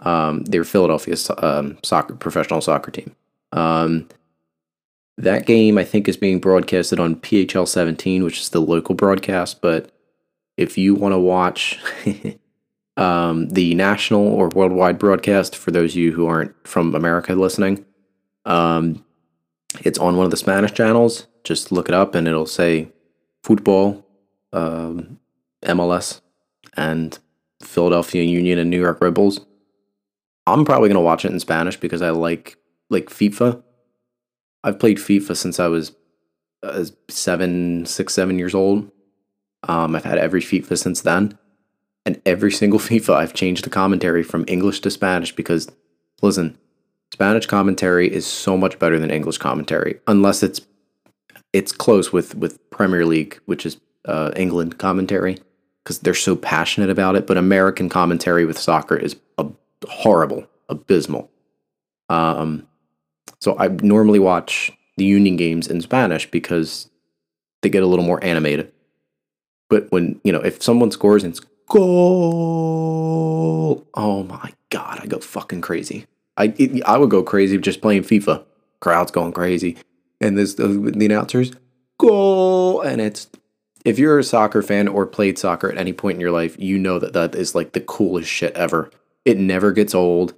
um, 0.00 0.44
they're 0.44 0.64
Philadelphia's 0.64 1.30
um, 1.38 1.78
soccer 1.82 2.14
professional 2.14 2.60
soccer 2.60 2.90
team. 2.90 3.14
Um, 3.52 4.08
that 5.18 5.46
game 5.46 5.76
I 5.76 5.84
think 5.84 6.08
is 6.08 6.16
being 6.16 6.40
broadcasted 6.40 6.98
on 6.98 7.16
PHL 7.16 7.68
17, 7.68 8.24
which 8.24 8.40
is 8.40 8.48
the 8.50 8.60
local 8.60 8.94
broadcast. 8.94 9.60
But 9.60 9.90
if 10.56 10.78
you 10.78 10.94
want 10.94 11.12
to 11.12 11.18
watch 11.18 11.78
um, 12.96 13.48
the 13.48 13.74
national 13.74 14.26
or 14.26 14.48
worldwide 14.48 14.98
broadcast, 14.98 15.56
for 15.56 15.70
those 15.70 15.92
of 15.92 15.96
you 15.96 16.12
who 16.12 16.26
aren't 16.26 16.54
from 16.66 16.94
America 16.94 17.34
listening, 17.34 17.84
um, 18.46 19.04
it's 19.80 19.98
on 19.98 20.16
one 20.16 20.24
of 20.24 20.30
the 20.30 20.36
Spanish 20.36 20.72
channels. 20.72 21.26
Just 21.44 21.70
look 21.70 21.88
it 21.88 21.94
up 21.94 22.14
and 22.14 22.26
it'll 22.26 22.46
say 22.46 22.90
football, 23.42 24.06
um, 24.52 25.18
MLS, 25.62 26.20
and 26.76 27.18
Philadelphia 27.62 28.22
Union 28.22 28.58
and 28.58 28.70
New 28.70 28.80
York 28.80 29.00
Red 29.00 29.14
Bulls. 29.14 29.44
I'm 30.46 30.64
probably 30.64 30.88
gonna 30.88 31.00
watch 31.00 31.24
it 31.24 31.32
in 31.32 31.40
Spanish 31.40 31.76
because 31.76 32.02
I 32.02 32.10
like 32.10 32.56
like 32.88 33.08
FIFA. 33.08 33.62
I've 34.64 34.78
played 34.78 34.98
FIFA 34.98 35.36
since 35.36 35.58
I 35.58 35.68
was 35.68 35.92
uh, 36.62 36.84
seven, 37.08 37.86
six, 37.86 38.12
seven 38.12 38.38
years 38.38 38.54
old. 38.54 38.90
Um, 39.68 39.94
I've 39.94 40.04
had 40.04 40.18
every 40.18 40.40
FIFA 40.40 40.78
since 40.78 41.02
then, 41.02 41.38
and 42.04 42.20
every 42.26 42.52
single 42.52 42.78
FIFA 42.90 43.14
I've 43.14 43.34
changed 43.34 43.64
the 43.64 43.70
commentary 43.70 44.22
from 44.22 44.44
English 44.48 44.80
to 44.80 44.90
Spanish 44.90 45.34
because, 45.34 45.70
listen, 46.22 46.58
Spanish 47.12 47.46
commentary 47.46 48.12
is 48.12 48.26
so 48.26 48.56
much 48.56 48.78
better 48.78 48.98
than 48.98 49.10
English 49.10 49.38
commentary, 49.38 50.00
unless 50.06 50.42
it's 50.42 50.60
it's 51.52 51.72
close 51.72 52.12
with 52.12 52.34
with 52.34 52.70
Premier 52.70 53.06
League, 53.06 53.38
which 53.46 53.66
is 53.66 53.80
uh, 54.06 54.30
England 54.36 54.78
commentary, 54.78 55.38
because 55.90 55.98
they're 56.02 56.14
so 56.14 56.36
passionate 56.36 56.88
about 56.88 57.16
it. 57.16 57.26
But 57.26 57.36
American 57.36 57.88
commentary 57.88 58.44
with 58.44 58.56
soccer 58.56 58.94
is 58.94 59.16
a, 59.38 59.46
horrible, 59.88 60.46
abysmal. 60.68 61.28
Um, 62.08 62.68
so 63.40 63.58
I 63.58 63.66
normally 63.68 64.20
watch 64.20 64.70
the 64.96 65.04
Union 65.04 65.34
games 65.36 65.66
in 65.66 65.80
Spanish 65.80 66.30
because 66.30 66.88
they 67.62 67.68
get 67.68 67.82
a 67.82 67.86
little 67.86 68.04
more 68.04 68.22
animated. 68.22 68.70
But 69.68 69.90
when 69.90 70.20
you 70.22 70.30
know 70.32 70.38
if 70.40 70.62
someone 70.62 70.92
scores 70.92 71.24
and 71.24 71.32
it's 71.32 71.40
goal, 71.68 72.64
oh 73.94 74.22
my 74.24 74.52
god, 74.70 75.00
I 75.02 75.06
go 75.06 75.18
fucking 75.18 75.62
crazy. 75.62 76.06
I 76.36 76.54
it, 76.56 76.84
I 76.84 76.98
would 76.98 77.10
go 77.10 77.24
crazy 77.24 77.58
just 77.58 77.80
playing 77.80 78.02
FIFA. 78.02 78.44
Crowd's 78.80 79.10
going 79.10 79.32
crazy, 79.32 79.76
and 80.20 80.38
this 80.38 80.54
the, 80.54 80.68
the 80.68 81.06
announcers 81.06 81.50
goal, 81.98 82.80
and 82.80 83.00
it's 83.00 83.28
if 83.84 83.98
you're 83.98 84.18
a 84.18 84.24
soccer 84.24 84.62
fan 84.62 84.88
or 84.88 85.06
played 85.06 85.38
soccer 85.38 85.70
at 85.70 85.78
any 85.78 85.92
point 85.92 86.16
in 86.16 86.20
your 86.20 86.30
life, 86.30 86.56
you 86.58 86.78
know 86.78 86.98
that 86.98 87.12
that 87.12 87.34
is 87.34 87.54
like 87.54 87.72
the 87.72 87.80
coolest 87.80 88.28
shit 88.28 88.54
ever. 88.54 88.90
It 89.24 89.38
never 89.38 89.72
gets 89.72 89.94
old. 89.94 90.34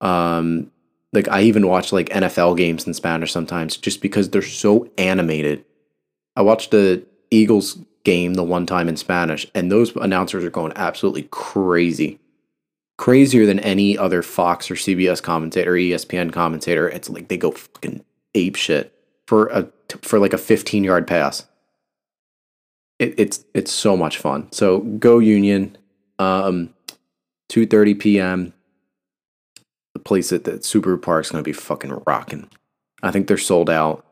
Um, 0.00 0.70
like 1.12 1.28
I 1.28 1.42
even 1.42 1.68
watch 1.68 1.92
like 1.92 2.08
NFL 2.08 2.56
games 2.56 2.86
in 2.86 2.94
Spanish 2.94 3.32
sometimes 3.32 3.76
just 3.76 4.02
because 4.02 4.30
they're 4.30 4.42
so 4.42 4.90
animated. 4.98 5.64
I 6.36 6.42
watched 6.42 6.72
the 6.72 7.04
Eagles 7.30 7.78
game 8.02 8.34
the 8.34 8.42
one 8.42 8.66
time 8.66 8.88
in 8.88 8.96
Spanish, 8.96 9.46
and 9.54 9.70
those 9.70 9.94
announcers 9.96 10.44
are 10.44 10.50
going 10.50 10.72
absolutely 10.76 11.28
crazy. 11.30 12.18
Crazier 12.96 13.46
than 13.46 13.58
any 13.60 13.96
other 13.96 14.22
Fox 14.22 14.70
or 14.70 14.74
CBS 14.74 15.22
commentator, 15.22 15.72
or 15.72 15.76
ESPN 15.76 16.32
commentator. 16.32 16.88
It's 16.88 17.08
like 17.08 17.28
they 17.28 17.36
go 17.36 17.52
fucking 17.52 18.04
ape 18.34 18.56
shit 18.56 18.92
for 19.26 19.46
a 19.48 19.68
for 20.02 20.18
like 20.18 20.32
a 20.32 20.38
15 20.38 20.84
yard 20.84 21.06
pass. 21.06 21.46
It, 22.98 23.14
it's 23.18 23.44
it's 23.54 23.72
so 23.72 23.96
much 23.96 24.18
fun. 24.18 24.50
So 24.52 24.80
go 24.80 25.18
Union, 25.18 25.76
um, 26.18 26.72
2:30 27.50 27.98
p.m. 27.98 28.52
The 29.94 30.00
place 30.00 30.32
at 30.32 30.44
the 30.44 30.52
Subaru 30.52 31.00
Park 31.00 31.24
is 31.24 31.30
gonna 31.30 31.42
be 31.42 31.52
fucking 31.52 32.02
rocking. 32.06 32.48
I 33.02 33.10
think 33.10 33.26
they're 33.26 33.36
sold 33.38 33.68
out. 33.70 34.04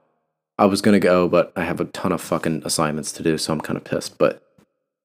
I 0.58 0.66
was 0.66 0.82
gonna 0.82 1.00
go, 1.00 1.28
but 1.28 1.52
I 1.56 1.64
have 1.64 1.80
a 1.80 1.86
ton 1.86 2.12
of 2.12 2.20
fucking 2.20 2.62
assignments 2.64 3.12
to 3.12 3.22
do, 3.22 3.38
so 3.38 3.52
I'm 3.52 3.60
kind 3.60 3.76
of 3.76 3.84
pissed. 3.84 4.18
But 4.18 4.42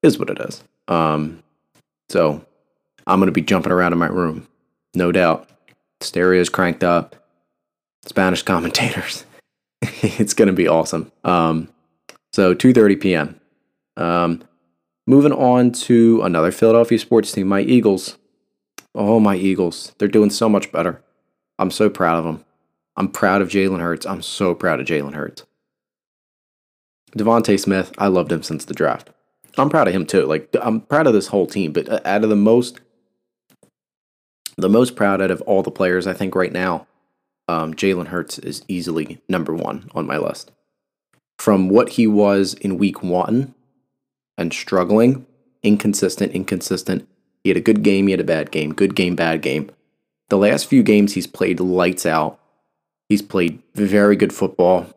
it 0.03 0.07
is 0.07 0.17
what 0.19 0.29
it 0.29 0.39
is. 0.39 0.63
Um, 0.87 1.43
so 2.09 2.45
I'm 3.05 3.19
gonna 3.19 3.31
be 3.31 3.41
jumping 3.41 3.71
around 3.71 3.93
in 3.93 3.99
my 3.99 4.07
room, 4.07 4.47
no 4.93 5.11
doubt. 5.11 5.49
Stereo's 6.01 6.49
cranked 6.49 6.83
up. 6.83 7.15
Spanish 8.05 8.41
commentators. 8.43 9.25
it's 9.81 10.33
gonna 10.33 10.53
be 10.53 10.67
awesome. 10.67 11.11
Um, 11.23 11.69
So 12.33 12.53
2:30 12.53 12.99
p.m. 13.01 13.39
Um, 13.97 14.43
moving 15.05 15.33
on 15.33 15.71
to 15.71 16.21
another 16.21 16.51
Philadelphia 16.51 16.99
sports 16.99 17.31
team, 17.31 17.47
my 17.47 17.61
Eagles. 17.61 18.17
Oh, 18.95 19.19
my 19.19 19.35
Eagles! 19.35 19.93
They're 19.97 20.07
doing 20.07 20.29
so 20.29 20.47
much 20.47 20.71
better. 20.71 21.03
I'm 21.59 21.71
so 21.71 21.89
proud 21.89 22.19
of 22.19 22.23
them. 22.23 22.45
I'm 22.95 23.09
proud 23.09 23.41
of 23.41 23.49
Jalen 23.49 23.79
Hurts. 23.81 24.05
I'm 24.05 24.21
so 24.21 24.55
proud 24.55 24.79
of 24.79 24.87
Jalen 24.87 25.13
Hurts. 25.13 25.43
DeVonta 27.15 27.59
Smith, 27.59 27.91
I 27.97 28.07
loved 28.07 28.31
him 28.31 28.43
since 28.43 28.65
the 28.65 28.73
draft. 28.73 29.09
I'm 29.57 29.69
proud 29.69 29.87
of 29.87 29.93
him 29.93 30.05
too. 30.05 30.23
Like 30.23 30.55
I'm 30.61 30.81
proud 30.81 31.07
of 31.07 31.13
this 31.13 31.27
whole 31.27 31.47
team, 31.47 31.73
but 31.73 31.89
uh, 31.89 31.99
out 32.05 32.23
of 32.23 32.29
the 32.29 32.35
most, 32.35 32.79
the 34.57 34.69
most 34.69 34.95
proud 34.95 35.21
out 35.21 35.31
of 35.31 35.41
all 35.41 35.63
the 35.63 35.71
players, 35.71 36.05
I 36.05 36.13
think 36.13 36.35
right 36.35 36.51
now, 36.51 36.87
um, 37.47 37.73
Jalen 37.73 38.07
Hurts 38.07 38.39
is 38.39 38.63
easily 38.67 39.21
number 39.29 39.53
one 39.53 39.89
on 39.95 40.05
my 40.05 40.17
list. 40.17 40.51
From 41.39 41.69
what 41.69 41.89
he 41.89 42.07
was 42.07 42.55
in 42.55 42.77
Week 42.77 43.01
One, 43.01 43.55
and 44.37 44.53
struggling, 44.53 45.25
inconsistent, 45.63 46.31
inconsistent. 46.33 47.07
He 47.43 47.49
had 47.49 47.57
a 47.57 47.61
good 47.61 47.83
game, 47.83 48.07
he 48.07 48.11
had 48.11 48.19
a 48.19 48.25
bad 48.25 48.51
game, 48.51 48.73
good 48.73 48.95
game, 48.95 49.15
bad 49.15 49.41
game. 49.41 49.71
The 50.29 50.37
last 50.37 50.67
few 50.67 50.83
games 50.83 51.13
he's 51.13 51.27
played 51.27 51.59
lights 51.59 52.05
out. 52.05 52.39
He's 53.09 53.21
played 53.21 53.61
very 53.73 54.17
good 54.17 54.33
football, 54.33 54.87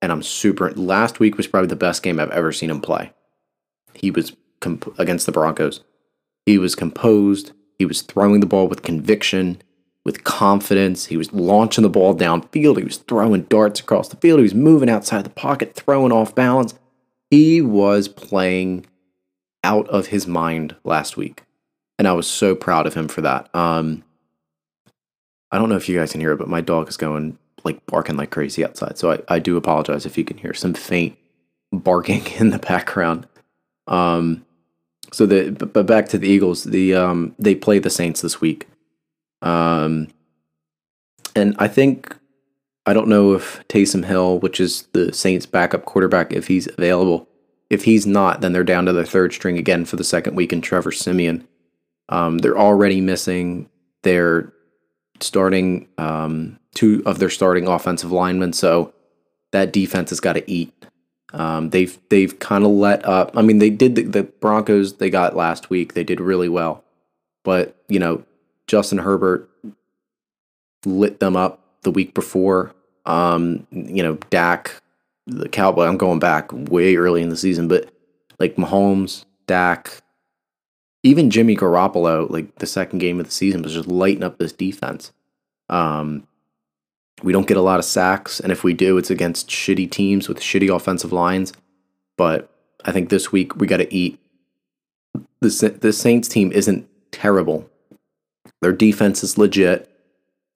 and 0.00 0.10
I'm 0.10 0.22
super. 0.22 0.70
Last 0.72 1.20
week 1.20 1.36
was 1.36 1.46
probably 1.46 1.68
the 1.68 1.76
best 1.76 2.02
game 2.02 2.18
I've 2.18 2.30
ever 2.30 2.52
seen 2.52 2.70
him 2.70 2.80
play. 2.80 3.12
He 3.92 4.10
was 4.10 4.34
comp- 4.60 4.98
against 4.98 5.26
the 5.26 5.32
Broncos. 5.32 5.84
He 6.46 6.56
was 6.56 6.74
composed. 6.74 7.52
He 7.78 7.84
was 7.84 8.02
throwing 8.02 8.40
the 8.40 8.46
ball 8.46 8.66
with 8.66 8.82
conviction, 8.82 9.60
with 10.04 10.24
confidence. 10.24 11.06
He 11.06 11.18
was 11.18 11.32
launching 11.32 11.82
the 11.82 11.90
ball 11.90 12.14
downfield. 12.14 12.78
He 12.78 12.84
was 12.84 12.96
throwing 12.96 13.42
darts 13.42 13.80
across 13.80 14.08
the 14.08 14.16
field. 14.16 14.38
He 14.38 14.44
was 14.44 14.54
moving 14.54 14.88
outside 14.88 15.24
the 15.24 15.30
pocket, 15.30 15.74
throwing 15.74 16.12
off 16.12 16.34
balance. 16.34 16.74
He 17.30 17.60
was 17.60 18.08
playing 18.08 18.86
out 19.62 19.88
of 19.88 20.08
his 20.08 20.26
mind 20.26 20.76
last 20.84 21.16
week. 21.16 21.44
And 21.98 22.08
I 22.08 22.12
was 22.12 22.26
so 22.26 22.54
proud 22.54 22.86
of 22.86 22.94
him 22.94 23.08
for 23.08 23.20
that. 23.20 23.54
Um, 23.54 24.04
I 25.52 25.58
don't 25.58 25.68
know 25.68 25.76
if 25.76 25.88
you 25.88 25.98
guys 25.98 26.12
can 26.12 26.20
hear 26.20 26.32
it, 26.32 26.38
but 26.38 26.48
my 26.48 26.60
dog 26.60 26.88
is 26.88 26.96
going 26.96 27.38
like 27.64 27.84
barking 27.86 28.16
like 28.16 28.30
crazy 28.30 28.64
outside. 28.64 28.96
So 28.96 29.12
I, 29.12 29.18
I 29.28 29.38
do 29.38 29.56
apologize 29.56 30.06
if 30.06 30.16
you 30.16 30.24
can 30.24 30.38
hear 30.38 30.54
some 30.54 30.74
faint 30.74 31.16
barking 31.72 32.26
in 32.38 32.50
the 32.50 32.58
background. 32.58 33.26
Um, 33.86 34.46
so 35.12 35.26
the 35.26 35.50
but 35.50 35.86
back 35.86 36.08
to 36.10 36.18
the 36.18 36.28
Eagles, 36.28 36.64
the 36.64 36.94
um 36.94 37.34
they 37.38 37.54
play 37.54 37.78
the 37.78 37.90
Saints 37.90 38.20
this 38.20 38.40
week. 38.40 38.68
Um, 39.42 40.08
and 41.34 41.56
I 41.58 41.66
think 41.68 42.16
I 42.90 42.92
don't 42.92 43.06
know 43.06 43.34
if 43.34 43.62
Taysom 43.68 44.04
Hill, 44.04 44.40
which 44.40 44.58
is 44.58 44.88
the 44.94 45.12
Saints' 45.12 45.46
backup 45.46 45.84
quarterback, 45.84 46.32
if 46.32 46.48
he's 46.48 46.66
available. 46.66 47.28
If 47.70 47.84
he's 47.84 48.04
not, 48.04 48.40
then 48.40 48.52
they're 48.52 48.64
down 48.64 48.86
to 48.86 48.92
their 48.92 49.04
third 49.04 49.32
string 49.32 49.56
again 49.56 49.84
for 49.84 49.94
the 49.94 50.02
second 50.02 50.34
week 50.34 50.52
in 50.52 50.60
Trevor 50.60 50.90
Siemian. 50.90 51.46
Um, 52.08 52.38
they're 52.38 52.58
already 52.58 53.00
missing 53.00 53.70
their 54.02 54.52
starting 55.20 55.86
um, 55.98 56.58
two 56.74 57.00
of 57.06 57.20
their 57.20 57.30
starting 57.30 57.68
offensive 57.68 58.10
linemen, 58.10 58.52
so 58.52 58.92
that 59.52 59.72
defense 59.72 60.10
has 60.10 60.18
got 60.18 60.32
to 60.32 60.50
eat. 60.50 60.72
Um, 61.32 61.70
they've 61.70 61.96
they've 62.08 62.36
kind 62.40 62.64
of 62.64 62.72
let 62.72 63.04
up. 63.06 63.30
I 63.36 63.42
mean, 63.42 63.58
they 63.58 63.70
did 63.70 63.94
the, 63.94 64.02
the 64.02 64.22
Broncos 64.24 64.94
they 64.96 65.10
got 65.10 65.36
last 65.36 65.70
week. 65.70 65.94
They 65.94 66.02
did 66.02 66.20
really 66.20 66.48
well, 66.48 66.82
but 67.44 67.76
you 67.88 68.00
know, 68.00 68.24
Justin 68.66 68.98
Herbert 68.98 69.48
lit 70.84 71.20
them 71.20 71.36
up 71.36 71.60
the 71.82 71.92
week 71.92 72.14
before. 72.14 72.74
Um, 73.06 73.66
you 73.70 74.02
know, 74.02 74.14
Dak, 74.30 74.82
the 75.26 75.48
Cowboy. 75.48 75.84
I'm 75.84 75.96
going 75.96 76.18
back 76.18 76.50
way 76.52 76.96
early 76.96 77.22
in 77.22 77.30
the 77.30 77.36
season, 77.36 77.68
but 77.68 77.90
like 78.38 78.56
Mahomes, 78.56 79.24
Dak, 79.46 80.02
even 81.02 81.30
Jimmy 81.30 81.56
Garoppolo, 81.56 82.28
like 82.30 82.56
the 82.56 82.66
second 82.66 82.98
game 82.98 83.20
of 83.20 83.26
the 83.26 83.32
season, 83.32 83.62
was 83.62 83.74
just 83.74 83.88
lighting 83.88 84.22
up 84.22 84.38
this 84.38 84.52
defense. 84.52 85.12
Um, 85.68 86.26
we 87.22 87.32
don't 87.32 87.46
get 87.46 87.56
a 87.56 87.62
lot 87.62 87.78
of 87.78 87.84
sacks, 87.84 88.40
and 88.40 88.50
if 88.50 88.64
we 88.64 88.72
do, 88.72 88.98
it's 88.98 89.10
against 89.10 89.48
shitty 89.48 89.90
teams 89.90 90.28
with 90.28 90.40
shitty 90.40 90.74
offensive 90.74 91.12
lines. 91.12 91.52
But 92.16 92.50
I 92.84 92.92
think 92.92 93.08
this 93.08 93.32
week 93.32 93.56
we 93.56 93.66
got 93.66 93.78
to 93.78 93.94
eat. 93.94 94.18
The 95.40 95.78
the 95.80 95.92
Saints 95.92 96.28
team 96.28 96.52
isn't 96.52 96.88
terrible. 97.12 97.68
Their 98.62 98.72
defense 98.72 99.22
is 99.22 99.38
legit. 99.38 99.89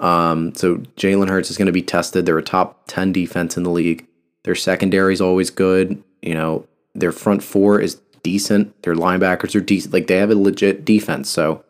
Um, 0.05 0.55
so 0.55 0.77
Jalen 0.99 1.31
Hurts 1.31 1.51
is 1.51 1.57
going 1.57 1.67
to 1.67 1.73
be 1.73 1.83
tested. 1.83 2.27
They're 2.27 2.37
a 2.37 2.43
top 2.43 2.83
10 2.89 3.11
defense 3.11 3.57
in 3.57 3.63
the 3.63 3.71
league. 3.71 4.07
Their 4.43 4.55
secondary 4.55 5.15
is 5.15 5.21
always 5.23 5.49
good. 5.49 6.03
You 6.21 6.35
know, 6.35 6.67
their 6.95 7.11
front 7.11 7.43
four 7.43 7.81
is 7.81 8.03
decent. 8.23 8.83
Their 8.83 8.95
linebackers 8.95 9.55
are 9.55 9.63
decent. 9.63 9.95
Like 9.95 10.07
they 10.07 10.17
have 10.17 10.31
a 10.31 10.35
legit 10.35 10.85
defense. 10.85 11.31
So 11.31 11.65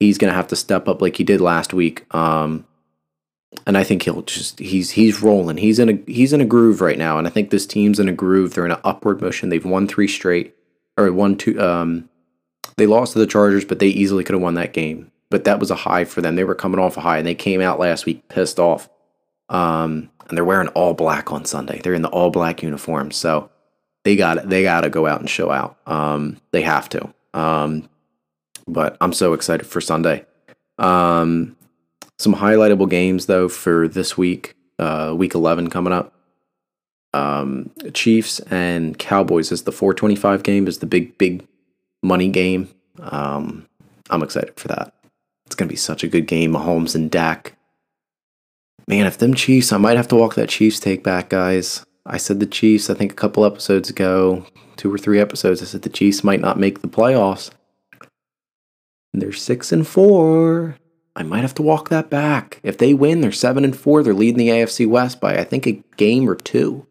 he's 0.00 0.18
going 0.18 0.32
to 0.32 0.36
have 0.36 0.48
to 0.48 0.56
step 0.56 0.88
up 0.88 1.00
like 1.00 1.16
he 1.16 1.22
did 1.22 1.40
last 1.40 1.72
week. 1.72 2.12
Um, 2.12 2.66
and 3.68 3.78
I 3.78 3.84
think 3.84 4.02
he'll 4.02 4.22
just 4.22 4.58
he's 4.58 4.90
he's 4.90 5.22
rolling. 5.22 5.56
He's 5.56 5.78
in 5.78 5.88
a 5.88 6.12
he's 6.12 6.32
in 6.32 6.40
a 6.40 6.44
groove 6.44 6.80
right 6.80 6.98
now, 6.98 7.18
and 7.18 7.26
I 7.26 7.30
think 7.30 7.50
this 7.50 7.66
team's 7.66 7.98
in 7.98 8.08
a 8.08 8.12
groove. 8.12 8.54
They're 8.54 8.64
in 8.64 8.70
an 8.70 8.80
upward 8.84 9.20
motion. 9.20 9.48
They've 9.48 9.64
won 9.64 9.88
three 9.88 10.06
straight, 10.06 10.54
or 10.96 11.10
one 11.10 11.36
two. 11.36 11.60
Um, 11.60 12.08
they 12.76 12.86
lost 12.86 13.14
to 13.14 13.18
the 13.18 13.26
Chargers, 13.26 13.64
but 13.64 13.80
they 13.80 13.88
easily 13.88 14.22
could 14.22 14.34
have 14.34 14.42
won 14.42 14.54
that 14.54 14.72
game 14.72 15.10
but 15.30 15.44
that 15.44 15.58
was 15.58 15.70
a 15.70 15.76
high 15.76 16.04
for 16.04 16.20
them. 16.20 16.36
They 16.36 16.44
were 16.44 16.54
coming 16.54 16.80
off 16.80 16.96
a 16.96 17.00
high, 17.00 17.18
and 17.18 17.26
they 17.26 17.34
came 17.34 17.60
out 17.60 17.78
last 17.78 18.06
week 18.06 18.28
pissed 18.28 18.58
off. 18.58 18.88
Um, 19.48 20.10
and 20.28 20.36
they're 20.36 20.44
wearing 20.44 20.68
all 20.68 20.94
black 20.94 21.32
on 21.32 21.44
Sunday. 21.44 21.80
They're 21.82 21.94
in 21.94 22.02
the 22.02 22.08
all 22.08 22.30
black 22.30 22.62
uniform, 22.62 23.10
so 23.10 23.50
they 24.04 24.16
got. 24.16 24.48
They 24.48 24.62
got 24.62 24.82
to 24.82 24.90
go 24.90 25.06
out 25.06 25.20
and 25.20 25.30
show 25.30 25.50
out. 25.50 25.76
Um, 25.86 26.36
they 26.50 26.62
have 26.62 26.88
to. 26.90 27.12
Um, 27.34 27.88
but 28.66 28.96
I'm 29.00 29.12
so 29.12 29.32
excited 29.32 29.66
for 29.66 29.80
Sunday. 29.80 30.24
Um, 30.78 31.56
some 32.18 32.34
highlightable 32.34 32.88
games 32.88 33.26
though 33.26 33.48
for 33.48 33.88
this 33.88 34.16
week, 34.16 34.56
uh, 34.78 35.14
week 35.16 35.34
11 35.34 35.70
coming 35.70 35.92
up. 35.92 36.14
Um, 37.12 37.70
Chiefs 37.92 38.40
and 38.50 38.98
Cowboys 38.98 39.50
is 39.50 39.62
the 39.62 39.72
425 39.72 40.42
game 40.42 40.68
is 40.68 40.78
the 40.78 40.86
big 40.86 41.18
big 41.18 41.46
money 42.02 42.28
game. 42.28 42.68
Um, 43.00 43.66
I'm 44.10 44.22
excited 44.22 44.58
for 44.58 44.68
that. 44.68 44.94
It's 45.50 45.56
going 45.56 45.66
to 45.66 45.72
be 45.72 45.76
such 45.76 46.04
a 46.04 46.08
good 46.08 46.28
game. 46.28 46.52
Mahomes 46.52 46.94
and 46.94 47.10
Dak. 47.10 47.56
Man, 48.86 49.04
if 49.04 49.18
them 49.18 49.34
Chiefs, 49.34 49.72
I 49.72 49.78
might 49.78 49.96
have 49.96 50.06
to 50.06 50.14
walk 50.14 50.36
that 50.36 50.48
Chiefs 50.48 50.78
take 50.78 51.02
back, 51.02 51.28
guys. 51.28 51.84
I 52.06 52.18
said 52.18 52.38
the 52.38 52.46
Chiefs, 52.46 52.88
I 52.88 52.94
think 52.94 53.10
a 53.10 53.16
couple 53.16 53.44
episodes 53.44 53.90
ago, 53.90 54.46
two 54.76 54.94
or 54.94 54.96
three 54.96 55.18
episodes, 55.18 55.60
I 55.60 55.64
said 55.64 55.82
the 55.82 55.88
Chiefs 55.88 56.22
might 56.22 56.40
not 56.40 56.56
make 56.56 56.82
the 56.82 56.86
playoffs. 56.86 57.50
They're 59.12 59.32
six 59.32 59.72
and 59.72 59.84
four. 59.84 60.76
I 61.16 61.24
might 61.24 61.40
have 61.40 61.54
to 61.54 61.62
walk 61.62 61.88
that 61.88 62.10
back. 62.10 62.60
If 62.62 62.78
they 62.78 62.94
win, 62.94 63.20
they're 63.20 63.32
seven 63.32 63.64
and 63.64 63.76
four. 63.76 64.04
They're 64.04 64.14
leading 64.14 64.38
the 64.38 64.50
AFC 64.50 64.86
West 64.88 65.20
by 65.20 65.36
I 65.36 65.42
think 65.42 65.66
a 65.66 65.82
game 65.96 66.30
or 66.30 66.36
two. 66.36 66.86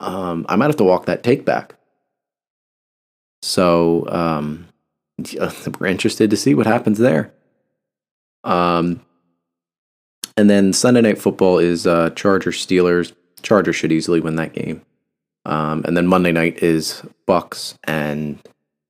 Um, 0.00 0.46
I 0.48 0.56
might 0.56 0.66
have 0.66 0.76
to 0.78 0.84
walk 0.84 1.06
that 1.06 1.22
take 1.22 1.44
back. 1.44 1.76
So 3.40 4.04
um, 4.08 4.66
we're 5.78 5.86
interested 5.86 6.28
to 6.30 6.36
see 6.36 6.56
what 6.56 6.66
happens 6.66 6.98
there. 6.98 7.32
Um, 8.44 9.04
and 10.36 10.48
then 10.48 10.72
Sunday 10.72 11.00
night 11.00 11.18
football 11.18 11.58
is 11.58 11.86
uh, 11.86 12.10
Chargers 12.10 12.64
Steelers. 12.64 13.12
Chargers 13.42 13.76
should 13.76 13.92
easily 13.92 14.20
win 14.20 14.36
that 14.36 14.52
game. 14.52 14.82
Um, 15.44 15.82
and 15.86 15.96
then 15.96 16.06
Monday 16.06 16.30
night 16.30 16.62
is 16.62 17.02
Bucs 17.26 17.74
and 17.84 18.38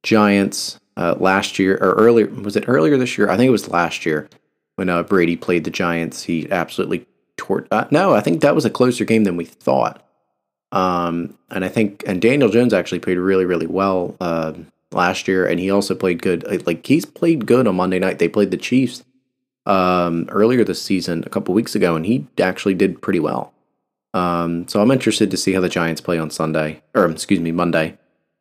Giants. 0.02 0.78
Uh, 0.96 1.14
last 1.18 1.60
year 1.60 1.76
or 1.76 1.94
earlier 1.94 2.26
was 2.26 2.56
it 2.56 2.64
earlier 2.66 2.96
this 2.96 3.16
year? 3.16 3.30
I 3.30 3.36
think 3.36 3.46
it 3.46 3.52
was 3.52 3.68
last 3.68 4.04
year 4.04 4.28
when 4.74 4.88
uh, 4.88 5.04
Brady 5.04 5.36
played 5.36 5.64
the 5.64 5.70
Giants. 5.70 6.24
He 6.24 6.50
absolutely 6.50 7.06
tore. 7.36 7.66
Uh, 7.70 7.84
no, 7.90 8.14
I 8.14 8.20
think 8.20 8.40
that 8.40 8.54
was 8.54 8.64
a 8.64 8.70
closer 8.70 9.04
game 9.04 9.24
than 9.24 9.36
we 9.36 9.44
thought. 9.44 10.04
Um, 10.72 11.38
and 11.50 11.64
I 11.64 11.68
think 11.68 12.02
and 12.06 12.20
Daniel 12.20 12.50
Jones 12.50 12.74
actually 12.74 12.98
played 12.98 13.16
really 13.16 13.44
really 13.44 13.68
well 13.68 14.16
uh, 14.20 14.54
last 14.90 15.28
year, 15.28 15.46
and 15.46 15.60
he 15.60 15.70
also 15.70 15.94
played 15.94 16.20
good. 16.20 16.66
Like 16.66 16.84
he's 16.84 17.06
played 17.06 17.46
good 17.46 17.68
on 17.68 17.76
Monday 17.76 18.00
night. 18.00 18.18
They 18.18 18.28
played 18.28 18.50
the 18.50 18.56
Chiefs 18.56 19.04
um, 19.68 20.26
earlier 20.30 20.64
this 20.64 20.82
season, 20.82 21.22
a 21.26 21.28
couple 21.28 21.54
weeks 21.54 21.74
ago, 21.74 21.94
and 21.94 22.06
he 22.06 22.26
actually 22.40 22.74
did 22.74 23.00
pretty 23.00 23.20
well. 23.20 23.52
Um, 24.14 24.66
so 24.66 24.80
I'm 24.80 24.90
interested 24.90 25.30
to 25.30 25.36
see 25.36 25.52
how 25.52 25.60
the 25.60 25.68
Giants 25.68 26.00
play 26.00 26.18
on 26.18 26.30
Sunday, 26.30 26.82
or 26.94 27.08
excuse 27.08 27.38
me, 27.38 27.52
Monday. 27.52 27.98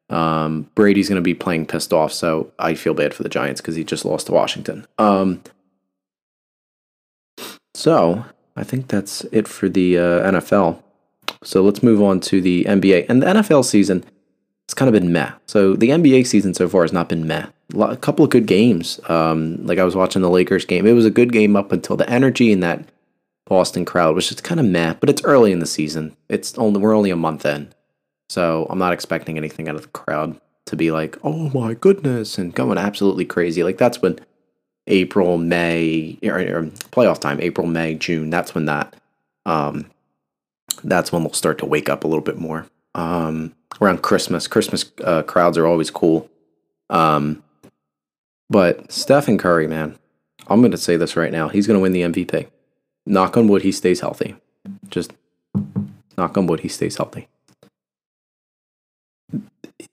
Um, 0.09 0.69
Brady's 0.73 1.09
going 1.09 1.17
to 1.17 1.21
be 1.21 1.33
playing 1.33 1.65
pissed 1.65 1.91
off, 1.91 2.13
so 2.13 2.51
I 2.57 2.73
feel 2.73 2.93
bad 2.93 3.13
for 3.13 3.23
the 3.23 3.29
Giants 3.29 3.59
because 3.59 3.75
he 3.75 3.83
just 3.83 4.05
lost 4.05 4.27
to 4.27 4.31
Washington. 4.31 4.87
Um, 4.97 5.43
so 7.75 8.25
I 8.55 8.63
think 8.63 8.87
that's 8.87 9.25
it 9.25 9.49
for 9.49 9.67
the 9.67 9.97
uh, 9.97 10.31
NFL. 10.31 10.81
So 11.43 11.61
let's 11.61 11.83
move 11.83 12.01
on 12.01 12.21
to 12.21 12.41
the 12.41 12.63
NBA 12.63 13.07
and 13.09 13.21
the 13.21 13.27
NFL 13.27 13.65
season. 13.65 14.05
It's 14.65 14.73
kind 14.73 14.87
of 14.87 14.99
been 14.99 15.11
meh. 15.11 15.33
So 15.45 15.75
the 15.75 15.89
NBA 15.89 16.25
season 16.25 16.53
so 16.53 16.69
far 16.69 16.83
has 16.83 16.93
not 16.93 17.09
been 17.09 17.27
meh 17.27 17.47
a 17.75 17.97
couple 17.97 18.23
of 18.23 18.31
good 18.31 18.45
games. 18.45 18.99
Um, 19.09 19.65
like 19.65 19.79
I 19.79 19.83
was 19.83 19.95
watching 19.95 20.21
the 20.21 20.29
Lakers 20.29 20.65
game. 20.65 20.85
It 20.85 20.93
was 20.93 21.05
a 21.05 21.11
good 21.11 21.31
game 21.31 21.55
up 21.55 21.71
until 21.71 21.97
the 21.97 22.09
energy 22.09 22.51
in 22.51 22.61
that 22.61 22.85
Boston 23.45 23.85
crowd 23.85 24.15
was 24.15 24.27
just 24.27 24.43
kind 24.43 24.59
of 24.59 24.65
meh. 24.65 24.95
But 24.99 25.09
it's 25.09 25.23
early 25.23 25.51
in 25.51 25.59
the 25.59 25.65
season. 25.65 26.15
It's 26.29 26.57
only 26.57 26.79
we're 26.79 26.95
only 26.95 27.11
a 27.11 27.15
month 27.15 27.45
in. 27.45 27.73
So 28.29 28.67
I'm 28.69 28.79
not 28.79 28.93
expecting 28.93 29.37
anything 29.37 29.69
out 29.69 29.75
of 29.75 29.83
the 29.83 29.87
crowd 29.89 30.39
to 30.65 30.75
be 30.75 30.91
like, 30.91 31.17
oh 31.23 31.49
my 31.49 31.73
goodness, 31.73 32.37
and 32.37 32.53
going 32.53 32.77
absolutely 32.77 33.25
crazy. 33.25 33.63
Like 33.63 33.77
that's 33.77 34.01
when 34.01 34.19
April, 34.87 35.37
May, 35.37 36.17
or, 36.23 36.39
or 36.39 36.63
playoff 36.91 37.19
time, 37.19 37.39
April, 37.41 37.67
May, 37.67 37.95
June. 37.95 38.29
That's 38.29 38.53
when 38.53 38.65
that, 38.65 38.95
um, 39.45 39.89
that's 40.83 41.11
when 41.11 41.23
they'll 41.23 41.33
start 41.33 41.57
to 41.59 41.65
wake 41.65 41.89
up 41.89 42.03
a 42.03 42.07
little 42.07 42.23
bit 42.23 42.37
more. 42.37 42.67
Um, 42.95 43.55
around 43.81 44.01
Christmas, 44.01 44.47
Christmas 44.47 44.91
uh, 45.03 45.23
crowds 45.23 45.57
are 45.57 45.67
always 45.67 45.89
cool. 45.89 46.29
Um, 46.89 47.43
but 48.49 48.91
Stephen 48.91 49.37
Curry, 49.37 49.67
man, 49.67 49.97
I'm 50.47 50.61
going 50.61 50.71
to 50.71 50.77
say 50.77 50.97
this 50.97 51.15
right 51.15 51.31
now. 51.31 51.49
He's 51.49 51.67
going 51.67 51.77
to 51.77 51.81
win 51.81 51.91
the 51.91 52.01
MVP. 52.01 52.47
Knock 53.05 53.37
on 53.37 53.47
wood, 53.47 53.61
he 53.61 53.71
stays 53.71 54.01
healthy. 54.01 54.35
Just 54.89 55.13
knock 56.17 56.37
on 56.37 56.47
wood, 56.47 56.61
he 56.61 56.67
stays 56.67 56.97
healthy. 56.97 57.27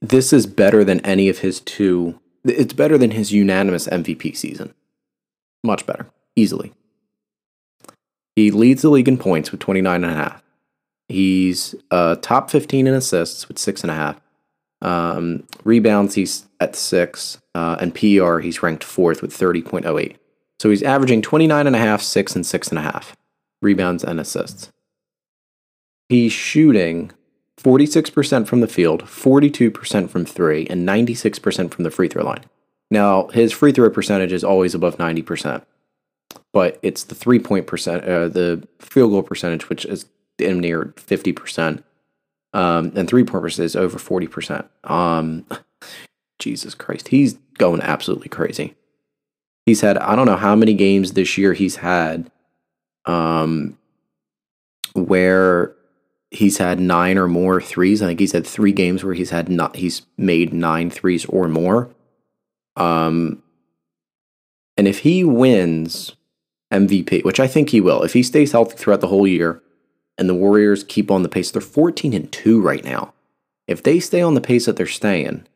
This 0.01 0.33
is 0.33 0.47
better 0.47 0.85
than 0.85 1.01
any 1.01 1.29
of 1.29 1.39
his 1.39 1.61
two. 1.61 2.21
It's 2.45 2.73
better 2.73 2.99
than 2.99 3.13
his 3.13 3.33
unanimous 3.33 3.87
MVP 3.89 4.37
season. 4.37 4.75
Much 5.63 5.87
better. 5.87 6.07
Easily. 6.37 6.73
He 8.37 8.51
leads 8.51 8.83
the 8.83 8.91
league 8.91 9.09
in 9.09 9.17
points 9.17 9.51
with 9.51 9.61
29 9.61 10.05
and 10.05 10.13
a 10.13 10.15
half. 10.15 10.43
He's 11.09 11.75
uh, 11.91 12.17
top 12.17 12.51
15 12.51 12.87
in 12.87 12.95
assists 12.95 13.49
with 13.49 13.59
six 13.59 13.83
and 13.83 13.91
a 13.91 13.95
half. 13.95 14.21
Um, 14.85 15.45
rebounds, 15.65 16.15
he's 16.15 16.47
at 16.61 16.77
six. 16.77 17.39
Uh, 17.55 17.77
and 17.81 17.95
PR, 17.95 18.39
he's 18.39 18.63
ranked 18.63 18.85
fourth 18.85 19.23
with 19.23 19.37
30.08. 19.37 20.17
So 20.61 20.71
he's 20.71 20.83
averaging 20.83 21.23
29 21.23 21.67
and 21.67 21.77
a 21.77 21.79
half, 21.79 22.03
six 22.03 22.35
and 22.37 22.47
six 22.47 22.69
and 22.69 22.79
a 22.79 22.83
half 22.83 23.17
rebounds 23.63 24.05
and 24.05 24.21
assists. 24.21 24.71
He's 26.09 26.33
shooting 26.33 27.13
46% 27.59 28.47
from 28.47 28.61
the 28.61 28.69
field, 28.69 29.05
42% 29.05 30.11
from 30.11 30.25
three, 30.25 30.67
and 30.67 30.87
96% 30.87 31.73
from 31.73 31.85
the 31.85 31.91
free 31.91 32.09
throw 32.09 32.25
line. 32.25 32.45
Now, 32.91 33.29
his 33.29 33.53
free 33.53 33.73
throw 33.73 33.89
percentage 33.91 34.33
is 34.33 34.45
always 34.45 34.75
above 34.75 34.99
90%, 34.99 35.65
but 36.53 36.79
it's 36.83 37.05
the 37.05 37.15
three 37.15 37.39
point 37.39 37.67
percent, 37.67 38.05
uh, 38.05 38.29
the 38.29 38.67
field 38.79 39.13
goal 39.13 39.23
percentage, 39.23 39.69
which 39.69 39.85
is 39.87 40.07
damn 40.37 40.61
near 40.61 40.93
50%, 40.97 41.83
um, 42.55 42.93
and 42.95 43.09
three 43.09 43.25
point 43.25 43.43
percentage 43.43 43.67
is 43.67 43.77
over 43.77 43.99
40%. 43.99 44.67
Um, 44.85 45.45
Jesus 46.39 46.75
Christ, 46.75 47.09
he's 47.09 47.35
going 47.59 47.83
absolutely 47.83 48.29
crazy. 48.29 48.75
He's 49.67 49.81
had, 49.81 49.99
I 49.99 50.15
don't 50.15 50.27
know 50.27 50.37
how 50.37 50.55
many 50.55 50.75
games 50.75 51.13
this 51.13 51.37
year 51.37 51.53
he's 51.53 51.77
had 51.77 52.31
um, 53.07 53.77
where 54.95 55.75
he's 56.31 56.59
had 56.59 56.79
nine 56.79 57.19
or 57.19 57.27
more 57.27 57.61
threes. 57.61 58.01
I 58.01 58.07
think 58.07 58.21
he's 58.21 58.33
had 58.33 58.47
three 58.47 58.73
games 58.73 59.03
where 59.03 59.15
he's 59.15 59.31
had 59.31 59.49
not, 59.49 59.77
he's 59.77 60.03
made 60.17 60.53
nine 60.53 60.91
threes 60.91 61.25
or 61.27 61.49
more. 61.49 61.91
Um, 62.77 63.43
and 64.77 64.87
if 64.87 65.01
he 65.01 65.25
wins 65.25 66.15
MVP, 66.73 67.25
which 67.25 67.41
I 67.41 67.47
think 67.47 67.71
he 67.71 67.81
will, 67.81 68.03
if 68.03 68.13
he 68.13 68.23
stays 68.23 68.53
healthy 68.53 68.77
throughout 68.77 69.01
the 69.01 69.09
whole 69.09 69.27
year, 69.27 69.63
and 70.19 70.29
the 70.29 70.35
Warriors 70.35 70.85
keep 70.85 71.11
on 71.11 71.23
the 71.23 71.29
pace, 71.29 71.51
they're 71.51 71.61
14 71.61 72.13
and 72.13 72.31
2 72.31 72.61
right 72.61 72.85
now. 72.85 73.13
If 73.67 73.83
they 73.83 74.01
stay 74.01 74.21
on 74.21 74.35
the 74.35 74.41
pace 74.41 74.67
that 74.67 74.77
they're 74.77 74.87
staying, 74.87 75.47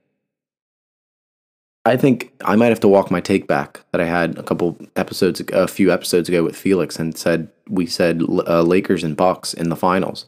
I 1.84 1.96
think 1.96 2.32
I 2.44 2.56
might 2.56 2.68
have 2.68 2.80
to 2.80 2.88
walk 2.88 3.10
my 3.10 3.20
take 3.20 3.46
back 3.46 3.80
that 3.92 4.00
I 4.00 4.04
had 4.04 4.36
a 4.38 4.42
couple 4.42 4.78
episodes, 4.96 5.40
a 5.52 5.66
few 5.66 5.92
episodes 5.92 6.28
ago 6.28 6.44
with 6.44 6.56
Felix, 6.56 6.98
and 6.98 7.16
said 7.16 7.48
we 7.68 7.86
said 7.86 8.22
uh, 8.22 8.62
Lakers 8.62 9.04
and 9.04 9.16
Bucks 9.16 9.54
in 9.54 9.68
the 9.68 9.76
finals. 9.76 10.26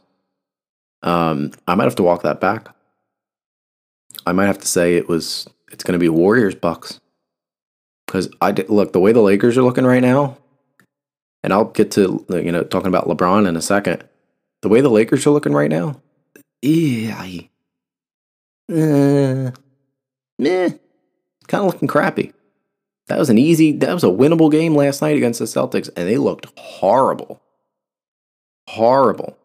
Um, 1.03 1.51
I 1.67 1.75
might 1.75 1.83
have 1.83 1.95
to 1.95 2.03
walk 2.03 2.23
that 2.23 2.39
back. 2.39 2.69
I 4.25 4.31
might 4.31 4.47
have 4.47 4.59
to 4.59 4.67
say 4.67 4.95
it 4.95 5.07
was 5.07 5.47
it's 5.71 5.83
going 5.83 5.93
to 5.93 5.99
be 5.99 6.09
Warriors 6.09 6.55
Bucks 6.55 6.99
because 8.05 8.29
I 8.41 8.51
did, 8.51 8.69
look 8.69 8.93
the 8.93 8.99
way 8.99 9.11
the 9.11 9.21
Lakers 9.21 9.57
are 9.57 9.63
looking 9.63 9.85
right 9.85 10.01
now, 10.01 10.37
and 11.43 11.53
I'll 11.53 11.65
get 11.65 11.91
to 11.91 12.25
you 12.29 12.51
know 12.51 12.63
talking 12.63 12.87
about 12.87 13.07
LeBron 13.07 13.47
in 13.47 13.55
a 13.55 13.61
second. 13.61 14.03
The 14.61 14.69
way 14.69 14.81
the 14.81 14.89
Lakers 14.89 15.25
are 15.25 15.31
looking 15.31 15.53
right 15.53 15.69
now, 15.69 16.01
yeah, 16.61 17.23
uh, 18.69 19.51
meh, 20.37 20.69
kind 21.47 21.65
of 21.65 21.73
looking 21.73 21.87
crappy. 21.87 22.33
That 23.07 23.17
was 23.17 23.29
an 23.29 23.37
easy, 23.37 23.71
that 23.77 23.93
was 23.93 24.03
a 24.03 24.07
winnable 24.07 24.51
game 24.51 24.75
last 24.75 25.01
night 25.01 25.17
against 25.17 25.39
the 25.39 25.45
Celtics, 25.45 25.89
and 25.97 26.07
they 26.07 26.17
looked 26.17 26.47
horrible. 26.57 27.41
Horrible. 28.67 29.37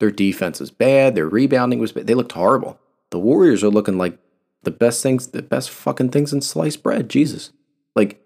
Their 0.00 0.10
defense 0.10 0.58
was 0.58 0.72
bad. 0.72 1.14
Their 1.14 1.28
rebounding 1.28 1.78
was 1.78 1.92
bad. 1.92 2.08
They 2.08 2.14
looked 2.14 2.32
horrible. 2.32 2.80
The 3.10 3.20
Warriors 3.20 3.62
are 3.62 3.68
looking 3.68 3.98
like 3.98 4.18
the 4.64 4.72
best 4.72 5.02
things, 5.02 5.28
the 5.28 5.42
best 5.42 5.70
fucking 5.70 6.08
things 6.08 6.32
in 6.32 6.40
sliced 6.40 6.82
bread. 6.82 7.08
Jesus. 7.08 7.52
Like, 7.94 8.20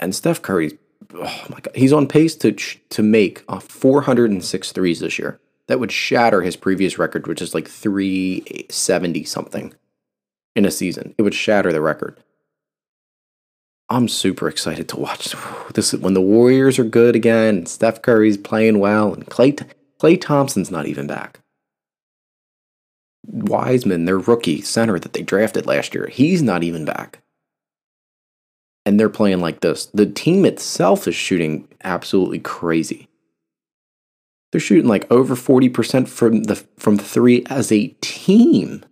and 0.00 0.14
Steph 0.14 0.42
Curry, 0.42 0.78
oh 1.14 1.44
my 1.48 1.60
God, 1.60 1.74
he's 1.74 1.92
on 1.92 2.06
pace 2.06 2.34
to, 2.36 2.52
to 2.52 3.02
make 3.02 3.44
uh, 3.48 3.60
406 3.60 4.72
threes 4.72 5.00
this 5.00 5.18
year. 5.18 5.40
That 5.68 5.80
would 5.80 5.92
shatter 5.92 6.42
his 6.42 6.56
previous 6.56 6.98
record, 6.98 7.26
which 7.26 7.40
is 7.40 7.54
like 7.54 7.68
370 7.68 9.24
something 9.24 9.74
in 10.54 10.64
a 10.64 10.70
season. 10.70 11.14
It 11.16 11.22
would 11.22 11.34
shatter 11.34 11.72
the 11.72 11.80
record. 11.80 12.22
I'm 13.88 14.08
super 14.08 14.48
excited 14.48 14.88
to 14.88 14.98
watch 14.98 15.34
this 15.74 15.92
when 15.92 16.14
the 16.14 16.20
Warriors 16.20 16.78
are 16.78 16.84
good 16.84 17.14
again. 17.14 17.66
Steph 17.66 18.02
Curry's 18.02 18.36
playing 18.36 18.78
well, 18.78 19.12
and 19.12 19.26
Clay 19.26 19.52
Klay 19.52 20.20
Thompson's 20.20 20.70
not 20.70 20.86
even 20.86 21.06
back. 21.06 21.40
Wiseman, 23.24 24.04
their 24.04 24.18
rookie 24.18 24.60
center 24.62 24.98
that 24.98 25.12
they 25.12 25.22
drafted 25.22 25.66
last 25.66 25.94
year, 25.94 26.08
he's 26.08 26.42
not 26.42 26.64
even 26.64 26.84
back. 26.84 27.21
And 28.84 28.98
they're 28.98 29.08
playing 29.08 29.40
like 29.40 29.60
this. 29.60 29.86
The 29.86 30.06
team 30.06 30.44
itself 30.44 31.06
is 31.06 31.14
shooting 31.14 31.68
absolutely 31.84 32.40
crazy. 32.40 33.08
They're 34.50 34.60
shooting 34.60 34.88
like 34.88 35.10
over 35.10 35.34
40% 35.34 36.08
from 36.08 36.44
the 36.44 36.56
from 36.76 36.98
3 36.98 37.44
as 37.48 37.72
a 37.72 37.88
team. 38.00 38.84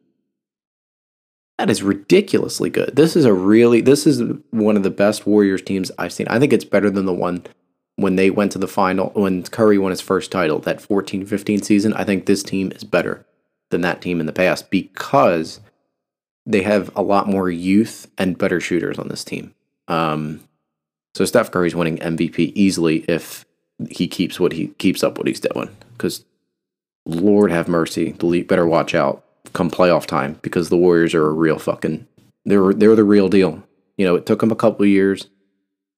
That 1.58 1.68
is 1.68 1.82
ridiculously 1.82 2.70
good. 2.70 2.96
This 2.96 3.14
is 3.14 3.26
a 3.26 3.34
really 3.34 3.80
this 3.82 4.06
is 4.06 4.22
one 4.50 4.76
of 4.76 4.82
the 4.82 4.90
best 4.90 5.26
Warriors 5.26 5.60
teams 5.60 5.90
I've 5.98 6.12
seen. 6.12 6.26
I 6.28 6.38
think 6.38 6.52
it's 6.52 6.64
better 6.64 6.88
than 6.88 7.04
the 7.04 7.12
one 7.12 7.44
when 7.96 8.16
they 8.16 8.30
went 8.30 8.50
to 8.52 8.58
the 8.58 8.66
final 8.66 9.10
when 9.10 9.42
Curry 9.42 9.76
won 9.76 9.90
his 9.90 10.00
first 10.00 10.32
title, 10.32 10.58
that 10.60 10.80
14-15 10.80 11.62
season, 11.62 11.92
I 11.92 12.04
think 12.04 12.24
this 12.24 12.42
team 12.42 12.72
is 12.72 12.82
better 12.82 13.26
than 13.68 13.82
that 13.82 14.00
team 14.00 14.20
in 14.20 14.26
the 14.26 14.32
past 14.32 14.70
because 14.70 15.60
they 16.46 16.62
have 16.62 16.90
a 16.96 17.02
lot 17.02 17.28
more 17.28 17.50
youth 17.50 18.10
and 18.16 18.38
better 18.38 18.58
shooters 18.58 18.98
on 18.98 19.08
this 19.08 19.22
team. 19.22 19.54
Um, 19.90 20.40
so 21.14 21.24
Steph 21.24 21.50
Curry's 21.50 21.74
winning 21.74 21.98
MVP 21.98 22.52
easily 22.54 23.04
if 23.08 23.44
he 23.90 24.06
keeps 24.08 24.40
what 24.40 24.52
he 24.52 24.68
keeps 24.78 25.02
up 25.02 25.18
what 25.18 25.26
he's 25.26 25.40
doing. 25.40 25.68
Because 25.92 26.24
Lord 27.04 27.50
have 27.50 27.68
mercy, 27.68 28.12
the 28.12 28.26
league 28.26 28.48
better 28.48 28.66
watch 28.66 28.94
out 28.94 29.24
come 29.52 29.70
playoff 29.70 30.06
time 30.06 30.38
because 30.42 30.68
the 30.68 30.76
Warriors 30.76 31.14
are 31.14 31.26
a 31.26 31.32
real 31.32 31.58
fucking 31.58 32.06
they're 32.44 32.72
they're 32.72 32.96
the 32.96 33.04
real 33.04 33.28
deal. 33.28 33.62
You 33.98 34.06
know, 34.06 34.14
it 34.14 34.24
took 34.24 34.40
them 34.40 34.52
a 34.52 34.56
couple 34.56 34.86
years 34.86 35.28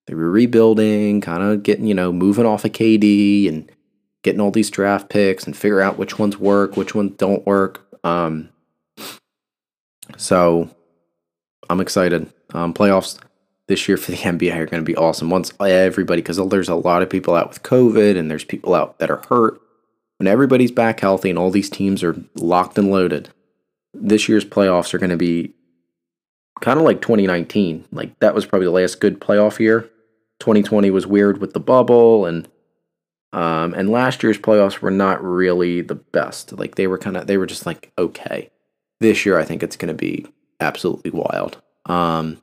they 0.07 0.14
were 0.14 0.30
rebuilding, 0.30 1.20
kind 1.20 1.43
of 1.43 1.62
getting, 1.62 1.86
you 1.86 1.95
know, 1.95 2.12
moving 2.12 2.47
off 2.47 2.64
of 2.64 2.72
KD 2.72 3.49
and 3.49 3.70
getting 4.22 4.40
all 4.40 4.51
these 4.51 4.70
draft 4.70 5.09
picks 5.09 5.47
and 5.47 5.57
figure 5.57 5.80
out 5.80 5.99
which 5.99 6.18
ones 6.18 6.38
work, 6.38 6.76
which 6.76 6.95
ones 6.95 7.12
don't 7.16 7.47
work. 7.47 7.86
Um, 8.05 8.49
so 10.16 10.68
I'm 11.70 11.80
excited. 11.80 12.32
Um, 12.53 12.74
playoffs 12.74 13.18
this 13.73 13.89
year 13.89 13.97
for 13.97 14.11
the 14.11 14.16
NBA 14.18 14.55
are 14.55 14.66
going 14.66 14.83
to 14.83 14.87
be 14.87 14.97
awesome. 14.97 15.31
Once 15.31 15.53
everybody, 15.59 16.20
because 16.20 16.37
there's 16.49 16.68
a 16.68 16.75
lot 16.75 17.03
of 17.03 17.09
people 17.09 17.35
out 17.35 17.49
with 17.49 17.62
COVID 17.62 18.18
and 18.18 18.31
there's 18.31 18.45
people 18.45 18.75
out 18.75 18.99
that 18.99 19.11
are 19.11 19.23
hurt. 19.29 19.61
When 20.18 20.29
everybody's 20.29 20.70
back 20.70 21.01
healthy 21.01 21.31
and 21.31 21.39
all 21.39 21.51
these 21.51 21.70
teams 21.70 22.05
are 22.05 22.23
locked 22.37 22.79
and 22.79 22.91
loaded, 22.91 23.31
this 23.95 24.29
year's 24.29 24.45
playoffs 24.45 24.93
are 24.93 24.99
going 24.99 25.11
to 25.11 25.16
be 25.16 25.55
kind 26.61 26.79
of 26.79 26.85
like 26.85 27.01
2019. 27.01 27.87
Like 27.91 28.18
that 28.20 28.35
was 28.35 28.47
probably 28.47 28.66
the 28.66 28.73
last 28.73 29.01
good 29.01 29.20
playoff 29.20 29.59
year. 29.59 29.89
2020 30.41 30.91
was 30.91 31.07
weird 31.07 31.39
with 31.39 31.55
the 31.55 31.61
bubble 31.61 32.27
and 32.27 32.49
um, 33.33 33.73
and 33.73 33.89
last 33.89 34.23
year's 34.23 34.37
playoffs 34.37 34.81
were 34.81 34.91
not 34.91 35.25
really 35.25 35.81
the 35.81 35.95
best. 35.95 36.53
Like 36.53 36.75
they 36.75 36.87
were 36.87 36.99
kind 36.99 37.16
of 37.16 37.27
they 37.27 37.39
were 37.39 37.47
just 37.47 37.64
like 37.64 37.91
okay. 37.97 38.51
This 39.01 39.25
year 39.25 39.39
I 39.39 39.45
think 39.45 39.62
it's 39.62 39.77
going 39.77 39.89
to 39.89 39.95
be 39.95 40.27
absolutely 40.61 41.11
wild. 41.11 41.61
Um, 41.87 42.41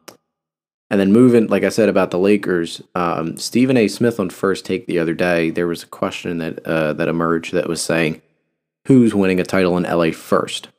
and 0.90 1.00
then 1.00 1.12
moving, 1.12 1.48
like 1.48 1.64
I 1.64 1.70
said 1.70 1.90
about 1.90 2.12
the 2.12 2.20
Lakers, 2.20 2.82
um, 2.96 3.38
Stephen 3.38 3.78
A. 3.78 3.88
Smith 3.88 4.20
on 4.20 4.30
First 4.30 4.66
Take 4.66 4.88
the 4.88 5.00
other 5.00 5.14
day, 5.14 5.50
there 5.50 5.68
was 5.68 5.84
a 5.84 5.88
question 5.88 6.40
that 6.40 6.66
uh, 6.66 6.94
that 6.94 7.08
emerged 7.08 7.54
that 7.54 7.70
was 7.70 7.82
saying, 7.82 8.22
"Who's 8.88 9.14
winning 9.14 9.40
a 9.40 9.46
title 9.46 9.78
in 9.78 9.84
LA 9.84 10.12
first? 10.12 10.70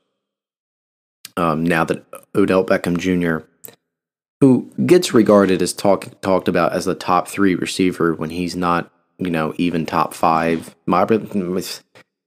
Um, 1.37 1.65
now 1.65 1.85
that 1.85 2.05
Odell 2.35 2.65
Beckham 2.65 2.99
Jr 2.99 3.47
who 4.41 4.71
gets 4.87 5.13
regarded 5.13 5.61
as 5.61 5.73
talk, 5.73 6.21
talked 6.23 6.49
about 6.49 6.73
as 6.73 6.87
the 6.87 6.95
top 6.95 7.29
three 7.29 7.55
receiver 7.55 8.15
when 8.15 8.31
he's 8.31 8.57
not, 8.57 8.91
you 9.19 9.31
know, 9.31 9.53
even 9.59 9.85
top 9.85 10.15
five. 10.15 10.75
My, 10.87 11.07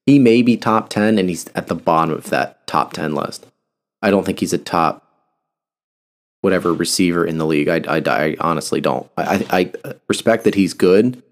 he 0.06 0.20
may 0.20 0.42
be 0.42 0.56
top 0.56 0.90
10 0.90 1.18
and 1.18 1.28
he's 1.28 1.48
at 1.56 1.68
the 1.68 1.76
bottom 1.76 2.14
of 2.14 2.30
that 2.30 2.66
top 2.68 2.94
10 2.94 3.16
list. 3.16 3.48
I 4.02 4.12
don't 4.12 4.26
think 4.26 4.40
he's 4.40 4.54
a 4.54 4.60
top 4.60 5.03
whatever 6.44 6.74
receiver 6.74 7.26
in 7.26 7.38
the 7.38 7.46
league. 7.46 7.70
I, 7.70 7.78
I, 7.88 8.02
I 8.06 8.36
honestly 8.42 8.82
don't. 8.82 9.10
I, 9.18 9.46
I 9.50 9.94
respect 10.10 10.44
that 10.44 10.56
he's 10.56 10.74
good 10.74 11.24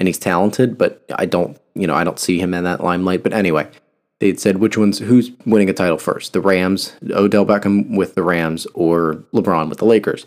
and 0.00 0.08
he's 0.08 0.18
talented, 0.18 0.76
but 0.76 1.04
I 1.16 1.26
don't, 1.26 1.56
you 1.76 1.86
know, 1.86 1.94
I 1.94 2.02
don't 2.02 2.18
see 2.18 2.40
him 2.40 2.52
in 2.52 2.64
that 2.64 2.82
limelight. 2.82 3.22
But 3.22 3.32
anyway, 3.32 3.68
they'd 4.18 4.40
said 4.40 4.58
which 4.58 4.76
one's 4.76 4.98
who's 4.98 5.30
winning 5.46 5.70
a 5.70 5.72
title 5.72 5.96
first: 5.96 6.32
the 6.32 6.40
Rams, 6.40 6.92
Odell 7.10 7.46
Beckham 7.46 7.96
with 7.96 8.16
the 8.16 8.24
Rams, 8.24 8.66
or 8.74 9.22
LeBron 9.32 9.68
with 9.68 9.78
the 9.78 9.86
Lakers. 9.86 10.26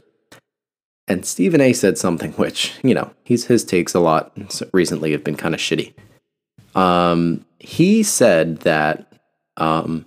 And 1.10 1.26
Stephen 1.26 1.60
A. 1.60 1.74
said 1.74 1.98
something 1.98 2.32
which, 2.34 2.74
you 2.84 2.94
know, 2.94 3.12
he's 3.26 3.48
his 3.48 3.66
takes 3.66 3.94
a 3.94 4.00
lot 4.00 4.32
recently 4.72 5.12
have 5.12 5.26
been 5.26 5.36
kind 5.36 5.54
of 5.54 5.60
shitty. 5.60 5.94
Um, 6.74 7.46
he 7.60 8.02
said 8.02 8.60
that 8.60 9.12
um, 9.58 10.06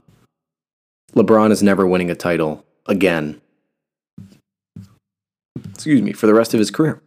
LeBron 1.15 1.51
is 1.51 1.63
never 1.63 1.87
winning 1.87 2.11
a 2.11 2.15
title 2.15 2.65
again. 2.87 3.39
Excuse 5.71 6.03
me, 6.03 6.13
for 6.13 6.27
the 6.27 6.35
rest 6.35 6.55
of 6.55 6.59
his 6.59 6.71
career. 6.71 7.03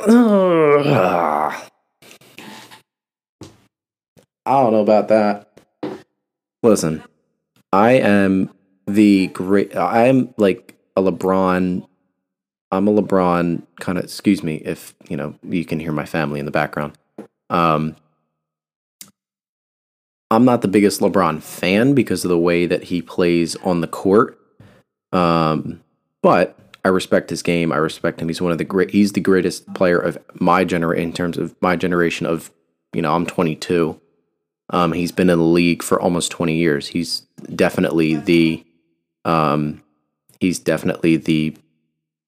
I 0.00 1.68
don't 4.46 4.72
know 4.72 4.80
about 4.80 5.08
that. 5.08 5.48
Listen, 6.62 7.02
I 7.72 7.92
am 7.92 8.50
the 8.86 9.28
great. 9.28 9.76
I 9.76 10.06
am 10.06 10.34
like 10.36 10.76
a 10.96 11.02
LeBron. 11.02 11.86
I'm 12.70 12.88
a 12.88 12.92
LeBron 12.92 13.62
kind 13.80 13.98
of. 13.98 14.04
Excuse 14.04 14.42
me 14.42 14.56
if 14.56 14.94
you 15.08 15.16
know 15.16 15.34
you 15.42 15.64
can 15.64 15.78
hear 15.78 15.92
my 15.92 16.06
family 16.06 16.40
in 16.40 16.46
the 16.46 16.52
background. 16.52 16.94
Um, 17.50 17.96
I'm 20.30 20.44
not 20.44 20.62
the 20.62 20.68
biggest 20.68 21.00
LeBron 21.00 21.42
fan 21.42 21.94
because 21.94 22.24
of 22.24 22.30
the 22.30 22.38
way 22.38 22.66
that 22.66 22.84
he 22.84 23.02
plays 23.02 23.54
on 23.56 23.82
the 23.82 23.86
court. 23.86 24.38
Um, 25.12 25.82
but 26.22 26.58
I 26.84 26.88
respect 26.88 27.30
his 27.30 27.42
game. 27.42 27.72
I 27.72 27.76
respect 27.76 28.20
him. 28.20 28.28
He's 28.28 28.40
one 28.40 28.52
of 28.52 28.58
the 28.58 28.64
great. 28.64 28.90
He's 28.90 29.12
the 29.12 29.20
greatest 29.20 29.72
player 29.74 29.98
of 29.98 30.18
my 30.34 30.64
generation 30.64 31.08
in 31.08 31.12
terms 31.12 31.38
of 31.38 31.54
my 31.60 31.76
generation. 31.76 32.26
Of 32.26 32.50
you 32.92 33.02
know, 33.02 33.14
I'm 33.14 33.26
22. 33.26 34.00
Um, 34.70 34.92
he's 34.92 35.12
been 35.12 35.30
in 35.30 35.38
the 35.38 35.44
league 35.44 35.82
for 35.82 36.00
almost 36.00 36.30
20 36.30 36.54
years. 36.54 36.88
He's 36.88 37.20
definitely 37.54 38.16
the, 38.16 38.64
um, 39.24 39.82
he's 40.40 40.58
definitely 40.58 41.18
the 41.18 41.54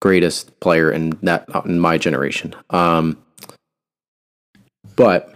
greatest 0.03 0.59
player 0.61 0.91
in 0.91 1.19
that 1.23 1.49
in 1.65 1.81
my 1.81 1.97
generation. 1.97 2.55
Um, 2.71 3.19
but 4.97 5.35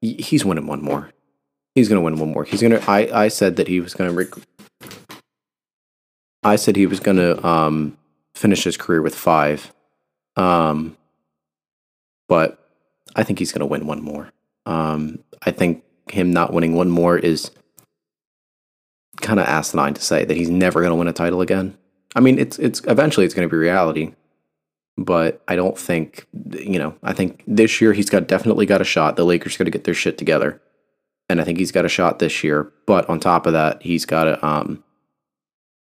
he's 0.00 0.44
winning 0.44 0.66
one 0.66 0.82
more. 0.82 1.10
He's 1.74 1.88
gonna 1.88 2.00
win 2.00 2.18
one 2.18 2.32
more. 2.32 2.44
He's 2.44 2.62
gonna. 2.62 2.82
I 2.88 3.08
I 3.12 3.28
said 3.28 3.56
that 3.56 3.68
he 3.68 3.80
was 3.80 3.92
gonna. 3.92 4.12
Rec- 4.12 4.34
I 6.46 6.56
said 6.56 6.76
he 6.76 6.86
was 6.86 7.00
gonna 7.00 7.44
um, 7.44 7.96
finish 8.34 8.64
his 8.64 8.76
career 8.76 9.02
with 9.02 9.14
five, 9.14 9.72
um, 10.36 10.96
but 12.28 12.70
I 13.14 13.22
think 13.24 13.38
he's 13.38 13.52
gonna 13.52 13.66
win 13.66 13.86
one 13.86 14.02
more. 14.02 14.32
Um, 14.64 15.18
I 15.42 15.50
think 15.50 15.82
him 16.10 16.32
not 16.32 16.52
winning 16.52 16.74
one 16.74 16.88
more 16.88 17.18
is 17.18 17.50
kind 19.20 19.40
of 19.40 19.46
asinine 19.46 19.94
to 19.94 20.00
say 20.00 20.24
that 20.24 20.36
he's 20.36 20.50
never 20.50 20.82
gonna 20.82 20.94
win 20.94 21.08
a 21.08 21.12
title 21.12 21.40
again. 21.40 21.76
I 22.14 22.20
mean, 22.20 22.38
it's 22.38 22.58
it's 22.58 22.80
eventually 22.86 23.26
it's 23.26 23.34
gonna 23.34 23.48
be 23.48 23.56
reality, 23.56 24.14
but 24.96 25.42
I 25.48 25.56
don't 25.56 25.76
think 25.76 26.26
you 26.52 26.78
know. 26.78 26.94
I 27.02 27.12
think 27.12 27.42
this 27.46 27.80
year 27.80 27.92
he's 27.92 28.08
got 28.08 28.28
definitely 28.28 28.66
got 28.66 28.80
a 28.80 28.84
shot. 28.84 29.16
The 29.16 29.24
Lakers 29.24 29.56
got 29.56 29.64
to 29.64 29.70
get 29.70 29.84
their 29.84 29.94
shit 29.94 30.16
together 30.16 30.60
and 31.28 31.40
I 31.40 31.44
think 31.44 31.58
he's 31.58 31.72
got 31.72 31.84
a 31.84 31.88
shot 31.88 32.18
this 32.18 32.44
year. 32.44 32.72
But 32.86 33.08
on 33.08 33.20
top 33.20 33.46
of 33.46 33.52
that, 33.52 33.82
he's 33.82 34.04
got 34.04 34.28
a 34.28 34.46
um, 34.46 34.84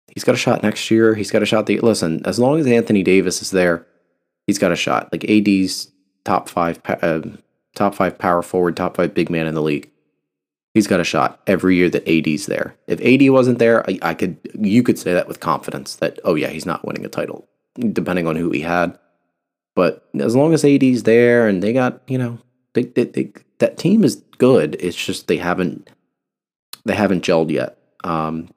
he's 0.09 0.25
got 0.25 0.35
a 0.35 0.39
shot 0.39 0.63
next 0.63 0.91
year. 0.91 1.15
He's 1.15 1.31
got 1.31 1.43
a 1.43 1.47
shot. 1.47 1.67
The 1.67 1.81
listen, 1.81 2.25
as 2.25 2.39
long 2.39 2.61
as 2.61 2.67
Anthony 2.67 3.03
Davis 3.03 3.43
is 3.43 3.51
there, 3.51 3.87
he's 4.47 4.59
got 4.59 4.73
a 4.73 4.77
shot. 4.77 5.11
Like 5.13 5.29
AD's 5.29 5.91
top 6.25 6.49
five, 6.49 6.81
uh, 6.87 7.21
top 7.75 7.95
five 7.95 8.19
power 8.19 8.43
forward, 8.43 8.77
top 8.77 8.97
five 8.97 9.15
big 9.15 9.31
man 9.31 9.47
in 9.47 9.55
the 9.55 9.63
league. 9.63 9.91
He's 10.73 10.87
got 10.89 11.01
a 11.01 11.05
shot 11.05 11.41
every 11.47 11.77
year 11.77 11.89
that 11.91 12.09
AD's 12.09 12.47
there. 12.47 12.75
If 12.89 13.01
AD 13.01 13.31
wasn't 13.31 13.61
there, 13.61 13.89
I, 13.89 13.99
I 14.03 14.15
could 14.15 14.37
you 14.59 14.83
could 14.83 14.99
say 14.99 15.13
that 15.15 15.29
with 15.29 15.41
confidence 15.41 15.97
that 15.97 16.19
oh 16.25 16.35
yeah, 16.35 16.49
he's 16.49 16.67
not 16.67 16.85
winning 16.85 17.05
a 17.05 17.09
title, 17.09 17.47
depending 17.79 18.27
on 18.27 18.37
who 18.37 18.51
he 18.51 18.61
had. 18.61 18.99
But 19.77 20.09
as 20.19 20.35
long 20.37 20.53
as 20.53 20.65
AD's 20.65 21.05
there 21.05 21.47
and 21.47 21.63
they 21.63 21.73
got 21.73 22.03
you 22.09 22.19
know 22.19 22.39
they, 22.73 22.83
they, 22.83 23.05
they 23.05 23.33
that 23.59 23.79
team 23.79 24.05
is 24.05 24.17
good. 24.39 24.77
It's 24.81 24.97
just 24.97 25.29
they 25.29 25.37
haven't 25.37 25.89
they 26.85 26.95
haven't 26.95 27.25
gelled 27.25 27.51
yet. 27.51 27.79
Um, 28.03 28.51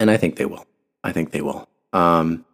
and 0.00 0.10
I 0.10 0.16
think 0.16 0.36
they 0.36 0.46
will. 0.46 0.66
I 1.04 1.12
think 1.12 1.30
they 1.30 1.42
will. 1.42 1.68
Um, 1.92 2.44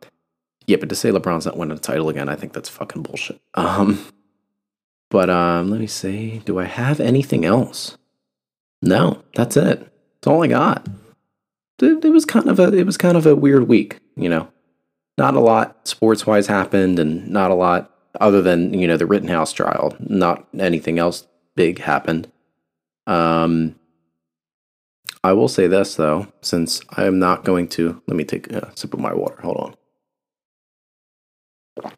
yeah, 0.67 0.77
but 0.79 0.89
to 0.89 0.95
say 0.95 1.11
LeBron's 1.11 1.47
not 1.47 1.57
winning 1.57 1.77
a 1.77 1.81
title 1.81 2.09
again, 2.09 2.29
I 2.29 2.37
think 2.37 2.53
that's 2.53 2.69
fucking 2.69 3.03
bullshit. 3.03 3.41
Um, 3.55 4.07
but 5.11 5.31
um, 5.31 5.71
let 5.71 5.79
me 5.79 5.87
see. 5.87 6.43
Do 6.45 6.59
I 6.59 6.65
have 6.65 6.99
anything 6.99 7.45
else? 7.45 7.97
No, 8.83 9.23
that's 9.37 9.57
it. 9.57 9.79
That's 9.79 10.27
all 10.27 10.43
I 10.43 10.49
got. 10.49 10.89
It, 11.81 12.05
it 12.05 12.11
was 12.11 12.25
kind 12.25 12.49
of 12.49 12.59
a 12.59 12.73
it 12.73 12.85
was 12.85 12.97
kind 12.97 13.17
of 13.17 13.25
a 13.25 13.37
weird 13.37 13.69
week, 13.69 14.01
you 14.17 14.29
know. 14.29 14.49
Not 15.17 15.35
a 15.35 15.41
lot 15.41 15.87
sports 15.87 16.27
wise 16.27 16.49
happened, 16.49 16.99
and 16.99 17.29
not 17.29 17.53
a 17.53 17.55
lot 17.55 17.93
other 18.21 18.43
than 18.43 18.75
you 18.75 18.89
know 18.89 18.97
the 18.97 19.07
Rittenhouse 19.07 19.53
trial. 19.53 19.95
Not 20.01 20.49
anything 20.59 20.99
else 20.99 21.29
big 21.55 21.79
happened. 21.79 22.31
Um, 23.07 23.77
I 25.25 25.33
will 25.33 25.49
say 25.49 25.67
this 25.67 25.95
though, 25.95 26.29
since 26.43 26.83
I 26.91 27.07
am 27.07 27.19
not 27.19 27.45
going 27.45 27.67
to. 27.69 28.03
Let 28.07 28.15
me 28.15 28.25
take 28.25 28.53
a 28.53 28.71
sip 28.77 28.93
of 28.93 29.01
my 29.01 29.15
water. 29.15 29.41
Hold 29.41 29.75
on. 31.81 31.95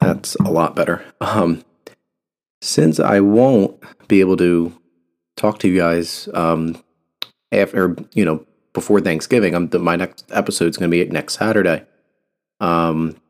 That's 0.00 0.36
a 0.36 0.48
lot 0.48 0.76
better. 0.76 1.04
Um, 1.20 1.64
since 2.62 3.00
I 3.00 3.18
won't 3.18 3.82
be 4.06 4.20
able 4.20 4.36
to 4.36 4.72
talk 5.36 5.58
to 5.58 5.68
you 5.68 5.76
guys 5.76 6.28
um, 6.32 6.80
after, 7.50 7.96
you 8.14 8.24
know, 8.24 8.46
before 8.74 9.00
Thanksgiving, 9.00 9.56
I'm, 9.56 9.68
my 9.82 9.96
next 9.96 10.24
episode 10.30 10.68
is 10.68 10.76
going 10.76 10.88
to 10.88 11.04
be 11.04 11.10
next 11.10 11.34
Saturday. 11.34 11.84
Um, 12.60 13.20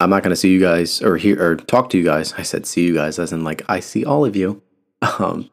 I'm 0.00 0.10
not 0.10 0.24
going 0.24 0.30
to 0.30 0.36
see 0.36 0.50
you 0.50 0.60
guys 0.60 1.00
or 1.00 1.18
hear 1.18 1.40
or 1.40 1.54
talk 1.54 1.88
to 1.90 1.98
you 1.98 2.04
guys. 2.04 2.32
I 2.32 2.42
said 2.42 2.66
see 2.66 2.84
you 2.84 2.94
guys 2.94 3.20
as 3.20 3.32
in 3.32 3.44
like 3.44 3.62
I 3.68 3.78
see 3.78 4.04
all 4.04 4.24
of 4.24 4.34
you. 4.34 4.60
Um, 5.18 5.50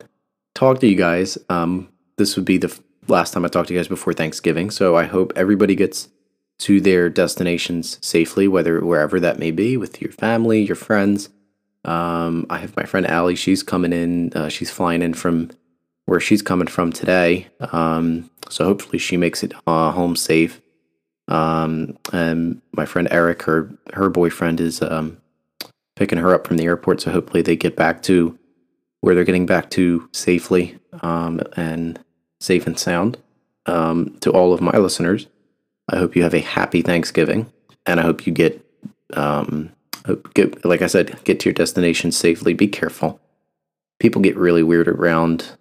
talk 0.53 0.79
to 0.79 0.87
you 0.87 0.95
guys. 0.95 1.37
Um, 1.49 1.89
this 2.17 2.35
would 2.35 2.45
be 2.45 2.57
the 2.57 2.77
last 3.07 3.33
time 3.33 3.45
I 3.45 3.47
talk 3.47 3.67
to 3.67 3.73
you 3.73 3.79
guys 3.79 3.87
before 3.87 4.13
Thanksgiving. 4.13 4.69
So 4.69 4.95
I 4.95 5.05
hope 5.05 5.33
everybody 5.35 5.75
gets 5.75 6.09
to 6.59 6.79
their 6.79 7.09
destinations 7.09 7.97
safely, 8.01 8.47
whether 8.47 8.83
wherever 8.85 9.19
that 9.19 9.39
may 9.39 9.51
be, 9.51 9.77
with 9.77 10.01
your 10.01 10.11
family, 10.11 10.61
your 10.61 10.75
friends. 10.75 11.29
Um, 11.83 12.45
I 12.49 12.59
have 12.59 12.75
my 12.75 12.83
friend 12.83 13.07
Allie. 13.07 13.35
She's 13.35 13.63
coming 13.63 13.93
in. 13.93 14.31
Uh, 14.33 14.49
she's 14.49 14.69
flying 14.69 15.01
in 15.01 15.15
from 15.15 15.49
where 16.05 16.19
she's 16.19 16.41
coming 16.41 16.67
from 16.67 16.91
today. 16.91 17.47
Um, 17.71 18.29
so 18.49 18.65
hopefully 18.65 18.99
she 18.99 19.17
makes 19.17 19.43
it 19.43 19.53
uh, 19.65 19.91
home 19.91 20.15
safe. 20.15 20.61
Um, 21.27 21.97
and 22.11 22.61
my 22.73 22.85
friend 22.85 23.07
Eric, 23.09 23.43
her 23.43 23.71
her 23.93 24.09
boyfriend, 24.09 24.59
is 24.59 24.81
um, 24.81 25.17
picking 25.95 26.19
her 26.19 26.35
up 26.35 26.45
from 26.45 26.57
the 26.57 26.65
airport. 26.65 27.01
So 27.01 27.11
hopefully 27.11 27.41
they 27.41 27.55
get 27.55 27.75
back 27.75 28.03
to 28.03 28.37
where 29.01 29.15
they're 29.15 29.23
getting 29.23 29.45
back 29.45 29.69
to 29.71 30.07
safely 30.11 30.77
um, 31.01 31.41
and 31.55 31.99
safe 32.39 32.65
and 32.65 32.79
sound. 32.79 33.17
Um, 33.67 34.17
to 34.21 34.31
all 34.31 34.53
of 34.53 34.61
my 34.61 34.75
listeners, 34.77 35.27
I 35.89 35.97
hope 35.97 36.15
you 36.15 36.23
have 36.23 36.33
a 36.33 36.39
happy 36.39 36.81
Thanksgiving, 36.81 37.51
and 37.85 37.99
I 37.99 38.03
hope 38.03 38.25
you 38.25 38.33
get, 38.33 38.65
um, 39.13 39.71
get 40.33 40.65
like 40.65 40.81
I 40.81 40.87
said, 40.87 41.23
get 41.25 41.39
to 41.41 41.49
your 41.49 41.53
destination 41.53 42.11
safely. 42.11 42.53
Be 42.53 42.67
careful. 42.67 43.19
People 43.99 44.21
get 44.21 44.35
really 44.35 44.63
weird 44.63 44.87
around 44.87 45.51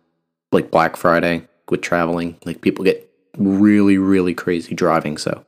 like 0.51 0.71
Black 0.71 0.97
Friday 0.97 1.47
with 1.69 1.83
traveling. 1.83 2.39
Like 2.47 2.63
people 2.63 2.85
get 2.87 3.11
really, 3.37 3.99
really 3.99 4.33
crazy 4.33 4.75
driving. 4.75 5.19
So 5.19 5.45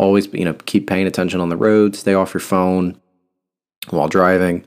always 0.00 0.32
you 0.32 0.44
know 0.44 0.54
keep 0.64 0.88
paying 0.88 1.06
attention 1.06 1.40
on 1.40 1.50
the 1.50 1.56
road 1.56 1.94
stay 1.94 2.14
off 2.14 2.32
your 2.32 2.40
phone 2.40 2.98
while 3.90 4.08
driving 4.08 4.64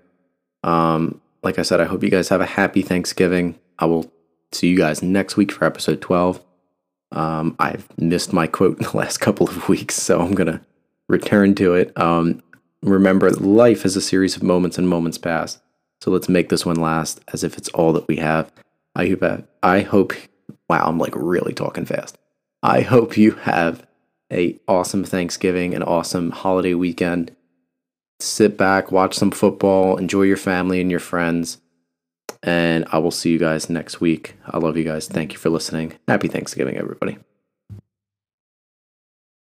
um, 0.63 1.19
like 1.43 1.59
i 1.59 1.61
said 1.61 1.79
i 1.79 1.85
hope 1.85 2.03
you 2.03 2.09
guys 2.09 2.29
have 2.29 2.41
a 2.41 2.45
happy 2.45 2.81
thanksgiving. 2.81 3.59
I 3.79 3.85
will 3.85 4.11
see 4.51 4.67
you 4.67 4.77
guys 4.77 5.01
next 5.01 5.35
week 5.35 5.51
for 5.51 5.65
episode 5.65 6.01
12 6.01 6.41
um, 7.11 7.55
i've 7.59 7.87
missed 7.97 8.33
my 8.33 8.47
quote 8.47 8.77
in 8.77 8.83
the 8.83 8.97
last 8.97 9.17
couple 9.17 9.47
of 9.47 9.69
weeks 9.69 9.95
so 9.95 10.21
i'm 10.21 10.33
gonna 10.33 10.61
return 11.09 11.53
to 11.55 11.73
it. 11.75 11.95
Um, 11.99 12.41
remember 12.81 13.29
life 13.31 13.85
is 13.85 13.95
a 13.95 14.01
series 14.01 14.35
of 14.35 14.43
moments 14.43 14.77
and 14.77 14.87
moments 14.87 15.17
past 15.17 15.61
so 16.01 16.11
let's 16.11 16.27
make 16.27 16.49
this 16.49 16.65
one 16.65 16.75
last 16.75 17.21
as 17.31 17.45
if 17.45 17.57
it's 17.57 17.69
all 17.69 17.93
that 17.93 18.09
we 18.09 18.17
have. 18.17 18.51
I 18.95 19.07
hope 19.07 19.47
i 19.63 19.79
hope 19.81 20.13
wow 20.67 20.85
i'm 20.85 20.99
like 20.99 21.15
really 21.15 21.53
talking 21.53 21.85
fast. 21.85 22.17
I 22.61 22.81
hope 22.81 23.17
you 23.17 23.31
have 23.31 23.85
a 24.31 24.59
awesome 24.67 25.03
Thanksgiving, 25.03 25.73
an 25.73 25.83
awesome 25.83 26.31
holiday 26.31 26.73
weekend. 26.73 27.35
Sit 28.19 28.57
back, 28.57 28.91
watch 28.91 29.15
some 29.15 29.31
football, 29.31 29.97
enjoy 29.97 30.23
your 30.23 30.37
family 30.37 30.79
and 30.81 30.89
your 30.91 30.99
friends. 30.99 31.57
and 32.45 32.85
I 32.91 32.97
will 32.97 33.11
see 33.11 33.31
you 33.31 33.39
guys 33.39 33.69
next 33.69 34.01
week. 34.01 34.35
I 34.45 34.57
love 34.57 34.75
you 34.75 34.83
guys. 34.83 35.07
Thank 35.07 35.31
you 35.33 35.39
for 35.39 35.49
listening. 35.49 35.93
Happy 36.09 36.27
Thanksgiving, 36.27 36.75
everybody. 36.77 37.17